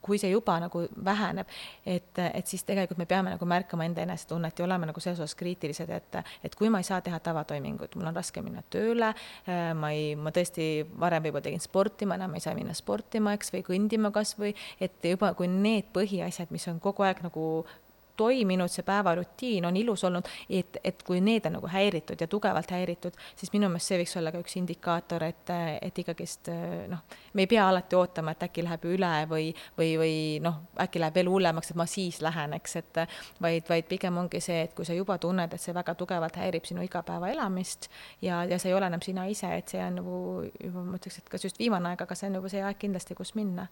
kui 0.00 0.18
see 0.20 0.30
juba 0.32 0.56
nagu 0.62 0.82
väheneb, 1.04 1.48
et, 1.84 2.18
et 2.24 2.48
siis 2.48 2.64
tegelikult 2.64 3.00
me 3.00 3.06
peame 3.08 3.34
nagu 3.34 3.48
märkama 3.48 3.84
enda 3.84 4.04
enesetunnet 4.06 4.58
ja 4.58 4.64
olema 4.64 4.88
nagu 4.88 5.02
selles 5.02 5.20
osas 5.20 5.36
kriitilised, 5.38 5.92
et, 5.92 6.20
et 6.46 6.56
kui 6.56 6.70
ma 6.72 6.80
ei 6.80 6.88
saa 6.88 7.02
teha 7.04 7.20
tavatoiminguid, 7.24 7.96
mul 7.98 8.08
on 8.10 8.16
raske 8.16 8.42
minna 8.44 8.64
tööle, 8.72 9.12
ma 9.76 9.92
ei, 9.92 10.14
ma 10.16 10.32
tõesti 10.34 10.70
varem 11.00 11.26
võib-olla 11.26 11.50
tegin 11.50 11.64
sporti, 11.64 12.08
ma 12.08 12.16
enam 12.20 12.38
ei 12.38 12.44
saa 12.44 12.56
minna 12.56 12.76
sportima, 12.76 13.36
eks, 13.36 13.52
või 13.54 13.64
kõndima 13.66 14.12
kas 14.14 14.34
või, 14.40 14.54
et 14.80 15.04
juba 15.12 15.34
kui 15.36 15.50
need 15.52 15.92
põhiasjad, 15.94 16.52
mis 16.54 16.68
on 16.72 16.80
kogu 16.82 17.04
aeg 17.04 17.20
nagu 17.26 17.44
toiminud, 18.20 18.70
see 18.72 18.84
päevarutiin 18.86 19.66
on 19.68 19.76
ilus 19.80 20.04
olnud, 20.08 20.28
et, 20.50 20.76
et 20.84 21.02
kui 21.06 21.20
need 21.24 21.46
on 21.48 21.56
nagu 21.58 21.70
häiritud 21.70 22.20
ja 22.20 22.28
tugevalt 22.30 22.70
häiritud, 22.74 23.16
siis 23.36 23.52
minu 23.54 23.70
meelest 23.72 23.92
see 23.92 24.00
võiks 24.02 24.16
olla 24.20 24.32
ka 24.34 24.42
üks 24.42 24.56
indikaator, 24.60 25.24
et, 25.24 25.52
et 25.80 26.00
ikkagist 26.02 26.50
noh, 26.90 27.04
me 27.34 27.46
ei 27.46 27.50
pea 27.50 27.68
alati 27.68 27.96
ootama, 27.98 28.34
et 28.36 28.44
äkki 28.48 28.64
läheb 28.66 28.86
üle 28.90 29.12
või, 29.30 29.48
või, 29.78 29.90
või 30.02 30.14
noh, 30.44 30.60
äkki 30.84 31.02
läheb 31.02 31.16
veel 31.20 31.32
hullemaks, 31.32 31.72
et 31.72 31.80
ma 31.80 31.88
siis 31.90 32.20
lähen, 32.24 32.54
eks, 32.58 32.76
et 32.82 33.02
vaid, 33.40 33.64
vaid 33.68 33.88
pigem 33.90 34.20
ongi 34.20 34.42
see, 34.44 34.64
et 34.66 34.76
kui 34.76 34.88
sa 34.88 34.96
juba 34.96 35.18
tunned, 35.22 35.54
et 35.54 35.62
see 35.62 35.74
väga 35.76 35.96
tugevalt 35.98 36.36
häirib 36.40 36.68
sinu 36.68 36.84
igapäevaelamist 36.86 37.90
ja, 38.26 38.44
ja 38.44 38.58
see 38.58 38.72
ei 38.72 38.78
ole 38.78 38.90
enam 38.90 39.02
sina 39.04 39.26
ise, 39.30 39.52
et 39.56 39.72
see 39.72 39.82
on 39.84 40.00
nagu 40.02 40.22
juba 40.60 40.84
ma 40.86 41.00
ütleks, 41.00 41.20
et 41.22 41.32
kas 41.32 41.48
just 41.48 41.60
viimane 41.60 41.92
aeg, 41.92 42.04
aga 42.04 42.18
see 42.18 42.30
on 42.30 42.40
juba 42.40 42.52
see 42.52 42.64
aeg 42.64 42.80
kindlasti, 42.80 43.16
kus 43.18 43.34
minna 43.38 43.68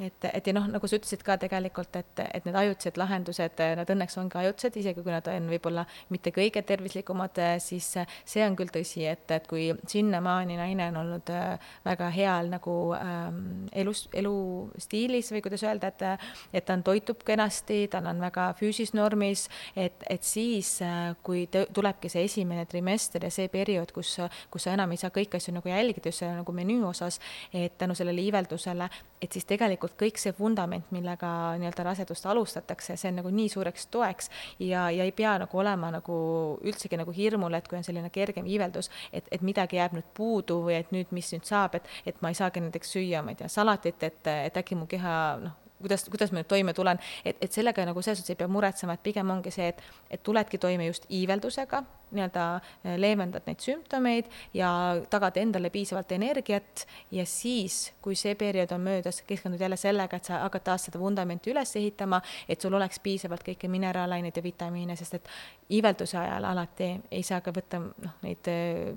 et, 0.00 0.28
et 0.32 0.46
ja 0.46 0.54
noh, 0.54 0.66
nagu 0.70 0.88
sa 0.88 0.98
ütlesid 0.98 1.22
ka 1.26 1.36
tegelikult, 1.40 1.96
et, 1.98 2.22
et 2.34 2.46
need 2.46 2.56
ajutised 2.58 2.98
lahendused, 3.00 3.62
nad 3.78 3.90
õnneks 3.94 4.18
ongi 4.20 4.38
ajutised, 4.40 4.76
isegi 4.80 5.02
kui 5.02 5.12
nad 5.14 5.26
on 5.30 5.48
võib-olla 5.50 5.84
mitte 6.14 6.32
kõige 6.34 6.62
tervislikumad, 6.66 7.38
siis 7.62 7.90
see 7.98 8.44
on 8.46 8.56
küll 8.58 8.70
tõsi, 8.72 9.04
et, 9.10 9.26
et 9.34 9.46
kui 9.50 9.68
sinnamaani 9.88 10.58
naine 10.58 10.88
on 10.92 11.00
olnud 11.02 11.32
äh, 11.34 11.72
väga 11.86 12.10
heal 12.14 12.50
nagu 12.52 12.76
ähm, 12.96 13.66
elus, 13.72 14.06
elustiilis 14.16 15.32
või 15.34 15.42
kuidas 15.44 15.64
öelda, 15.66 15.90
et, 15.90 16.26
et 16.52 16.66
ta 16.68 16.76
on, 16.76 16.84
toitub 16.86 17.24
kenasti, 17.26 17.84
tal 17.92 18.08
on 18.10 18.22
väga 18.22 18.50
füüsisnormis, 18.58 19.48
et, 19.76 20.06
et 20.10 20.26
siis, 20.26 20.76
äh, 20.86 21.12
kui 21.26 21.46
tulebki 21.50 22.10
see 22.12 22.26
esimene 22.28 22.66
trimester 22.70 23.26
ja 23.26 23.32
see 23.34 23.50
periood, 23.52 23.92
kus, 23.96 24.16
kus 24.52 24.68
sa 24.68 24.76
enam 24.76 24.94
ei 24.94 25.00
saa 25.00 25.12
kõiki 25.14 25.40
asju 25.40 25.56
nagu 25.58 25.70
jälgida 25.70 26.12
just 26.12 26.22
selle 26.22 26.38
nagu 26.40 26.54
menüü 26.54 26.82
osas, 26.88 27.20
et 27.54 27.78
tänu 27.78 27.96
sellele 27.98 28.22
iiveldusele, 28.26 28.88
et 29.22 29.34
siis 29.34 29.46
tegelikult 29.48 29.87
tegelikult 29.88 29.98
kõik 29.98 30.20
see 30.20 30.34
vundament, 30.38 30.90
millega 30.94 31.56
nii-öelda 31.58 31.84
rasedust 31.86 32.26
alustatakse, 32.26 32.96
see 32.96 33.10
on 33.10 33.20
nagu 33.20 33.30
nii 33.30 33.48
suureks 33.48 33.88
toeks 33.90 34.30
ja, 34.58 34.88
ja 34.90 35.04
ei 35.04 35.12
pea 35.12 35.38
nagu 35.38 35.58
olema 35.58 35.90
nagu 35.90 36.58
üldsegi 36.62 36.98
nagu 36.98 37.12
hirmul, 37.12 37.54
et 37.54 37.68
kui 37.68 37.78
on 37.78 37.84
selline 37.84 38.10
kergem 38.10 38.46
iiveldus, 38.46 38.90
et, 39.12 39.28
et 39.30 39.42
midagi 39.42 39.78
jääb 39.78 39.96
nüüd 39.96 40.08
puudu 40.14 40.62
või 40.66 40.78
et 40.78 40.92
nüüd, 40.92 41.12
mis 41.12 41.32
nüüd 41.32 41.46
saab, 41.48 41.78
et, 41.78 41.86
et 42.06 42.20
ma 42.22 42.30
ei 42.30 42.38
saagi 42.38 42.60
näiteks 42.60 42.92
süüa, 42.96 43.22
ma 43.22 43.32
ei 43.32 43.40
tea, 43.40 43.48
salatit, 43.48 44.02
et, 44.02 44.26
et 44.26 44.60
äkki 44.60 44.78
mu 44.78 44.86
keha 44.90 45.14
noh, 45.42 45.56
kuidas, 45.80 46.04
kuidas 46.10 46.32
ma 46.32 46.42
nüüd 46.42 46.50
toime 46.50 46.74
tulen, 46.74 47.00
et, 47.24 47.38
et 47.40 47.54
sellega 47.54 47.84
nagu 47.88 48.02
selles 48.02 48.20
suhtes 48.20 48.34
ei 48.34 48.40
pea 48.40 48.50
muretsema, 48.50 48.98
et 48.98 49.04
pigem 49.04 49.30
ongi 49.30 49.52
see, 49.54 49.70
et, 49.72 49.82
et 50.10 50.22
tuledki 50.26 50.60
toime 50.60 50.88
just 50.88 51.06
iiveldusega 51.10 51.84
nii-öelda 52.14 52.44
äh, 52.56 52.96
leevendad 53.00 53.46
neid 53.48 53.62
sümptomeid 53.62 54.30
ja 54.56 54.70
tagad 55.10 55.36
endale 55.40 55.70
piisavalt 55.70 56.12
energiat. 56.12 56.86
Ja 57.14 57.26
siis, 57.26 57.92
kui 58.02 58.16
see 58.18 58.34
periood 58.38 58.72
on 58.74 58.84
möödas, 58.84 59.22
keskendud 59.26 59.60
jälle 59.60 59.76
sellega, 59.76 60.16
et 60.16 60.28
sa 60.28 60.42
hakkad 60.44 60.66
taas 60.70 60.88
seda 60.88 61.00
vundamenti 61.00 61.52
üles 61.52 61.74
ehitama, 61.76 62.20
et 62.48 62.60
sul 62.60 62.74
oleks 62.74 63.00
piisavalt 63.04 63.44
kõiki 63.46 63.70
mineraalaineid 63.70 64.36
ja 64.36 64.44
vitamiine, 64.44 64.96
sest 64.96 65.18
et 65.18 65.30
iivelduse 65.76 66.18
ajal 66.18 66.44
alati 66.48 66.90
ei 67.10 67.22
saa 67.26 67.40
ka 67.44 67.52
võtta 67.54 67.80
noh, 67.82 68.14
neid 68.24 68.48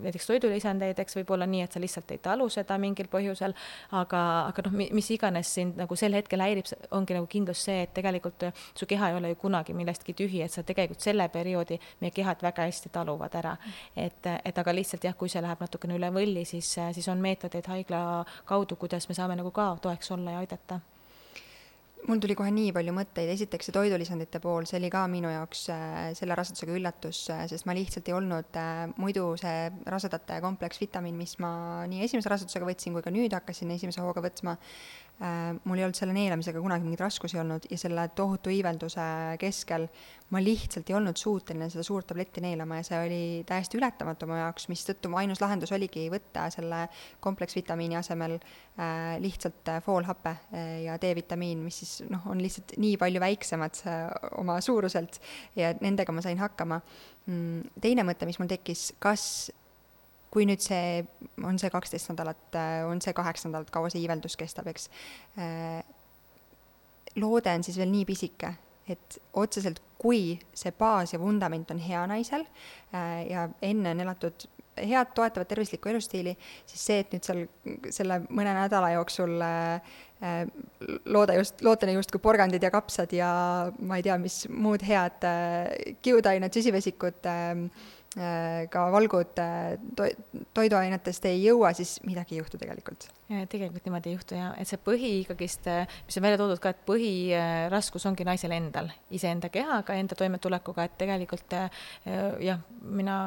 näiteks 0.03 0.27
toidulisandeid, 0.29 0.99
eks 1.03 1.17
võib 1.19 1.33
olla 1.35 1.47
nii, 1.49 1.65
et 1.65 1.75
sa 1.75 1.81
lihtsalt 1.83 2.11
ei 2.15 2.21
talu 2.23 2.47
seda 2.51 2.77
mingil 2.81 3.09
põhjusel, 3.11 3.55
aga, 3.97 4.21
aga 4.51 4.65
noh, 4.67 4.77
mis 4.95 5.11
iganes 5.11 5.51
sind 5.57 5.79
nagu 5.79 5.97
sel 5.99 6.15
hetkel 6.15 6.43
häirib, 6.43 6.69
ongi 6.95 7.17
nagu 7.17 7.27
kindlus 7.31 7.65
see, 7.67 7.81
et 7.85 7.93
tegelikult 7.95 8.47
su 8.77 8.87
keha 8.87 9.11
ei 9.11 9.19
ole 9.19 9.33
ju 9.33 9.39
kunagi 9.43 9.75
millestki 9.75 10.15
tühi, 10.17 10.43
et 10.45 10.53
sa 10.53 10.63
tegelikult 10.67 11.03
selle 11.03 11.27
perioodi 11.33 11.79
meie 12.01 12.15
kehat 12.15 12.43
väga 12.43 12.67
hästi 12.69 12.89
talud 12.93 13.00
taluvad 13.01 13.35
ära. 13.41 13.57
et, 13.95 14.31
et 14.45 14.63
aga 14.63 14.77
lihtsalt 14.77 15.09
jah, 15.09 15.17
kui 15.17 15.29
see 15.29 15.43
läheb 15.43 15.65
natukene 15.65 15.97
üle 15.99 16.13
võlli, 16.13 16.45
siis, 16.45 16.71
siis 16.93 17.11
on 17.11 17.21
meetodeid 17.21 17.67
haigla 17.73 18.23
kaudu, 18.45 18.77
kuidas 18.79 19.09
me 19.09 19.17
saame 19.17 19.37
nagu 19.41 19.51
ka 19.51 19.73
toeks 19.81 20.13
olla 20.15 20.37
ja 20.37 20.45
aidata 20.45 20.81
mul 22.07 22.21
tuli 22.21 22.35
kohe 22.37 22.51
nii 22.53 22.71
palju 22.75 22.93
mõtteid, 22.95 23.29
esiteks 23.33 23.69
see 23.69 23.75
toidulisandite 23.75 24.41
pool, 24.43 24.65
see 24.69 24.79
oli 24.79 24.89
ka 24.93 25.03
minu 25.11 25.29
jaoks 25.31 25.63
äh, 25.73 25.99
selle 26.17 26.35
rasedusega 26.37 26.73
üllatus, 26.77 27.21
äh, 27.33 27.43
sest 27.51 27.67
ma 27.69 27.75
lihtsalt 27.77 28.09
ei 28.09 28.15
olnud 28.17 28.57
äh, 28.59 28.83
muidu 29.01 29.27
see 29.39 29.69
rasedate 29.91 30.39
kompleksvitamiin, 30.43 31.17
mis 31.17 31.37
ma 31.43 31.51
nii 31.91 32.05
esimese 32.07 32.31
rasedusega 32.33 32.67
võtsin 32.67 32.97
kui 32.97 33.05
ka 33.05 33.13
nüüd 33.13 33.35
hakkasin 33.37 33.73
esimese 33.77 34.03
hooga 34.03 34.23
võtma, 34.25 34.57
mul 35.21 35.77
ei 35.77 35.85
olnud 35.85 35.97
selle 35.97 36.15
neelamisega 36.15 36.61
kunagi 36.63 36.81
mingeid 36.81 37.03
raskusi 37.03 37.37
olnud 37.37 37.67
ja 37.69 37.77
selle 37.77 38.07
tohutu 38.17 38.49
iivelduse 38.49 39.03
keskel 39.41 39.85
ma 40.31 40.39
lihtsalt 40.39 40.87
ei 40.89 40.95
olnud 40.95 41.19
suuteline 41.19 41.67
seda 41.71 41.83
suurt 41.83 42.07
tabletti 42.11 42.41
neelama 42.43 42.79
ja 42.79 42.85
see 42.87 42.99
oli 43.03 43.21
täiesti 43.47 43.79
ületamatu 43.79 44.29
mu 44.29 44.37
jaoks, 44.39 44.69
mistõttu 44.71 45.11
mu 45.11 45.19
ainus 45.19 45.41
lahendus 45.43 45.73
oligi 45.75 46.05
võtta 46.11 46.45
selle 46.53 46.85
kompleksvitamiini 47.23 47.99
asemel 47.99 48.37
äh, 48.39 49.17
lihtsalt 49.23 49.73
äh, 49.73 49.81
foolhappe 49.83 50.33
äh, 50.33 50.73
ja 50.85 50.97
D-vitamiin, 51.01 51.63
mis 51.65 51.81
siis 51.83 52.09
noh, 52.09 52.23
on 52.31 52.41
lihtsalt 52.43 52.77
nii 52.79 52.95
palju 53.01 53.23
väiksemad 53.23 53.81
äh, 53.91 54.03
oma 54.39 54.59
suuruselt 54.63 55.19
ja 55.59 55.73
nendega 55.83 56.15
ma 56.15 56.23
sain 56.23 56.39
hakkama 56.39 56.79
mm,. 56.79 57.81
teine 57.83 58.07
mõte, 58.07 58.29
mis 58.29 58.39
mul 58.39 58.51
tekkis, 58.51 58.93
kas 59.03 59.25
kui 60.31 60.45
nüüd 60.47 60.63
see, 60.63 61.01
on 61.43 61.59
see 61.59 61.71
kaksteist 61.73 62.11
nädalat, 62.13 62.57
on 62.87 63.01
see 63.03 63.13
kaheksa 63.15 63.49
nädalat, 63.49 63.71
kaua 63.73 63.91
see 63.91 64.03
iiveldus 64.03 64.37
kestab, 64.39 64.69
eks, 64.71 64.87
loode 67.19 67.51
on 67.51 67.65
siis 67.67 67.79
veel 67.81 67.91
nii 67.91 68.05
pisike, 68.07 68.53
et 68.91 69.19
otseselt, 69.37 69.81
kui 70.01 70.39
see 70.57 70.71
baas 70.73 71.13
ja 71.13 71.19
vundament 71.21 71.69
on 71.71 71.81
hea 71.83 72.01
naisel 72.09 72.47
ja 73.29 73.43
enne 73.61 73.91
on 73.93 73.99
elatud 74.07 74.47
head 74.77 75.11
toetavat 75.15 75.47
tervislikku 75.47 75.89
elustiili, 75.89 76.35
siis 76.65 76.85
see, 76.85 76.99
et 77.03 77.13
nüüd 77.13 77.27
seal 77.27 77.41
selle 77.93 78.19
mõne 78.29 78.53
nädala 78.55 78.91
jooksul 78.95 79.35
äh, 79.43 79.95
looda 81.11 81.35
just, 81.37 81.61
loota 81.65 81.89
justkui 81.91 82.21
porgandid 82.23 82.63
ja 82.63 82.71
kapsad 82.73 83.13
ja 83.15 83.31
ma 83.79 83.99
ei 83.99 84.05
tea, 84.05 84.17
mis 84.21 84.43
muud 84.49 84.83
head 84.87 85.27
äh, 85.27 85.95
kiudained, 86.05 86.53
süsivesikud 86.55 87.29
äh,, 87.29 87.65
ka 88.11 88.85
valgud 88.91 89.29
to-, 89.95 90.11
toiduainetest 90.57 91.25
ei 91.29 91.45
jõua, 91.45 91.71
siis 91.77 91.99
midagi 92.03 92.35
ei 92.35 92.41
juhtu 92.41 92.59
tegelikult 92.59 93.07
tegelikult 93.49 93.85
niimoodi 93.85 94.11
ei 94.11 94.15
juhtu 94.15 94.35
ja 94.37 94.51
et 94.59 94.69
see 94.69 94.79
põhi 94.81 95.11
ikkagist, 95.21 95.67
mis 96.05 96.17
on 96.19 96.25
välja 96.25 96.39
toodud 96.41 96.61
ka, 96.61 96.73
et 96.73 96.83
põhiraskus 96.87 98.05
ongi 98.09 98.25
naisel 98.27 98.53
endal, 98.55 98.91
iseenda 99.13 99.49
kehaga, 99.53 99.95
enda 99.99 100.17
toimetulekuga, 100.19 100.85
et 100.87 100.97
tegelikult 100.99 101.55
jah, 102.41 102.61
mina 102.81 103.17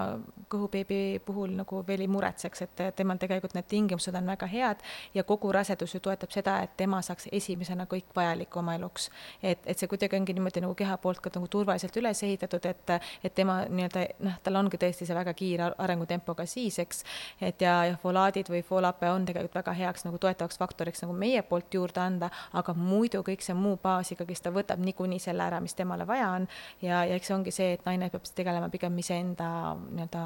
kõhubeebi 0.52 1.20
puhul 1.24 1.54
nagu 1.58 1.80
veel 1.86 2.04
ei 2.04 2.10
muretseks, 2.10 2.64
et 2.66 2.82
temal 2.96 3.18
tegelikult 3.20 3.54
need 3.56 3.68
tingimused 3.70 4.14
on 4.14 4.28
väga 4.32 4.48
head 4.50 4.84
ja 5.14 5.24
kogu 5.26 5.52
rasedus 5.54 5.94
ju 5.96 6.00
toetab 6.04 6.34
seda, 6.34 6.58
et 6.64 6.76
tema 6.76 7.00
saaks 7.02 7.28
esimesena 7.32 7.86
kõik 7.90 8.12
vajalikku 8.16 8.60
oma 8.60 8.76
eluks. 8.78 9.10
et, 9.42 9.60
et 9.66 9.78
see 9.78 9.88
kuidagi 9.90 10.18
ongi 10.18 10.34
niimoodi 10.36 10.64
nagu 10.64 10.74
keha 10.78 10.96
poolt 11.02 11.22
ka 11.24 11.32
nagu 11.34 11.48
turvaliselt 11.48 11.96
üles 11.96 12.22
ehitatud, 12.22 12.66
et, 12.66 12.94
et 13.24 13.34
tema 13.34 13.62
nii-öelda 13.68 14.06
noh, 14.26 14.38
tal 14.42 14.60
ongi 14.60 14.80
tõesti 14.80 15.06
see 15.06 15.16
väga 15.16 15.34
kiire 15.34 15.70
arengutempoga 15.78 16.46
siis, 16.46 16.78
eks, 16.82 17.04
et 17.40 17.60
ja, 17.64 17.76
ja 17.90 17.98
folaadid 18.00 18.50
või 18.52 18.62
foolape 18.66 19.10
on 19.10 19.26
tegelikult 19.28 19.62
väga 19.62 19.76
hea 19.78 19.93
heaks 19.94 20.06
nagu 20.06 20.18
toetavaks 20.18 20.58
faktoriks 20.58 21.04
nagu 21.04 21.14
meie 21.16 21.42
poolt 21.46 21.74
juurde 21.74 22.02
anda, 22.02 22.30
aga 22.52 22.74
muidu 22.74 23.22
kõik 23.26 23.44
see 23.44 23.54
muu 23.54 23.78
baas 23.82 24.10
ikkagist 24.14 24.44
ta 24.44 24.52
võtab 24.54 24.82
niikuinii 24.82 25.22
selle 25.22 25.46
ära, 25.46 25.60
mis 25.62 25.76
temale 25.78 26.06
vaja 26.06 26.32
on. 26.34 26.48
ja, 26.82 27.04
ja 27.06 27.14
eks 27.14 27.30
see 27.30 27.36
ongi 27.38 27.54
see, 27.54 27.74
et 27.78 27.84
naine 27.86 28.10
peab 28.10 28.26
tegelema 28.34 28.70
pigem 28.72 28.98
iseenda 28.98 29.48
nii-öelda 29.78 30.24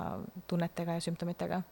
tunnetega 0.49 0.99
ja 0.99 1.05
sümptomitega 1.05 1.63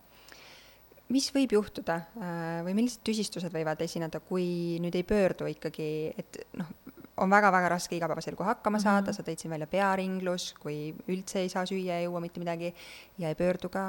mis 1.14 1.28
võib 1.30 1.54
juhtuda 1.54 2.00
äh, 2.18 2.61
või 2.66 2.74
millised 2.80 3.04
tüsistused 3.06 3.54
võivad 3.54 3.80
esineda, 3.85 4.20
kui 4.26 4.76
nüüd 4.82 4.96
ei 4.98 5.06
pöördu 5.06 5.46
ikkagi, 5.52 5.88
et 6.18 6.40
noh, 6.59 6.72
on 7.16 7.31
väga-väga 7.31 7.68
raske 7.72 7.96
igapäevase 7.96 8.31
eluga 8.31 8.50
hakkama 8.50 8.79
saada 8.79 9.00
mm, 9.00 9.07
-hmm. 9.11 9.16
sa 9.16 9.22
tõid 9.22 9.42
siin 9.42 9.50
välja 9.50 9.66
pearinglus, 9.66 10.55
kui 10.61 10.94
üldse 11.09 11.40
ei 11.40 11.48
saa 11.48 11.64
süüa, 11.66 11.98
ei 11.98 12.05
jõua 12.05 12.20
mitte 12.20 12.40
midagi 12.40 12.74
ja 13.18 13.29
ei 13.29 13.35
pöördu 13.35 13.68
ka 13.68 13.85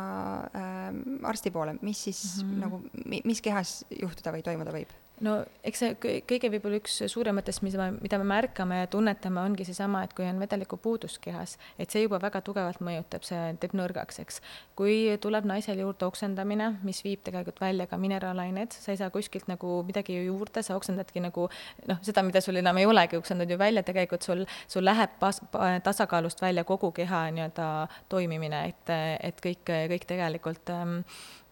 äh, 0.55 0.93
arsti 1.23 1.51
poole, 1.51 1.77
mis 1.81 2.03
siis 2.03 2.43
mm 2.43 2.51
-hmm. 2.51 2.59
nagu, 2.59 2.81
mis 3.23 3.41
kehas 3.41 3.85
juhtuda 4.01 4.31
või 4.31 4.43
toimuda 4.43 4.71
võib? 4.71 4.95
No 5.25 5.37
eks 5.65 5.81
see 5.81 5.95
kõige 6.27 6.49
võib-olla 6.53 6.79
üks 6.81 6.97
suurematest, 7.09 7.63
mis 7.65 7.75
mida 8.01 8.19
me 8.21 8.27
märkame 8.29 8.81
ja 8.83 8.89
tunnetame, 8.91 9.41
ongi 9.41 9.65
seesama, 9.67 10.03
et 10.05 10.13
kui 10.17 10.27
on 10.27 10.39
vedeliku 10.41 10.77
puudus 10.81 11.17
kehas, 11.21 11.55
et 11.79 11.93
see 11.93 12.03
juba 12.03 12.19
väga 12.21 12.41
tugevalt 12.45 12.81
mõjutab, 12.85 13.25
see 13.27 13.53
teeb 13.61 13.73
nõrgaks, 13.77 14.21
eks. 14.23 14.41
kui 14.77 14.97
tuleb 15.23 15.47
naisel 15.49 15.81
juurde 15.81 16.07
oksendamine, 16.07 16.69
mis 16.87 17.01
viib 17.05 17.23
tegelikult 17.25 17.61
välja 17.63 17.87
ka 17.89 17.99
mineraalained, 18.01 18.75
sa 18.75 18.93
ei 18.93 19.01
saa 19.01 19.09
kuskilt 19.13 19.49
nagu 19.49 19.81
midagi 19.87 20.19
juurde, 20.27 20.63
sa 20.65 20.77
oksendadki 20.77 21.23
nagu 21.23 21.47
noh, 21.89 22.03
seda, 22.05 22.25
mida 22.27 22.43
sul 22.43 22.61
enam 22.61 22.77
ei 22.77 22.89
olegi, 22.89 23.17
oksendad 23.17 23.49
ju 23.49 23.57
välja, 23.59 23.85
tegelikult 23.87 24.27
sul, 24.27 24.45
sul 24.69 24.85
läheb 24.85 25.17
pas, 25.21 25.41
tasakaalust 25.83 26.41
välja 26.41 26.65
kogu 26.67 26.91
keha 26.95 27.27
nii-öelda 27.33 27.71
toimimine, 28.09 28.63
et, 28.69 28.95
et 29.31 29.43
kõik, 29.43 29.65
kõik 29.65 30.07
tegelikult 30.09 30.73
ähm, 30.73 31.01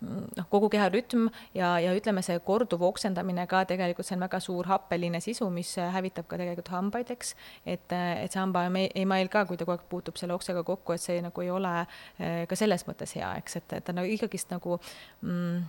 noh, 0.06 0.48
kogu 0.52 0.70
keha 0.74 0.88
rütm 0.94 1.28
ja, 1.58 1.76
ja 1.82 1.94
ütleme, 1.98 2.24
see 2.26 2.38
korduv 2.46 2.84
oksendamine 2.88 3.46
ka 3.52 3.64
tegelikult, 3.70 4.08
see 4.08 4.18
on 4.18 4.26
väga 4.26 4.42
suur 4.44 4.70
happeline 4.70 5.22
sisu, 5.24 5.50
mis 5.54 5.76
hävitab 5.78 6.30
ka 6.30 6.40
tegelikult 6.42 6.72
hambaid, 6.74 7.12
eks. 7.16 7.36
et, 7.66 7.88
et 7.92 8.32
see 8.32 8.42
hambaemail 8.42 9.32
ka, 9.34 9.46
kui 9.50 9.58
ta 9.58 9.68
kogu 9.68 9.78
aeg 9.78 9.88
puutub 9.92 10.20
selle 10.22 10.36
oksega 10.38 10.66
kokku, 10.68 10.96
et 10.96 11.04
see 11.04 11.22
nagu 11.26 11.46
ei 11.46 11.52
ole 11.54 11.74
eh, 11.84 12.44
ka 12.50 12.60
selles 12.60 12.86
mõttes 12.90 13.16
hea, 13.18 13.32
eks, 13.42 13.60
et, 13.62 13.80
et 13.80 13.86
ta 13.86 13.96
nagu 13.96 14.10
ikkagist 14.10 14.54
nagu 14.54 14.80
mm, 15.22 15.66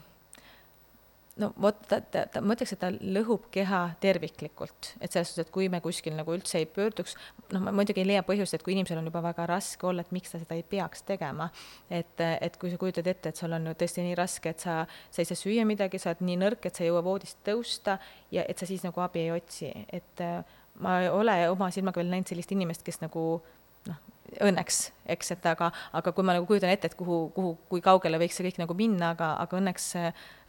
no 1.40 1.50
vot, 1.60 1.78
ta, 1.88 1.98
ta, 2.00 2.24
ta, 2.32 2.40
ma 2.44 2.56
ütleks, 2.56 2.72
et 2.74 2.80
ta 2.80 2.88
lõhub 2.90 3.48
keha 3.52 3.80
terviklikult, 4.00 4.92
et 5.00 5.12
selles 5.12 5.32
suhtes, 5.32 5.46
et 5.46 5.52
kui 5.52 5.68
me 5.72 5.80
kuskil 5.84 6.16
nagu 6.16 6.32
üldse 6.32 6.60
ei 6.62 6.68
pöörduks, 6.70 7.16
noh, 7.52 7.62
ma 7.66 7.74
muidugi 7.76 8.02
ei 8.02 8.08
leia 8.08 8.24
põhjust, 8.26 8.56
et 8.56 8.64
kui 8.64 8.72
inimesel 8.76 9.00
on 9.00 9.10
juba 9.10 9.22
väga 9.26 9.48
raske 9.50 9.88
olla, 9.88 10.04
et 10.04 10.14
miks 10.16 10.32
ta 10.32 10.40
seda 10.40 10.56
ei 10.56 10.64
peaks 10.66 11.04
tegema. 11.08 11.50
et, 11.90 12.20
et 12.40 12.56
kui 12.60 12.72
sa 12.72 12.80
kujutad 12.80 13.06
ette, 13.06 13.32
et 13.32 13.40
sul 13.40 13.52
on 13.52 13.68
ju 13.68 13.76
tõesti 13.76 14.04
nii 14.06 14.16
raske, 14.18 14.54
et 14.54 14.64
sa, 14.64 14.78
sa 15.10 15.22
ei 15.22 15.28
saa 15.28 15.42
süüa 15.42 15.66
midagi, 15.68 16.00
sa 16.00 16.14
oled 16.14 16.24
nii 16.24 16.40
nõrk, 16.40 16.66
et 16.66 16.78
sa 16.78 16.84
ei 16.84 16.90
jõua 16.90 17.04
voodist 17.04 17.42
tõusta 17.46 17.98
ja 18.32 18.44
et 18.48 18.58
sa 18.58 18.68
siis 18.68 18.84
nagu 18.86 19.04
abi 19.04 19.26
ei 19.26 19.34
otsi, 19.36 19.72
et 19.92 20.24
ma 20.80 21.00
ei 21.02 21.12
ole 21.12 21.36
oma 21.50 21.70
silmaga 21.72 22.00
veel 22.00 22.12
näinud 22.12 22.32
sellist 22.32 22.52
inimest, 22.52 22.84
kes 22.86 23.02
nagu 23.04 23.26
noh, 23.88 24.00
õnneks, 24.42 24.78
eks, 25.12 25.30
et 25.36 25.46
aga, 25.50 25.70
aga 25.96 26.12
kui 26.14 26.26
ma 26.26 26.34
nagu 26.36 26.46
kujutan 26.48 26.72
ette, 26.72 26.90
et 26.90 26.96
kuhu, 26.98 27.18
kuhu, 27.36 27.52
kui 27.70 27.82
kaugele 27.84 28.18
võiks 28.20 28.38
see 28.38 28.46
kõik 28.48 28.60
nagu 28.62 28.76
minna, 28.78 29.12
aga, 29.16 29.32
aga 29.42 29.60
õnneks, 29.60 29.86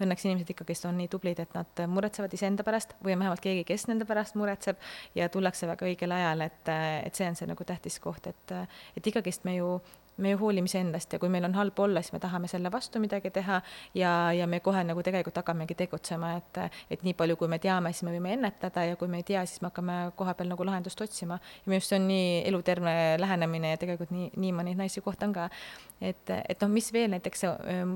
õnneks 0.03 0.25
inimesed 0.27 0.53
ikkagist 0.53 0.87
on 0.89 0.97
nii 1.01 1.11
tublid, 1.13 1.41
et 1.43 1.53
nad 1.57 1.83
muretsevad 1.91 2.33
iseenda 2.33 2.65
pärast 2.67 2.95
või 3.03 3.15
on 3.15 3.23
vähemalt 3.23 3.43
keegi, 3.43 3.67
kes 3.67 3.87
nende 3.91 4.07
pärast 4.09 4.37
muretseb 4.39 4.81
ja 5.17 5.29
tullakse 5.33 5.69
väga 5.69 5.87
õigel 5.89 6.15
ajal, 6.17 6.47
et, 6.49 6.73
et 7.07 7.15
see 7.15 7.29
on 7.29 7.39
see 7.39 7.49
nagu 7.49 7.67
tähtis 7.67 7.99
koht, 8.03 8.27
et, 8.27 8.57
et 8.97 9.13
ikkagist 9.13 9.47
me 9.47 9.57
ju 9.59 9.77
me 10.17 10.31
ju 10.31 10.37
hoolime 10.41 10.69
iseendast 10.69 11.13
ja 11.13 11.19
kui 11.19 11.29
meil 11.29 11.45
on 11.47 11.55
halb 11.57 11.79
olla, 11.79 12.01
siis 12.01 12.13
me 12.15 12.21
tahame 12.23 12.49
selle 12.51 12.71
vastu 12.73 12.99
midagi 13.03 13.31
teha 13.33 13.59
ja, 13.97 14.11
ja 14.33 14.47
me 14.47 14.59
kohe 14.65 14.83
nagu 14.87 15.03
tegelikult 15.05 15.37
hakkamegi 15.41 15.77
tegutsema, 15.77 16.33
et, 16.39 16.61
et 16.91 17.03
nii 17.05 17.13
palju, 17.17 17.37
kui 17.39 17.51
me 17.51 17.59
teame, 17.63 17.91
siis 17.93 18.07
me 18.07 18.15
võime 18.15 18.33
ennetada 18.37 18.87
ja 18.89 18.95
kui 18.99 19.11
me 19.11 19.21
ei 19.21 19.27
tea, 19.27 19.45
siis 19.45 19.61
me 19.61 19.71
hakkame 19.71 19.97
kohapeal 20.19 20.49
nagu 20.53 20.65
lahendust 20.67 21.01
otsima. 21.01 21.39
ja 21.39 21.69
minu 21.69 21.79
arust 21.79 21.93
see 21.93 21.99
on 21.99 22.07
nii 22.09 22.31
eluterve 22.49 22.95
lähenemine 23.21 23.75
ja 23.75 23.81
tegelikult 23.83 24.11
nii, 24.15 24.31
nii 24.37 24.55
ma 24.55 24.65
neid 24.67 24.81
naisi 24.81 25.03
kohtan 25.05 25.35
ka. 25.35 25.49
et, 26.01 26.33
et 26.37 26.61
noh, 26.61 26.73
mis 26.73 26.89
veel 26.93 27.13
näiteks 27.13 27.45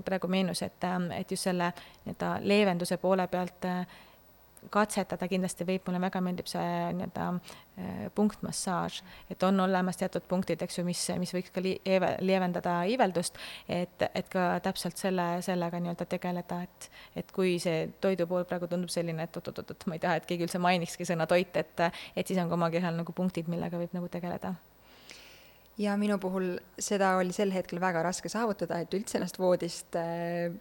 praegu 0.05 0.29
meenus, 0.31 0.61
et, 0.65 0.87
et 1.17 1.31
just 1.31 1.49
selle 1.49 1.73
nii-öelda 2.05 2.37
leevenduse 2.45 2.97
poole 3.01 3.27
pealt 3.31 3.67
katsetada 4.69 5.27
kindlasti 5.27 5.65
võib, 5.67 5.83
mulle 5.87 6.01
väga 6.03 6.21
meeldib 6.23 6.49
see 6.49 6.63
nii-öelda 6.97 7.27
äh, 7.33 8.01
punktmassaaž, 8.15 9.01
et 9.33 9.43
on 9.43 9.59
olemas 9.65 9.97
teatud 9.97 10.25
punktid, 10.29 10.61
eks 10.61 10.79
ju, 10.79 10.85
mis, 10.87 11.01
mis 11.21 11.33
võiks 11.35 11.53
ka 11.53 11.63
liive, 11.63 12.13
leevendada 12.21 12.81
iiveldust, 12.91 13.39
et, 13.69 14.07
et 14.07 14.31
ka 14.31 14.47
täpselt 14.63 15.01
selle, 15.01 15.27
sellega 15.45 15.81
nii-öelda 15.81 16.07
tegeleda, 16.15 16.61
et, 16.67 16.89
et 17.23 17.31
kui 17.35 17.57
see 17.63 17.87
toidu 18.03 18.27
pool 18.29 18.45
praegu 18.49 18.69
tundub 18.71 18.93
selline, 18.93 19.25
et 19.25 19.41
oot-oot-oot, 19.41 19.87
ma 19.89 19.97
ei 19.97 20.03
taha, 20.03 20.21
et 20.21 20.29
keegi 20.29 20.47
üldse 20.47 20.61
mainikski 20.61 21.07
sõna 21.09 21.29
toit, 21.29 21.57
et, 21.57 21.87
et 22.15 22.27
siis 22.27 22.41
on 22.41 22.51
ka 22.51 22.59
oma 22.59 22.69
kehal 22.73 22.97
nagu 23.01 23.15
punktid, 23.17 23.49
millega 23.51 23.81
võib 23.81 23.97
nagu 23.97 24.11
tegeleda 24.11 24.55
ja 25.79 25.95
minu 25.97 26.17
puhul 26.19 26.55
seda 26.79 27.15
oli 27.19 27.33
sel 27.35 27.51
hetkel 27.53 27.79
väga 27.81 28.03
raske 28.03 28.29
saavutada, 28.31 28.81
et 28.81 28.93
üldse 28.95 29.17
ennast 29.19 29.39
voodist 29.39 29.95
äh, 29.99 30.51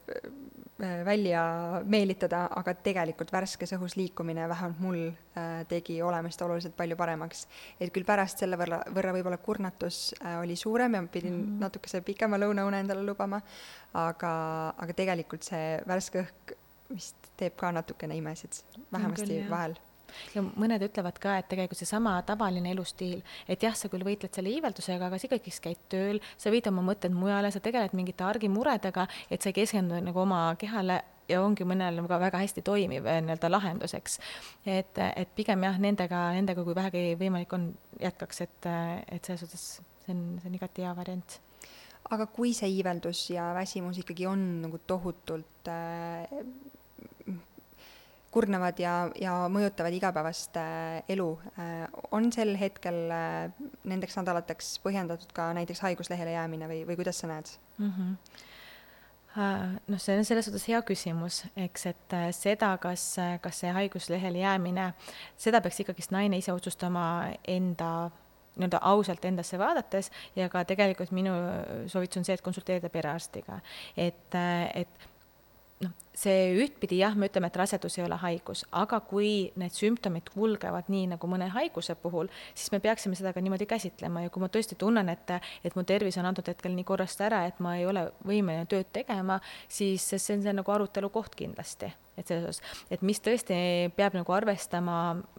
äh, 0.80 1.00
välja 1.06 1.42
meelitada, 1.84 2.44
aga 2.60 2.74
tegelikult 2.86 3.32
värskes 3.34 3.74
õhus 3.76 3.96
liikumine 3.98 4.46
vähemalt 4.50 4.80
mul 4.82 5.00
äh, 5.10 5.64
tegi 5.70 6.00
olemist 6.02 6.42
oluliselt 6.46 6.76
palju 6.78 6.96
paremaks. 7.00 7.46
et 7.80 7.92
küll 7.94 8.06
pärast 8.06 8.42
selle 8.42 8.58
võrra, 8.60 8.82
võrra 8.94 9.14
võib-olla 9.16 9.40
kurnatus 9.42 10.14
oli 10.38 10.56
suurem 10.56 10.94
ja 10.94 11.02
ma 11.02 11.12
pidin 11.12 11.34
mm 11.34 11.44
-hmm. 11.44 11.60
natukese 11.66 12.00
pikema 12.06 12.38
lõunaune 12.38 12.80
endale 12.80 13.04
lubama, 13.04 13.42
aga, 13.94 14.32
aga 14.78 14.92
tegelikult 14.92 15.42
see 15.42 15.78
värske 15.86 16.24
õhk 16.24 16.56
vist 16.90 17.30
teeb 17.36 17.54
ka 17.56 17.70
natukene 17.72 18.16
imesid, 18.16 18.62
vähemasti 18.92 19.26
küll, 19.26 19.50
vahel 19.50 19.78
ja 20.34 20.42
mõned 20.44 20.82
ütlevad 20.86 21.20
ka, 21.22 21.36
et 21.40 21.48
tegelikult 21.50 21.80
seesama 21.80 22.16
tavaline 22.26 22.72
elustiil, 22.74 23.22
et 23.48 23.62
jah, 23.62 23.76
sa 23.76 23.90
küll 23.92 24.04
võitled 24.06 24.34
selle 24.34 24.52
iiveldusega, 24.54 25.08
aga 25.08 25.18
sa 25.18 25.28
ikkagi 25.28 25.54
käid 25.68 25.80
tööl, 25.92 26.20
sa 26.40 26.52
viid 26.52 26.68
oma 26.70 26.84
mõtted 26.86 27.14
mujale, 27.14 27.52
sa 27.52 27.62
tegeled 27.62 27.94
mingite 27.96 28.26
argimuredega, 28.26 29.06
et 29.30 29.42
sa 29.42 29.50
ei 29.50 29.58
keskendu 29.60 30.00
nagu 30.04 30.22
oma 30.22 30.48
kehale 30.60 31.00
ja 31.30 31.42
ongi 31.44 31.66
mõnel 31.68 32.00
ka 32.10 32.18
väga 32.20 32.40
hästi 32.42 32.64
toimiv 32.66 33.06
eh, 33.06 33.20
nii-öelda 33.22 33.50
lahenduseks. 33.50 34.18
et, 34.66 34.98
et 34.98 35.36
pigem 35.36 35.62
jah, 35.66 35.78
nendega, 35.78 36.24
nendega, 36.36 36.64
kui 36.66 36.74
vähegi 36.74 37.14
võimalik 37.20 37.54
on, 37.54 37.70
jätkaks, 38.00 38.42
et, 38.46 38.72
et 39.06 39.24
selles 39.24 39.46
suhtes 39.46 39.68
see 40.04 40.16
on, 40.16 40.26
see 40.42 40.50
on 40.50 40.58
igati 40.58 40.86
hea 40.86 40.96
variant 40.96 41.38
aga 42.14 42.26
kui 42.34 42.52
see 42.56 42.70
iiveldus 42.74 43.28
ja 43.34 43.50
väsimus 43.54 44.00
ikkagi 44.02 44.26
on 44.30 44.42
nagu 44.64 44.80
tohutult 44.88 45.70
äh, 45.70 46.26
kurnavad 48.34 48.78
ja, 48.78 48.94
ja 49.18 49.34
mõjutavad 49.50 49.94
igapäevast 49.96 50.58
äh, 50.60 51.00
elu. 51.10 51.30
Äh, 51.58 51.86
on 52.14 52.30
sel 52.34 52.54
hetkel 52.60 53.02
äh, 53.14 53.64
nendeks 53.90 54.18
nädalateks 54.20 54.76
põhjendatud 54.84 55.34
ka 55.34 55.50
näiteks 55.56 55.82
haiguslehele 55.86 56.36
jäämine 56.36 56.70
või, 56.70 56.84
või 56.88 57.00
kuidas 57.00 57.22
sa 57.22 57.32
näed 57.32 57.50
mm? 57.78 57.90
-hmm 57.96 58.46
noh, 59.30 60.00
see 60.02 60.16
on 60.18 60.24
selles 60.26 60.48
suhtes 60.48 60.64
hea 60.66 60.80
küsimus, 60.82 61.44
eks, 61.54 61.84
et 61.86 62.14
seda, 62.34 62.72
kas, 62.82 63.04
kas 63.40 63.60
see 63.62 63.70
haiguslehele 63.70 64.40
jäämine, 64.42 64.88
seda 65.38 65.60
peaks 65.62 65.78
ikkagist 65.84 66.10
naine 66.10 66.40
ise 66.42 66.50
otsustama 66.50 67.04
enda 67.46 68.10
nii-öelda 68.56 68.80
ausalt 68.90 69.24
endasse 69.24 69.58
vaadates 69.58 70.10
ja 70.36 70.48
ka 70.50 70.64
tegelikult 70.66 71.14
minu 71.14 71.36
soovitus 71.86 72.18
on 72.18 72.26
see, 72.26 72.34
et 72.34 72.42
konsulteerida 72.42 72.90
perearstiga. 72.90 73.60
et, 73.96 74.34
et 74.74 75.09
see 76.20 76.50
ühtpidi 76.60 77.00
jah, 77.00 77.16
me 77.16 77.30
ütleme, 77.30 77.50
et 77.50 77.58
rasedus 77.60 77.96
ei 77.98 78.04
ole 78.04 78.18
haigus, 78.20 78.64
aga 78.76 79.00
kui 79.08 79.50
need 79.60 79.74
sümptomid 79.76 80.28
kulgevad 80.34 80.90
nii 80.92 81.08
nagu 81.14 81.30
mõne 81.30 81.48
haiguse 81.54 81.96
puhul, 82.00 82.30
siis 82.54 82.72
me 82.74 82.82
peaksime 82.84 83.18
seda 83.18 83.32
ka 83.36 83.42
niimoodi 83.44 83.68
käsitlema 83.70 84.26
ja 84.26 84.32
kui 84.32 84.42
ma 84.44 84.50
tõesti 84.52 84.78
tunnen, 84.80 85.08
et, 85.12 85.32
et 85.64 85.78
mu 85.78 85.86
tervis 85.88 86.20
on 86.20 86.28
antud 86.30 86.48
hetkel 86.50 86.76
nii 86.76 86.86
korrast 86.88 87.24
ära, 87.24 87.46
et 87.48 87.60
ma 87.64 87.78
ei 87.80 87.88
ole 87.88 88.10
võimeline 88.26 88.68
tööd 88.70 88.92
tegema, 88.92 89.40
siis 89.68 90.04
see 90.12 90.36
on 90.36 90.46
see 90.46 90.56
nagu 90.60 90.76
arutelu 90.76 91.12
koht 91.12 91.38
kindlasti 91.38 91.92
et 92.20 92.28
selles 92.28 92.44
osas, 92.44 92.82
et 92.92 93.00
mis 93.06 93.16
tõesti 93.22 93.56
peab 93.96 94.12
nagu 94.18 94.34
arvestama, 94.36 94.96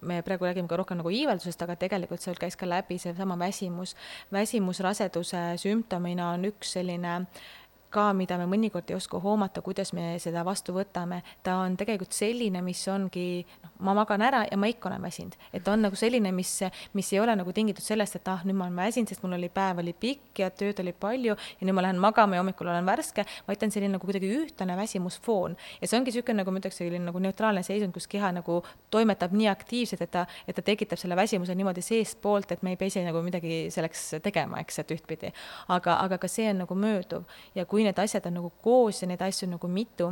me 0.08 0.22
praegu 0.26 0.48
räägime 0.48 0.70
ka 0.72 0.80
rohkem 0.80 0.98
nagu 0.98 1.12
iiveldusest, 1.14 1.62
aga 1.62 1.76
tegelikult 1.78 2.24
seal 2.24 2.40
käis 2.42 2.58
ka 2.58 2.66
läbi 2.66 2.98
seesama 2.98 3.38
väsimus. 3.38 3.94
väsimus 4.34 4.82
raseduse 4.82 5.44
sümptomina 5.62 6.32
on 6.34 6.48
üks 6.50 6.74
selline 6.80 7.14
äh, 7.20 7.61
ka, 7.92 8.12
mida 8.18 8.38
me 8.40 8.48
mõnikord 8.50 8.90
ei 8.92 8.96
oska 8.98 9.20
hoomata, 9.22 9.62
kuidas 9.66 9.92
me 9.94 10.16
seda 10.22 10.44
vastu 10.48 10.74
võtame, 10.76 11.22
ta 11.44 11.58
on 11.64 11.76
tegelikult 11.80 12.16
selline, 12.16 12.62
mis 12.66 12.82
ongi, 12.92 13.44
noh, 13.64 13.74
ma 13.88 13.96
magan 13.98 14.24
ära 14.26 14.44
ja 14.48 14.58
ma 14.60 14.70
ikka 14.72 14.90
olen 14.90 15.04
väsinud. 15.04 15.36
et 15.54 15.64
ta 15.64 15.74
on 15.74 15.82
nagu 15.86 15.96
selline, 15.96 16.32
mis, 16.32 16.54
mis 16.94 17.14
ei 17.14 17.20
ole 17.20 17.36
nagu 17.36 17.54
tingitud 17.54 17.84
sellest, 17.84 18.16
et 18.16 18.28
ah, 18.32 18.44
nüüd 18.48 18.58
ma 18.58 18.68
olen 18.68 18.80
väsinud, 18.80 19.12
sest 19.12 19.24
mul 19.24 19.36
oli 19.38 19.50
päev 19.50 19.82
oli 19.84 19.94
pikk 19.94 20.40
ja 20.44 20.50
tööd 20.50 20.80
oli 20.84 20.94
palju 20.94 21.36
ja 21.36 21.68
nüüd 21.68 21.76
ma 21.76 21.86
lähen 21.86 22.00
magama 22.00 22.38
ja 22.38 22.44
hommikul 22.44 22.72
olen 22.72 22.88
värske, 22.88 23.26
vaid 23.48 23.60
ta 23.60 23.68
on 23.68 23.76
selline 23.76 23.96
nagu 23.96 24.08
kuidagi 24.08 24.30
ühtlane 24.32 24.78
väsimusfoon. 24.78 25.58
ja 25.82 25.88
see 25.88 26.00
ongi 26.00 26.12
niisugune, 26.12 26.42
nagu 26.42 26.52
ma 26.52 26.62
ütleks, 26.62 26.80
selline 26.82 27.06
nagu 27.06 27.20
neutraalne 27.20 27.64
seisund, 27.64 27.94
kus 27.94 28.08
keha 28.12 28.32
nagu 28.40 28.62
toimetab 28.94 29.36
nii 29.36 29.50
aktiivselt, 29.52 30.02
et 30.06 30.12
ta, 30.12 30.26
et 30.48 30.56
ta 30.56 30.64
tekitab 30.66 31.00
selle 31.02 31.16
väsimuse 31.20 31.56
niimoodi 31.56 31.84
seestpoolt, 31.86 32.52
et 32.52 32.64
me 32.64 32.76
ei 32.76 32.80
pea 32.80 32.92
ise 32.92 33.04
nagu 33.06 33.22
midagi 33.26 33.64
selleks 33.74 34.08
tegema, 34.24 34.62
eks, 34.64 34.80
et 34.84 34.96
ühtpidi. 34.96 35.34
aga, 35.68 35.98
aga 36.06 36.18
ka 36.22 36.30
see 36.32 36.50
on 36.52 36.64
nagu 36.64 36.76
mööduv 36.78 37.28
ja 37.56 37.66
kui 37.66 37.81
kui 37.82 37.90
need 37.90 38.02
asjad 38.04 38.28
on 38.30 38.38
nagu 38.38 38.52
koos 38.62 39.02
ja 39.02 39.10
neid 39.10 39.22
asju 39.26 39.48
on 39.48 39.56
nagu 39.58 39.70
mitu, 39.72 40.12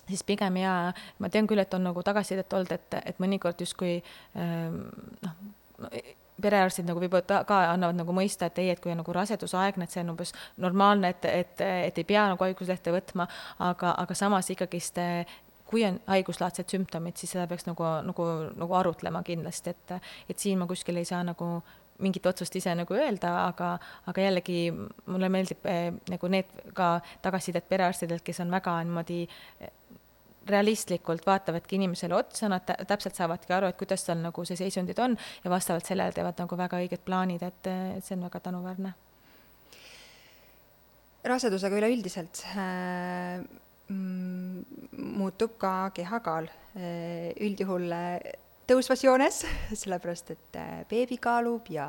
siis 0.00 0.24
pigem 0.26 0.58
jaa, 0.60 0.92
ma 1.22 1.30
tean 1.30 1.46
küll, 1.46 1.62
et 1.62 1.74
on 1.74 1.86
nagu 1.86 2.02
tagasisidet 2.02 2.52
olnud, 2.58 2.72
et, 2.74 2.98
et 3.12 3.20
mõnikord 3.22 3.60
justkui 3.62 3.98
ähm, 4.36 4.82
noh, 5.22 5.36
perearstid 6.42 6.86
nagu 6.86 7.00
võib-olla 7.02 7.42
ka 7.46 7.58
annavad 7.72 7.98
nagu 7.98 8.14
mõista, 8.14 8.46
et 8.50 8.58
ei, 8.62 8.70
et 8.74 8.82
kui 8.82 8.92
on 8.92 9.00
nagu 9.02 9.14
rasedusaegne, 9.14 9.86
et 9.86 9.94
see 9.94 10.02
on 10.04 10.14
umbes 10.14 10.34
normaalne, 10.58 11.12
et, 11.14 11.26
et, 11.30 11.66
et 11.90 11.98
ei 11.98 12.06
pea 12.06 12.28
nagu 12.32 12.46
haiguslehte 12.46 12.94
võtma, 12.94 13.28
aga, 13.70 13.94
aga 14.04 14.18
samas 14.18 14.50
ikkagist 14.54 14.98
kui 15.68 15.82
on 15.84 15.98
haiguslaadsed 16.08 16.70
sümptomid, 16.72 17.18
siis 17.20 17.34
seda 17.34 17.44
peaks 17.50 17.66
nagu, 17.68 17.84
nagu, 18.06 18.28
nagu 18.56 18.78
arutlema 18.78 19.20
kindlasti, 19.26 19.74
et, 19.74 20.14
et 20.32 20.38
siin 20.40 20.58
ma 20.62 20.66
kuskil 20.70 20.96
ei 20.96 21.08
saa 21.08 21.20
nagu 21.26 21.58
mingit 22.04 22.26
otsust 22.30 22.54
ise 22.58 22.74
nagu 22.78 22.94
öelda, 22.94 23.32
aga, 23.48 23.72
aga 24.10 24.26
jällegi 24.28 24.60
mulle 24.72 25.30
meeldib 25.32 25.66
eh, 25.70 25.90
nagu 26.12 26.30
need 26.32 26.52
ka 26.76 26.98
tagasisidet 27.24 27.68
perearstidelt, 27.70 28.24
kes 28.26 28.40
on 28.44 28.54
väga 28.54 28.76
niimoodi 28.86 29.24
eh, 29.26 29.72
realistlikult 30.48 31.26
vaatavadki 31.28 31.76
inimesele 31.76 32.16
otsa, 32.16 32.48
nad 32.48 32.64
täpselt 32.88 33.18
saavadki 33.18 33.52
aru, 33.52 33.68
et 33.68 33.76
kuidas 33.80 34.06
tal 34.06 34.22
nagu 34.22 34.44
see 34.48 34.56
seisundid 34.56 34.98
on 35.04 35.16
ja 35.44 35.52
vastavalt 35.52 35.88
sellele 35.88 36.14
teevad 36.16 36.40
nagu 36.40 36.58
väga 36.58 36.80
õiged 36.84 37.04
plaanid, 37.04 37.44
et 37.44 37.70
see 38.04 38.16
on 38.16 38.26
väga 38.28 38.40
tänuväärne. 38.48 38.94
rasedusega 41.28 41.76
üleüldiselt 41.76 42.40
äh, 42.56 43.42
muutub 43.90 45.58
ka 45.58 45.90
kehakaal 45.96 46.48
äh,. 46.48 47.34
üldjuhul 47.40 47.90
tõusvas 48.68 49.04
joones, 49.04 49.42
sellepärast 49.82 50.34
et 50.34 50.58
äh, 50.60 50.82
beebi 50.90 51.18
kaalub 51.22 51.70
ja 51.72 51.86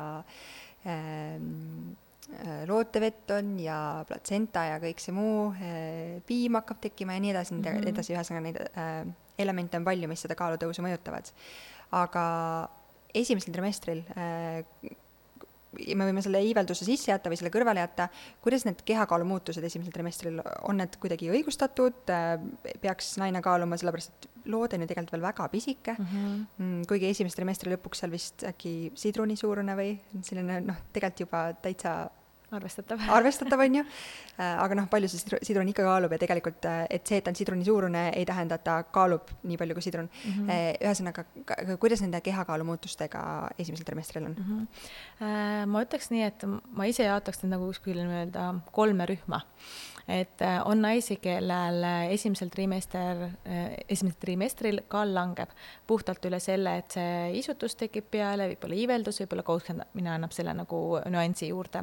ähm, 0.88 1.92
äh, 2.40 2.62
lootevett 2.70 3.30
on 3.36 3.56
ja 3.62 3.78
platsenta 4.08 4.66
ja 4.72 4.78
kõik 4.82 5.02
see 5.02 5.16
muu 5.16 5.50
äh,, 5.52 6.20
piim 6.26 6.58
hakkab 6.60 6.82
tekkima 6.86 7.16
ja 7.16 7.24
nii 7.24 7.34
edasi 7.34 7.56
mm, 7.56 7.66
-hmm. 7.66 7.92
edasi, 7.94 8.16
ühesõnaga 8.16 8.46
neid 8.46 8.62
äh, 8.64 9.04
elemente 9.40 9.80
on 9.80 9.86
palju, 9.86 10.08
mis 10.08 10.26
seda 10.26 10.36
kaalutõusu 10.38 10.84
mõjutavad. 10.84 11.32
aga 11.90 12.24
esimesel 13.14 13.52
trimestril 13.52 14.04
äh, 14.14 14.64
me 15.94 16.06
võime 16.06 16.22
selle 16.22 16.40
iivelduse 16.42 16.84
sisse 16.86 17.12
jätta 17.12 17.30
või 17.30 17.38
selle 17.38 17.52
kõrvale 17.54 17.82
jätta, 17.82 18.08
kuidas 18.42 18.64
need 18.66 18.82
kehakaalu 18.86 19.26
muutused 19.28 19.64
esimesel 19.64 19.94
trimestril, 19.94 20.40
on 20.66 20.80
need 20.82 20.96
kuidagi 21.02 21.30
õigustatud, 21.30 22.10
peaks 22.82 23.12
naine 23.22 23.42
kaaluma, 23.44 23.78
sellepärast 23.78 24.10
et 24.10 24.29
loode 24.46 24.76
on 24.76 24.84
ju 24.84 24.90
tegelikult 24.90 25.16
veel 25.16 25.26
väga 25.26 25.48
pisike 25.48 25.96
mhm. 25.98 26.16
mm, 26.16 26.46
-hmm. 26.58 26.86
kuigi 26.88 27.10
esimese 27.10 27.36
trimestri 27.36 27.74
lõpuks 27.74 28.02
seal 28.02 28.10
vist 28.10 28.44
äkki 28.44 28.92
sidruni 28.94 29.36
suurune 29.36 29.76
või 29.76 29.98
selline 30.22 30.60
noh, 30.64 30.80
tegelikult 30.92 31.26
juba 31.26 31.44
täitsa 31.62 32.10
arvestatav. 32.50 32.98
arvestatav, 33.08 33.60
on 33.60 33.74
ju. 33.74 33.84
Äh, 34.40 34.56
aga 34.56 34.72
noh, 34.72 34.86
palju 34.88 35.08
see 35.12 35.36
sidrun 35.44 35.68
ikka 35.68 35.84
kaalub 35.84 36.14
ja 36.14 36.18
tegelikult, 36.22 36.64
äh, 36.64 36.86
et 36.88 37.04
see, 37.04 37.18
et 37.20 37.24
ta 37.26 37.28
on 37.28 37.36
sidruni 37.36 37.64
suurune, 37.66 38.06
ei 38.16 38.24
tähenda, 38.24 38.56
et 38.56 38.62
ta 38.64 38.78
kaalub 38.88 39.28
nii 39.44 39.58
palju 39.60 39.74
kui 39.76 39.84
sidrun 39.84 40.08
mm. 40.08 40.46
-hmm. 40.46 40.78
ühesõnaga, 40.80 41.24
kuidas 41.82 42.00
nende 42.00 42.22
kehakaalu 42.24 42.64
muutustega 42.64 43.20
esimesel 43.58 43.84
trimestril 43.84 44.24
on 44.30 44.36
mm? 44.38 44.66
-hmm. 45.20 45.66
ma 45.66 45.82
ütleks 45.84 46.08
nii, 46.14 46.22
et 46.24 46.46
ma 46.48 46.88
ise 46.88 47.04
jaotaks 47.04 47.42
need 47.42 47.52
nagu 47.52 47.68
kuskil 47.68 48.00
nii-öelda 48.00 48.46
kolme 48.72 49.06
rühma 49.12 49.42
et 50.08 50.42
äh, 50.42 50.60
on 50.64 50.82
naisi, 50.82 51.16
kellel 51.22 51.82
äh, 51.84 52.12
esimesel 52.14 52.48
trimester, 52.52 53.22
äh, 53.46 53.76
esimesel 53.88 54.18
trimestril 54.20 54.80
kaal 54.88 55.12
langeb 55.14 55.52
puhtalt 55.86 56.24
üle 56.28 56.40
selle, 56.40 56.76
et 56.80 56.96
see 56.96 57.40
isutus 57.40 57.76
tekib 57.80 58.10
peale, 58.10 58.48
võib-olla 58.52 58.78
iiveldus, 58.78 59.20
võib-olla 59.22 59.44
kohuskendamine 59.46 60.12
annab 60.14 60.34
selle 60.34 60.54
nagu 60.56 60.80
nüansi 61.10 61.50
juurde. 61.50 61.82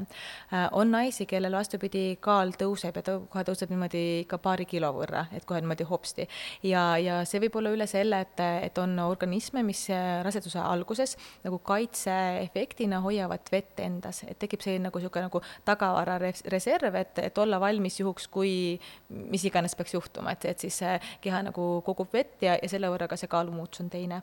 on 0.71 0.91
naisi, 0.91 1.25
kellel 1.25 1.56
vastupidi, 1.56 2.17
kaal 2.21 2.51
tõuseb 2.58 2.95
ja 2.95 3.03
ta 3.03 3.17
kohe 3.19 3.43
tõuseb 3.47 3.71
niimoodi 3.71 4.03
ikka 4.23 4.38
paari 4.43 4.65
kilo 4.65 4.91
võrra, 4.93 5.25
et 5.36 5.45
kohe 5.45 5.62
niimoodi 5.62 5.88
hopsti. 5.88 6.27
ja, 6.63 6.97
ja 6.97 7.19
see 7.25 7.41
võib 7.43 7.58
olla 7.60 7.73
üle 7.75 7.88
selle, 7.88 8.21
et, 8.21 8.39
et 8.67 8.77
on 8.77 8.97
organisme, 9.03 9.63
mis 9.63 9.88
raseduse 10.23 10.60
alguses 10.60 11.17
nagu 11.43 11.60
kaitseefektina 11.60 13.01
hoiavad 13.03 13.51
vett 13.51 13.80
endas, 13.84 14.23
et 14.27 14.39
tekib 14.39 14.63
selline 14.63 14.88
nagu 14.88 14.99
niisugune 14.99 15.27
nagu 15.27 15.41
tagavarareserv, 15.67 16.95
et, 17.01 17.19
et 17.27 17.38
olla 17.38 17.60
valmis 17.60 17.99
juhuks, 17.99 18.07
juhuks, 18.08 18.30
kui 18.32 18.80
mis 19.10 19.43
iganes 19.48 19.76
peaks 19.78 19.93
juhtuma, 19.93 20.34
et, 20.34 20.48
et 20.50 20.67
siis 20.67 20.80
keha 21.22 21.43
nagu 21.50 21.67
kogub 21.86 22.12
vett 22.13 22.41
ja, 22.43 22.58
ja 22.58 22.72
selle 22.72 22.89
võrra 22.91 23.10
ka 23.12 23.20
see 23.20 23.30
kaalumuutus 23.32 23.84
on 23.84 23.91
teine. 23.93 24.22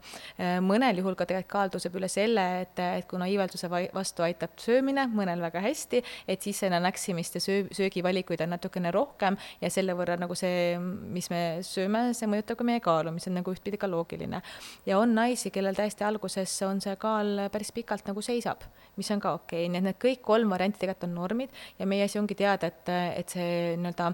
mõnel 0.65 0.99
juhul 1.01 1.17
ka 1.19 1.29
tegelikult 1.29 1.53
kaal 1.55 1.73
tõuseb 1.75 1.97
üle 1.99 2.09
selle, 2.11 2.45
et, 2.65 2.81
et 2.83 3.07
kuna 3.11 3.29
iivelduse 3.31 3.69
vastu 3.95 4.25
aitab 4.27 4.57
söömine, 4.61 5.07
mõnel 5.13 5.43
väga 5.45 5.63
hästi, 5.65 6.03
et 6.31 6.43
siis 6.45 6.59
seda 6.65 6.81
näksimist 6.83 7.39
ja 7.39 7.43
söö, 7.45 7.67
söögivalikuid 7.75 8.43
on 8.45 8.55
natukene 8.55 8.93
rohkem 8.95 9.39
ja 9.61 9.71
selle 9.73 9.97
võrra 9.97 10.17
nagu 10.21 10.37
see, 10.39 10.79
mis 10.79 11.31
me 11.33 11.43
sööme, 11.67 12.07
see 12.17 12.31
mõjutab 12.31 12.61
ka 12.61 12.67
meie 12.67 12.83
kaalu, 12.85 13.15
mis 13.15 13.29
on 13.31 13.39
nagu 13.39 13.55
ühtpidi 13.55 13.81
ka 13.81 13.91
loogiline. 13.91 14.43
ja 14.87 14.99
on 14.99 15.15
naisi, 15.15 15.53
kellel 15.55 15.77
täiesti 15.79 16.07
alguses 16.07 16.57
on 16.67 16.81
see 16.85 16.97
kaal 17.01 17.47
päris 17.53 17.73
pikalt 17.75 18.09
nagu 18.09 18.23
seisab, 18.25 18.65
mis 18.97 19.11
on 19.15 19.23
ka 19.23 19.35
okei 19.39 19.65
okay., 19.65 19.73
nii 19.73 19.83
et 19.83 19.89
need 19.91 20.01
kõik 20.03 20.25
kolm 20.25 20.55
varianti 20.55 20.81
tegelikult 20.83 21.09
on 21.09 21.15
normid 21.19 21.55
ja 21.79 21.87
meie 21.91 22.07
asi 22.07 22.19
ongi 22.21 22.37
teada, 22.39 22.71
et, 22.71 22.93
et 23.21 23.37
see 23.37 23.74
nii-öelda 23.83 24.11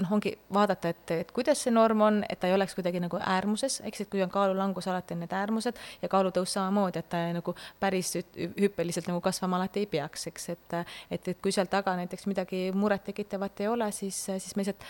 noh, 0.00 0.12
ongi 0.12 0.32
vaadata, 0.52 0.92
et, 0.94 1.10
et 1.10 1.32
kuidas 1.34 1.62
see 1.64 1.74
norm 1.74 2.04
on, 2.06 2.22
et 2.28 2.40
ta 2.40 2.50
ei 2.50 2.54
oleks 2.54 2.74
kuidagi 2.76 3.00
nagu 3.02 3.20
äärmuses, 3.20 3.80
eks, 3.88 4.04
et 4.04 4.12
kui 4.12 4.22
on 4.24 4.32
kaalulangus, 4.32 4.88
alati 4.90 5.16
on 5.16 5.24
need 5.24 5.34
äärmused 5.36 5.80
ja 6.02 6.10
kaalutõus 6.12 6.54
samamoodi, 6.56 7.02
et 7.02 7.08
ta 7.12 7.22
nagu 7.36 7.54
päris 7.80 8.14
hüppeliselt 8.16 9.10
nagu 9.10 9.20
kasvama 9.24 9.60
alati 9.60 9.84
ei 9.84 9.90
peaks, 9.96 10.26
eks, 10.32 10.48
et 10.54 10.78
et, 11.10 11.28
et 11.28 11.42
kui 11.42 11.52
seal 11.54 11.68
taga 11.70 11.96
näiteks 11.96 12.26
midagi 12.30 12.70
murettekitavat 12.74 13.60
ei 13.60 13.68
ole, 13.68 13.90
siis, 13.92 14.18
siis 14.26 14.56
me 14.56 14.64
lihtsalt 14.64 14.86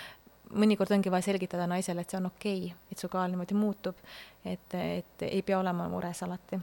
mõnikord 0.54 0.92
ongi 0.94 1.10
vaja 1.10 1.30
selgitada 1.30 1.66
naisele, 1.70 2.02
et 2.02 2.12
see 2.12 2.20
on 2.20 2.30
okei 2.30 2.62
okay,, 2.68 2.92
et 2.92 3.02
su 3.02 3.10
kaal 3.12 3.32
niimoodi 3.32 3.58
muutub, 3.58 3.98
et, 4.44 4.78
et 4.78 5.26
ei 5.28 5.42
pea 5.42 5.58
olema 5.58 5.88
mures 5.92 6.22
alati. 6.22 6.60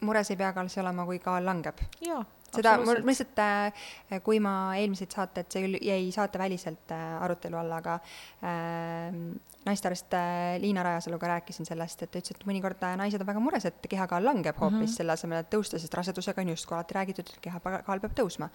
mures 0.00 0.30
ei 0.30 0.36
pea 0.36 0.52
ka 0.52 0.66
olema, 0.82 1.06
kui 1.06 1.18
kaal 1.22 1.46
langeb? 1.46 1.86
jaa 2.04 2.24
seda, 2.54 2.76
mul 2.82 3.02
lihtsalt, 3.06 3.42
äh, 3.42 4.20
kui 4.24 4.40
ma 4.42 4.54
eelmised 4.78 5.12
saated, 5.14 5.50
see 5.52 5.64
küll 5.66 5.78
jäi 5.84 6.08
saateväliselt 6.14 6.94
äh, 6.94 7.06
arutelu 7.24 7.60
alla, 7.60 7.82
aga 7.82 7.98
äh, 8.42 9.18
naistearst 9.68 10.14
äh, 10.14 10.60
Liina 10.60 10.82
Rajasaluga 10.82 11.28
rääkisin 11.28 11.66
sellest, 11.66 12.02
et 12.02 12.10
ta 12.12 12.20
ütles, 12.20 12.36
et 12.36 12.46
mõnikord 12.48 12.82
naised 13.00 13.20
on 13.22 13.28
väga 13.28 13.42
mures, 13.42 13.66
et 13.68 13.88
kehakaal 13.90 14.24
langeb 14.24 14.56
hoopis 14.56 14.78
mm 14.78 14.84
-hmm. 14.84 14.96
selle 14.96 15.12
asemel, 15.12 15.42
et 15.42 15.50
tõusta, 15.54 15.80
sest 15.80 15.94
rasedusega 15.94 16.42
on 16.42 16.52
justkui 16.54 16.76
alati 16.76 16.94
räägitud, 16.94 17.32
et 17.32 17.40
kehakaal 17.48 18.00
peab 18.00 18.14
tõusma. 18.20 18.48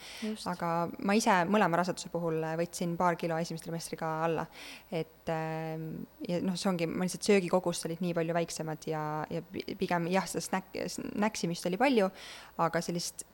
aga 0.54 0.90
ma 1.04 1.14
ise 1.14 1.36
mõlema 1.50 1.78
raseduse 1.82 2.10
puhul 2.10 2.42
võtsin 2.58 2.98
paar 2.98 3.16
kilo 3.16 3.38
esimese 3.38 3.64
trimestriga 3.64 4.24
alla. 4.24 4.46
et 4.92 5.30
äh, 5.30 5.80
ja 6.28 6.42
noh, 6.42 6.56
see 6.56 6.70
ongi, 6.70 6.88
ma 6.88 7.04
lihtsalt 7.04 7.24
söögikogust 7.24 7.86
olid 7.86 8.02
nii 8.02 8.14
palju 8.14 8.34
väiksemad 8.34 8.88
ja, 8.88 9.26
ja 9.30 9.42
pigem 9.78 10.08
jah, 10.08 10.28
seda 10.28 10.42
snäk-, 10.42 11.00
näksimist 11.16 11.66
oli 11.66 11.78
palju, 11.78 12.10
aga 12.58 12.82
sellist 12.82 13.26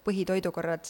põhitoidukorrad 0.49 0.89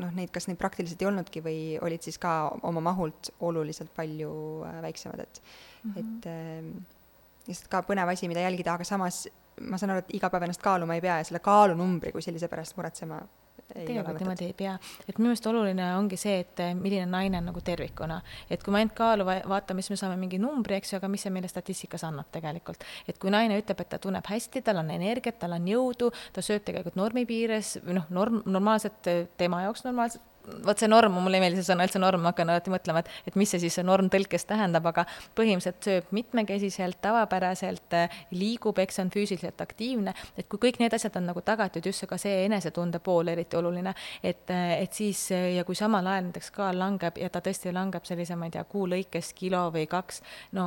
noh, 0.00 0.12
neid, 0.14 0.30
kas 0.34 0.48
neid 0.48 0.58
praktiliselt 0.58 1.02
ei 1.02 1.08
olnudki 1.08 1.42
või 1.44 1.78
olid 1.82 2.02
siis 2.02 2.18
ka 2.18 2.50
oma 2.66 2.82
mahult 2.82 3.30
oluliselt 3.40 3.92
palju 3.94 4.64
äh, 4.66 4.82
väiksemad, 4.82 5.20
et 5.20 5.42
mm, 5.84 5.92
-hmm. 5.92 6.00
et 6.00 6.26
äh, 6.26 7.46
lihtsalt 7.46 7.70
ka 7.70 7.82
põnev 7.86 8.10
asi, 8.10 8.28
mida 8.28 8.42
jälgida, 8.42 8.74
aga 8.74 8.84
samas 8.84 9.26
ma 9.60 9.78
saan 9.78 9.94
aru, 9.94 10.04
et 10.04 10.14
iga 10.18 10.30
päev 10.30 10.42
ennast 10.42 10.62
kaaluma 10.62 10.94
ei 10.94 11.00
pea 11.00 11.18
ja 11.18 11.24
selle 11.24 11.40
kaalunumbri 11.40 12.12
kui 12.12 12.22
sellise 12.22 12.48
pärast 12.48 12.76
muretsema 12.76 13.22
tegelikult 13.72 14.20
niimoodi 14.20 14.46
ei 14.46 14.54
pea, 14.56 14.74
et 15.08 15.18
minu 15.18 15.30
meelest 15.30 15.48
oluline 15.50 15.88
ongi 15.96 16.18
see, 16.20 16.38
et 16.44 16.62
eh, 16.64 16.74
milline 16.78 17.06
naine 17.10 17.40
on 17.40 17.50
nagu 17.50 17.62
tervikuna, 17.64 18.20
et 18.50 18.62
kui 18.62 18.74
me 18.74 18.82
ainult 18.82 18.94
kaalu 18.98 19.26
vaatame, 19.26 19.82
siis 19.84 19.96
me 19.96 20.00
saame 20.02 20.18
mingi 20.20 20.40
numbri, 20.42 20.78
eks 20.78 20.94
ju, 20.94 21.00
aga 21.00 21.10
mis 21.12 21.26
see 21.26 21.34
meile 21.34 21.50
statistikas 21.50 22.06
annab 22.08 22.30
tegelikult. 22.34 22.84
et 23.08 23.18
kui 23.22 23.32
naine 23.34 23.58
ütleb, 23.60 23.80
et 23.82 23.92
ta 23.92 23.98
tunneb 24.02 24.26
hästi, 24.26 24.62
tal 24.66 24.82
on 24.82 24.90
energiat, 24.94 25.38
tal 25.42 25.56
on 25.56 25.68
jõudu, 25.68 26.12
ta 26.32 26.44
sööb 26.44 26.64
tegelikult 26.66 26.96
normi 26.98 27.26
piires, 27.26 27.76
noh, 27.86 28.06
norm, 28.10 28.42
normaalselt 28.46 29.12
tema 29.36 29.62
jaoks 29.66 29.84
normaalselt 29.86 30.35
vot 30.66 30.78
see 30.78 30.88
norm, 30.90 31.16
mulle 31.22 31.40
ei 31.40 31.44
meeldi 31.44 31.60
see 31.60 31.70
sõna 31.70 31.86
üldse 31.86 32.00
norm, 32.02 32.22
ma 32.22 32.32
hakkan 32.32 32.50
alati 32.52 32.72
mõtlema, 32.72 33.02
et, 33.02 33.10
et 33.30 33.38
mis 33.38 33.50
see 33.52 33.62
siis 33.62 33.78
see 33.78 33.86
norm 33.86 34.10
tõlkes 34.12 34.46
tähendab, 34.48 34.86
aga 34.90 35.06
põhimõtteliselt 35.38 35.88
sööb 35.88 36.12
mitmekesiselt, 36.16 37.00
tavapäraselt, 37.04 37.96
liigub, 38.36 38.78
eks 38.82 39.02
on 39.02 39.12
füüsiliselt 39.14 39.60
aktiivne, 39.64 40.14
et 40.36 40.48
kui 40.50 40.62
kõik 40.62 40.80
need 40.82 40.96
asjad 40.96 41.18
on 41.20 41.30
nagu 41.30 41.42
tagatud, 41.46 41.86
just 41.86 42.06
ka 42.08 42.18
see 42.20 42.44
enesetunde 42.46 43.00
pool 43.04 43.32
eriti 43.32 43.58
oluline, 43.58 43.94
et, 44.22 44.50
et 44.50 44.96
siis 44.96 45.28
ja 45.32 45.64
kui 45.66 45.78
samal 45.78 46.06
ajal 46.06 46.28
näiteks 46.28 46.52
kaal 46.54 46.78
langeb 46.80 47.18
ja 47.20 47.30
ta 47.32 47.42
tõesti 47.44 47.74
langeb 47.74 48.06
sellise, 48.08 48.38
ma 48.38 48.48
ei 48.48 48.56
tea, 48.56 48.66
kuu 48.68 48.86
lõikes 48.90 49.32
kilo 49.36 49.66
või 49.74 49.86
kaks, 49.90 50.22
no 50.56 50.66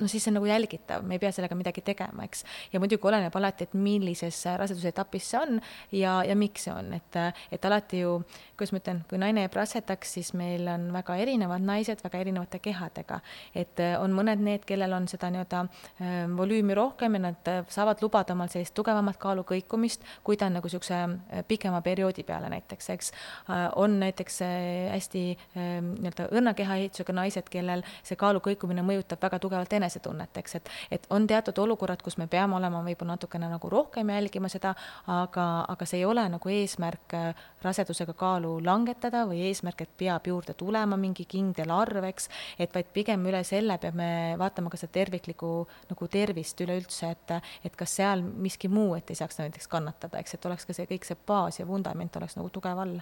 no 0.00 0.08
siis 0.08 0.24
see 0.24 0.32
on 0.32 0.38
nagu 0.40 0.48
jälgitav, 0.48 1.04
me 1.06 1.16
ei 1.16 1.22
pea 1.22 1.32
sellega 1.34 1.58
midagi 1.58 1.84
tegema, 1.86 2.24
eks. 2.24 2.44
ja 2.72 2.80
muidugi 2.82 3.08
oleneb 3.08 3.36
alati, 3.36 3.68
et 3.68 3.74
millises 3.74 4.42
raseduse 4.60 4.92
etapis 4.94 5.30
see 5.30 5.40
on 5.40 5.60
ja, 5.92 6.20
ja 6.26 6.36
miks 6.38 6.66
see 6.68 6.74
on, 6.74 6.92
et, 6.96 7.20
et 7.52 7.68
alati 7.68 8.02
ju, 8.02 8.16
kuidas 8.56 8.74
ma 8.74 8.82
ütlen, 8.82 9.02
kui 9.10 9.20
naine 9.20 9.46
jääb 9.46 9.58
rasedaks, 9.60 10.16
siis 10.18 10.32
meil 10.38 10.68
on 10.70 10.88
väga 10.94 11.16
erinevad 11.22 11.64
naised 11.64 12.02
väga 12.04 12.24
erinevate 12.24 12.62
kehadega. 12.62 13.20
et 13.54 13.80
on 14.00 14.14
mõned 14.16 14.42
need, 14.44 14.64
kellel 14.68 14.92
on 14.96 15.08
seda 15.10 15.30
nii-öelda 15.32 15.62
äh, 15.66 16.18
volüümi 16.36 16.74
rohkem 16.76 17.16
ja 17.18 17.24
nad 17.28 17.52
saavad 17.68 18.02
lubada 18.02 18.34
omal 18.34 18.50
sellist 18.52 18.74
tugevamat 18.74 19.18
kaalu 19.20 19.44
kõikumist, 19.46 20.04
kui 20.24 20.38
ta 20.40 20.48
on 20.48 20.58
nagu 20.58 20.68
niisuguse 20.70 20.94
äh, 20.94 21.44
pikema 21.48 21.80
perioodi 21.82 22.22
peale 22.22 22.48
näiteks, 22.50 22.90
eks 22.90 23.12
äh,. 23.50 23.68
on 23.76 24.00
näiteks 24.00 24.42
äh, 24.42 24.92
hästi 24.92 25.24
äh, 25.30 25.80
nii-öelda 25.82 26.28
õrna 26.30 26.54
kehaehitusega 26.54 27.12
naised, 27.12 27.48
kellel 27.50 27.82
see 28.02 28.16
kaalu 28.16 28.42
kõikumine 28.44 28.84
mõjutab 28.86 29.22
väga 29.22 29.38
tugevalt 29.42 29.72
enese 29.72 29.89
enesetunnet, 29.90 30.36
eks, 30.40 30.54
et, 30.54 30.70
et 30.90 31.06
on 31.10 31.26
teatud 31.26 31.58
olukorrad, 31.58 32.02
kus 32.02 32.16
me 32.20 32.26
peame 32.30 32.56
olema 32.56 32.82
võib-olla 32.86 33.16
natukene 33.16 33.48
nagu 33.50 33.70
rohkem 33.72 34.10
jälgima 34.14 34.48
seda, 34.52 34.74
aga, 35.10 35.46
aga 35.68 35.88
see 35.88 36.00
ei 36.00 36.06
ole 36.06 36.24
nagu 36.30 36.52
eesmärk 36.52 37.14
äh, 37.18 37.44
rasedusega 37.64 38.14
kaalu 38.18 38.56
langetada 38.64 39.24
või 39.28 39.42
eesmärk, 39.48 39.84
et 39.84 39.94
peab 39.98 40.28
juurde 40.30 40.54
tulema 40.54 40.98
mingi 41.00 41.26
kindel 41.30 41.72
arv, 41.74 42.04
eks, 42.10 42.30
et 42.58 42.74
vaid 42.74 42.90
pigem 42.94 43.26
üle 43.26 43.42
selle 43.44 43.78
peame 43.82 44.36
vaatama 44.40 44.70
ka 44.70 44.80
seda 44.80 44.94
terviklikku 45.00 45.52
nagu 45.90 46.10
tervist 46.10 46.60
üleüldse, 46.62 47.10
et, 47.10 47.36
et 47.66 47.76
kas 47.76 47.98
seal 48.00 48.22
miski 48.22 48.70
muu, 48.70 48.94
et 48.98 49.10
ei 49.10 49.18
saaks 49.18 49.40
näiteks 49.42 49.70
kannatada, 49.70 50.20
eks, 50.20 50.36
et 50.36 50.50
oleks 50.50 50.68
ka 50.68 50.76
see 50.76 50.88
kõik 50.90 51.08
see 51.08 51.18
baas 51.26 51.60
ja 51.60 51.66
vundament 51.68 52.16
oleks 52.20 52.38
nagu 52.38 52.52
tugev 52.52 52.78
all. 52.78 53.00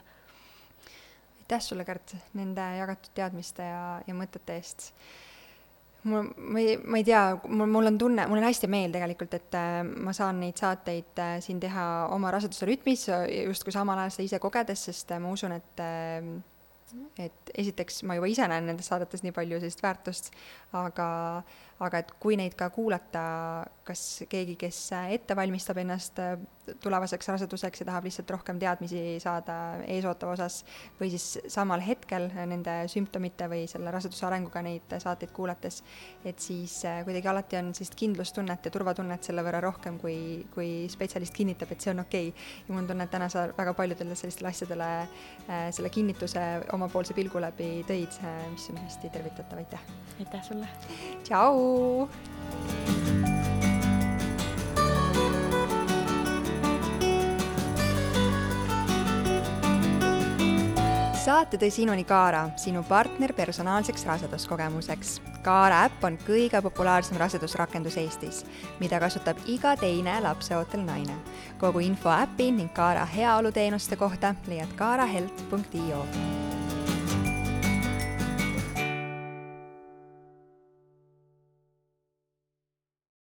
Aitäh 1.38 1.62
sulle, 1.64 1.84
Kärt, 1.88 2.12
nende 2.36 2.64
jagatud 2.76 3.14
teadmiste 3.16 3.64
ja, 3.64 3.82
ja 4.04 4.14
mõtete 4.16 4.58
eest 4.60 4.90
mul, 6.04 6.28
ma 6.36 6.60
ei, 6.60 6.76
ma 6.84 7.00
ei 7.00 7.06
tea, 7.06 7.22
mul, 7.48 7.70
mul 7.70 7.90
on 7.90 7.98
tunne, 7.98 8.26
mul 8.30 8.40
on 8.40 8.46
hästi 8.48 8.70
meel 8.70 8.94
tegelikult, 8.94 9.34
et 9.38 9.56
äh, 9.58 9.80
ma 9.82 10.14
saan 10.16 10.40
neid 10.42 10.60
saateid 10.60 11.22
äh, 11.22 11.38
siin 11.44 11.60
teha 11.62 11.88
oma 12.14 12.32
raseduse 12.34 12.68
rütmis, 12.68 13.08
justkui 13.48 13.74
samal 13.74 14.04
ajal 14.04 14.14
seda 14.16 14.28
ise 14.28 14.42
kogedes, 14.42 14.86
sest 14.90 15.12
äh, 15.14 15.22
ma 15.22 15.34
usun, 15.34 15.56
et 15.58 15.84
et 17.20 17.50
esiteks 17.60 18.02
ma 18.08 18.14
juba 18.16 18.28
ise 18.32 18.46
näen 18.48 18.64
nendes 18.64 18.86
saadetes 18.88 19.20
nii 19.20 19.34
palju 19.36 19.58
sellist 19.60 19.82
väärtust, 19.84 20.30
aga 20.72 21.08
aga 21.84 22.00
et 22.02 22.12
kui 22.22 22.38
neid 22.38 22.56
ka 22.58 22.70
kuulata, 22.74 23.22
kas 23.86 24.24
keegi, 24.30 24.56
kes 24.58 24.80
ette 25.14 25.36
valmistab 25.38 25.78
ennast 25.82 26.18
äh, 26.22 26.38
tulevaseks 26.82 27.28
raseduseks 27.28 27.82
ja 27.82 27.86
tahab 27.88 28.06
lihtsalt 28.08 28.30
rohkem 28.30 28.58
teadmisi 28.60 29.02
saada 29.22 29.56
eesootava 29.86 30.34
osas, 30.36 30.60
või 31.00 31.10
siis 31.14 31.38
samal 31.50 31.82
hetkel 31.84 32.28
nende 32.34 32.80
sümptomite 32.90 33.48
või 33.50 33.66
selle 33.70 33.92
raseduse 33.94 34.26
arenguga 34.28 34.62
neid 34.64 34.96
saateid 34.98 35.32
kuulates, 35.36 35.82
et 36.24 36.40
siis 36.42 36.80
äh, 36.88 37.00
kuidagi 37.06 37.30
alati 37.30 37.60
on 37.60 37.72
sellist 37.76 37.96
kindlustunnet 37.98 38.68
ja 38.68 38.74
turvatunnet 38.74 39.24
selle 39.24 39.44
võrra 39.46 39.62
rohkem, 39.64 39.98
kui, 40.02 40.18
kui 40.54 40.70
spetsialist 40.92 41.36
kinnitab, 41.36 41.72
et 41.72 41.84
see 41.84 41.94
on 41.94 42.04
okei 42.04 42.32
okay.. 42.32 42.46
ja 42.66 42.74
mul 42.74 42.82
on 42.82 42.92
tunne, 42.92 43.08
et 43.08 43.14
täna 43.14 43.30
sa 43.32 43.48
väga 43.56 43.74
paljudele 43.78 44.18
sellistele 44.18 44.52
asjadele 44.52 44.90
äh, 45.00 45.68
selle 45.74 45.92
kinnituse 45.94 46.44
omapoolse 46.76 47.16
pilgu 47.16 47.42
läbi 47.42 47.72
tõid, 47.88 48.20
mis 48.52 48.68
on 48.72 48.82
hästi 48.84 49.12
tervitatav, 49.14 49.64
aitäh! 49.64 49.90
aitäh 50.18 50.46
sulle! 50.50 50.70
tšau! 51.24 53.37
Saate 61.28 61.58
tõi 61.60 61.68
sinuni 61.68 62.06
Kaara, 62.08 62.46
sinu 62.56 62.80
partner 62.88 63.34
personaalseks 63.36 64.06
raseduskogemuseks. 64.08 65.18
Kaara 65.44 65.82
äpp 65.84 66.06
on 66.08 66.16
kõige 66.24 66.62
populaarsem 66.64 67.20
rasedusrakendus 67.20 67.98
Eestis, 68.00 68.40
mida 68.80 68.96
kasutab 69.02 69.42
iga 69.44 69.74
teine 69.76 70.16
lapseootel 70.24 70.86
naine. 70.88 71.20
kogu 71.60 71.84
info 71.84 72.08
äpi 72.08 72.50
ning 72.50 72.72
Kaara 72.72 73.04
heaoluteenuste 73.04 73.96
kohta 73.96 74.34
leiad 74.46 74.72
kaarahelt.io 74.76 76.06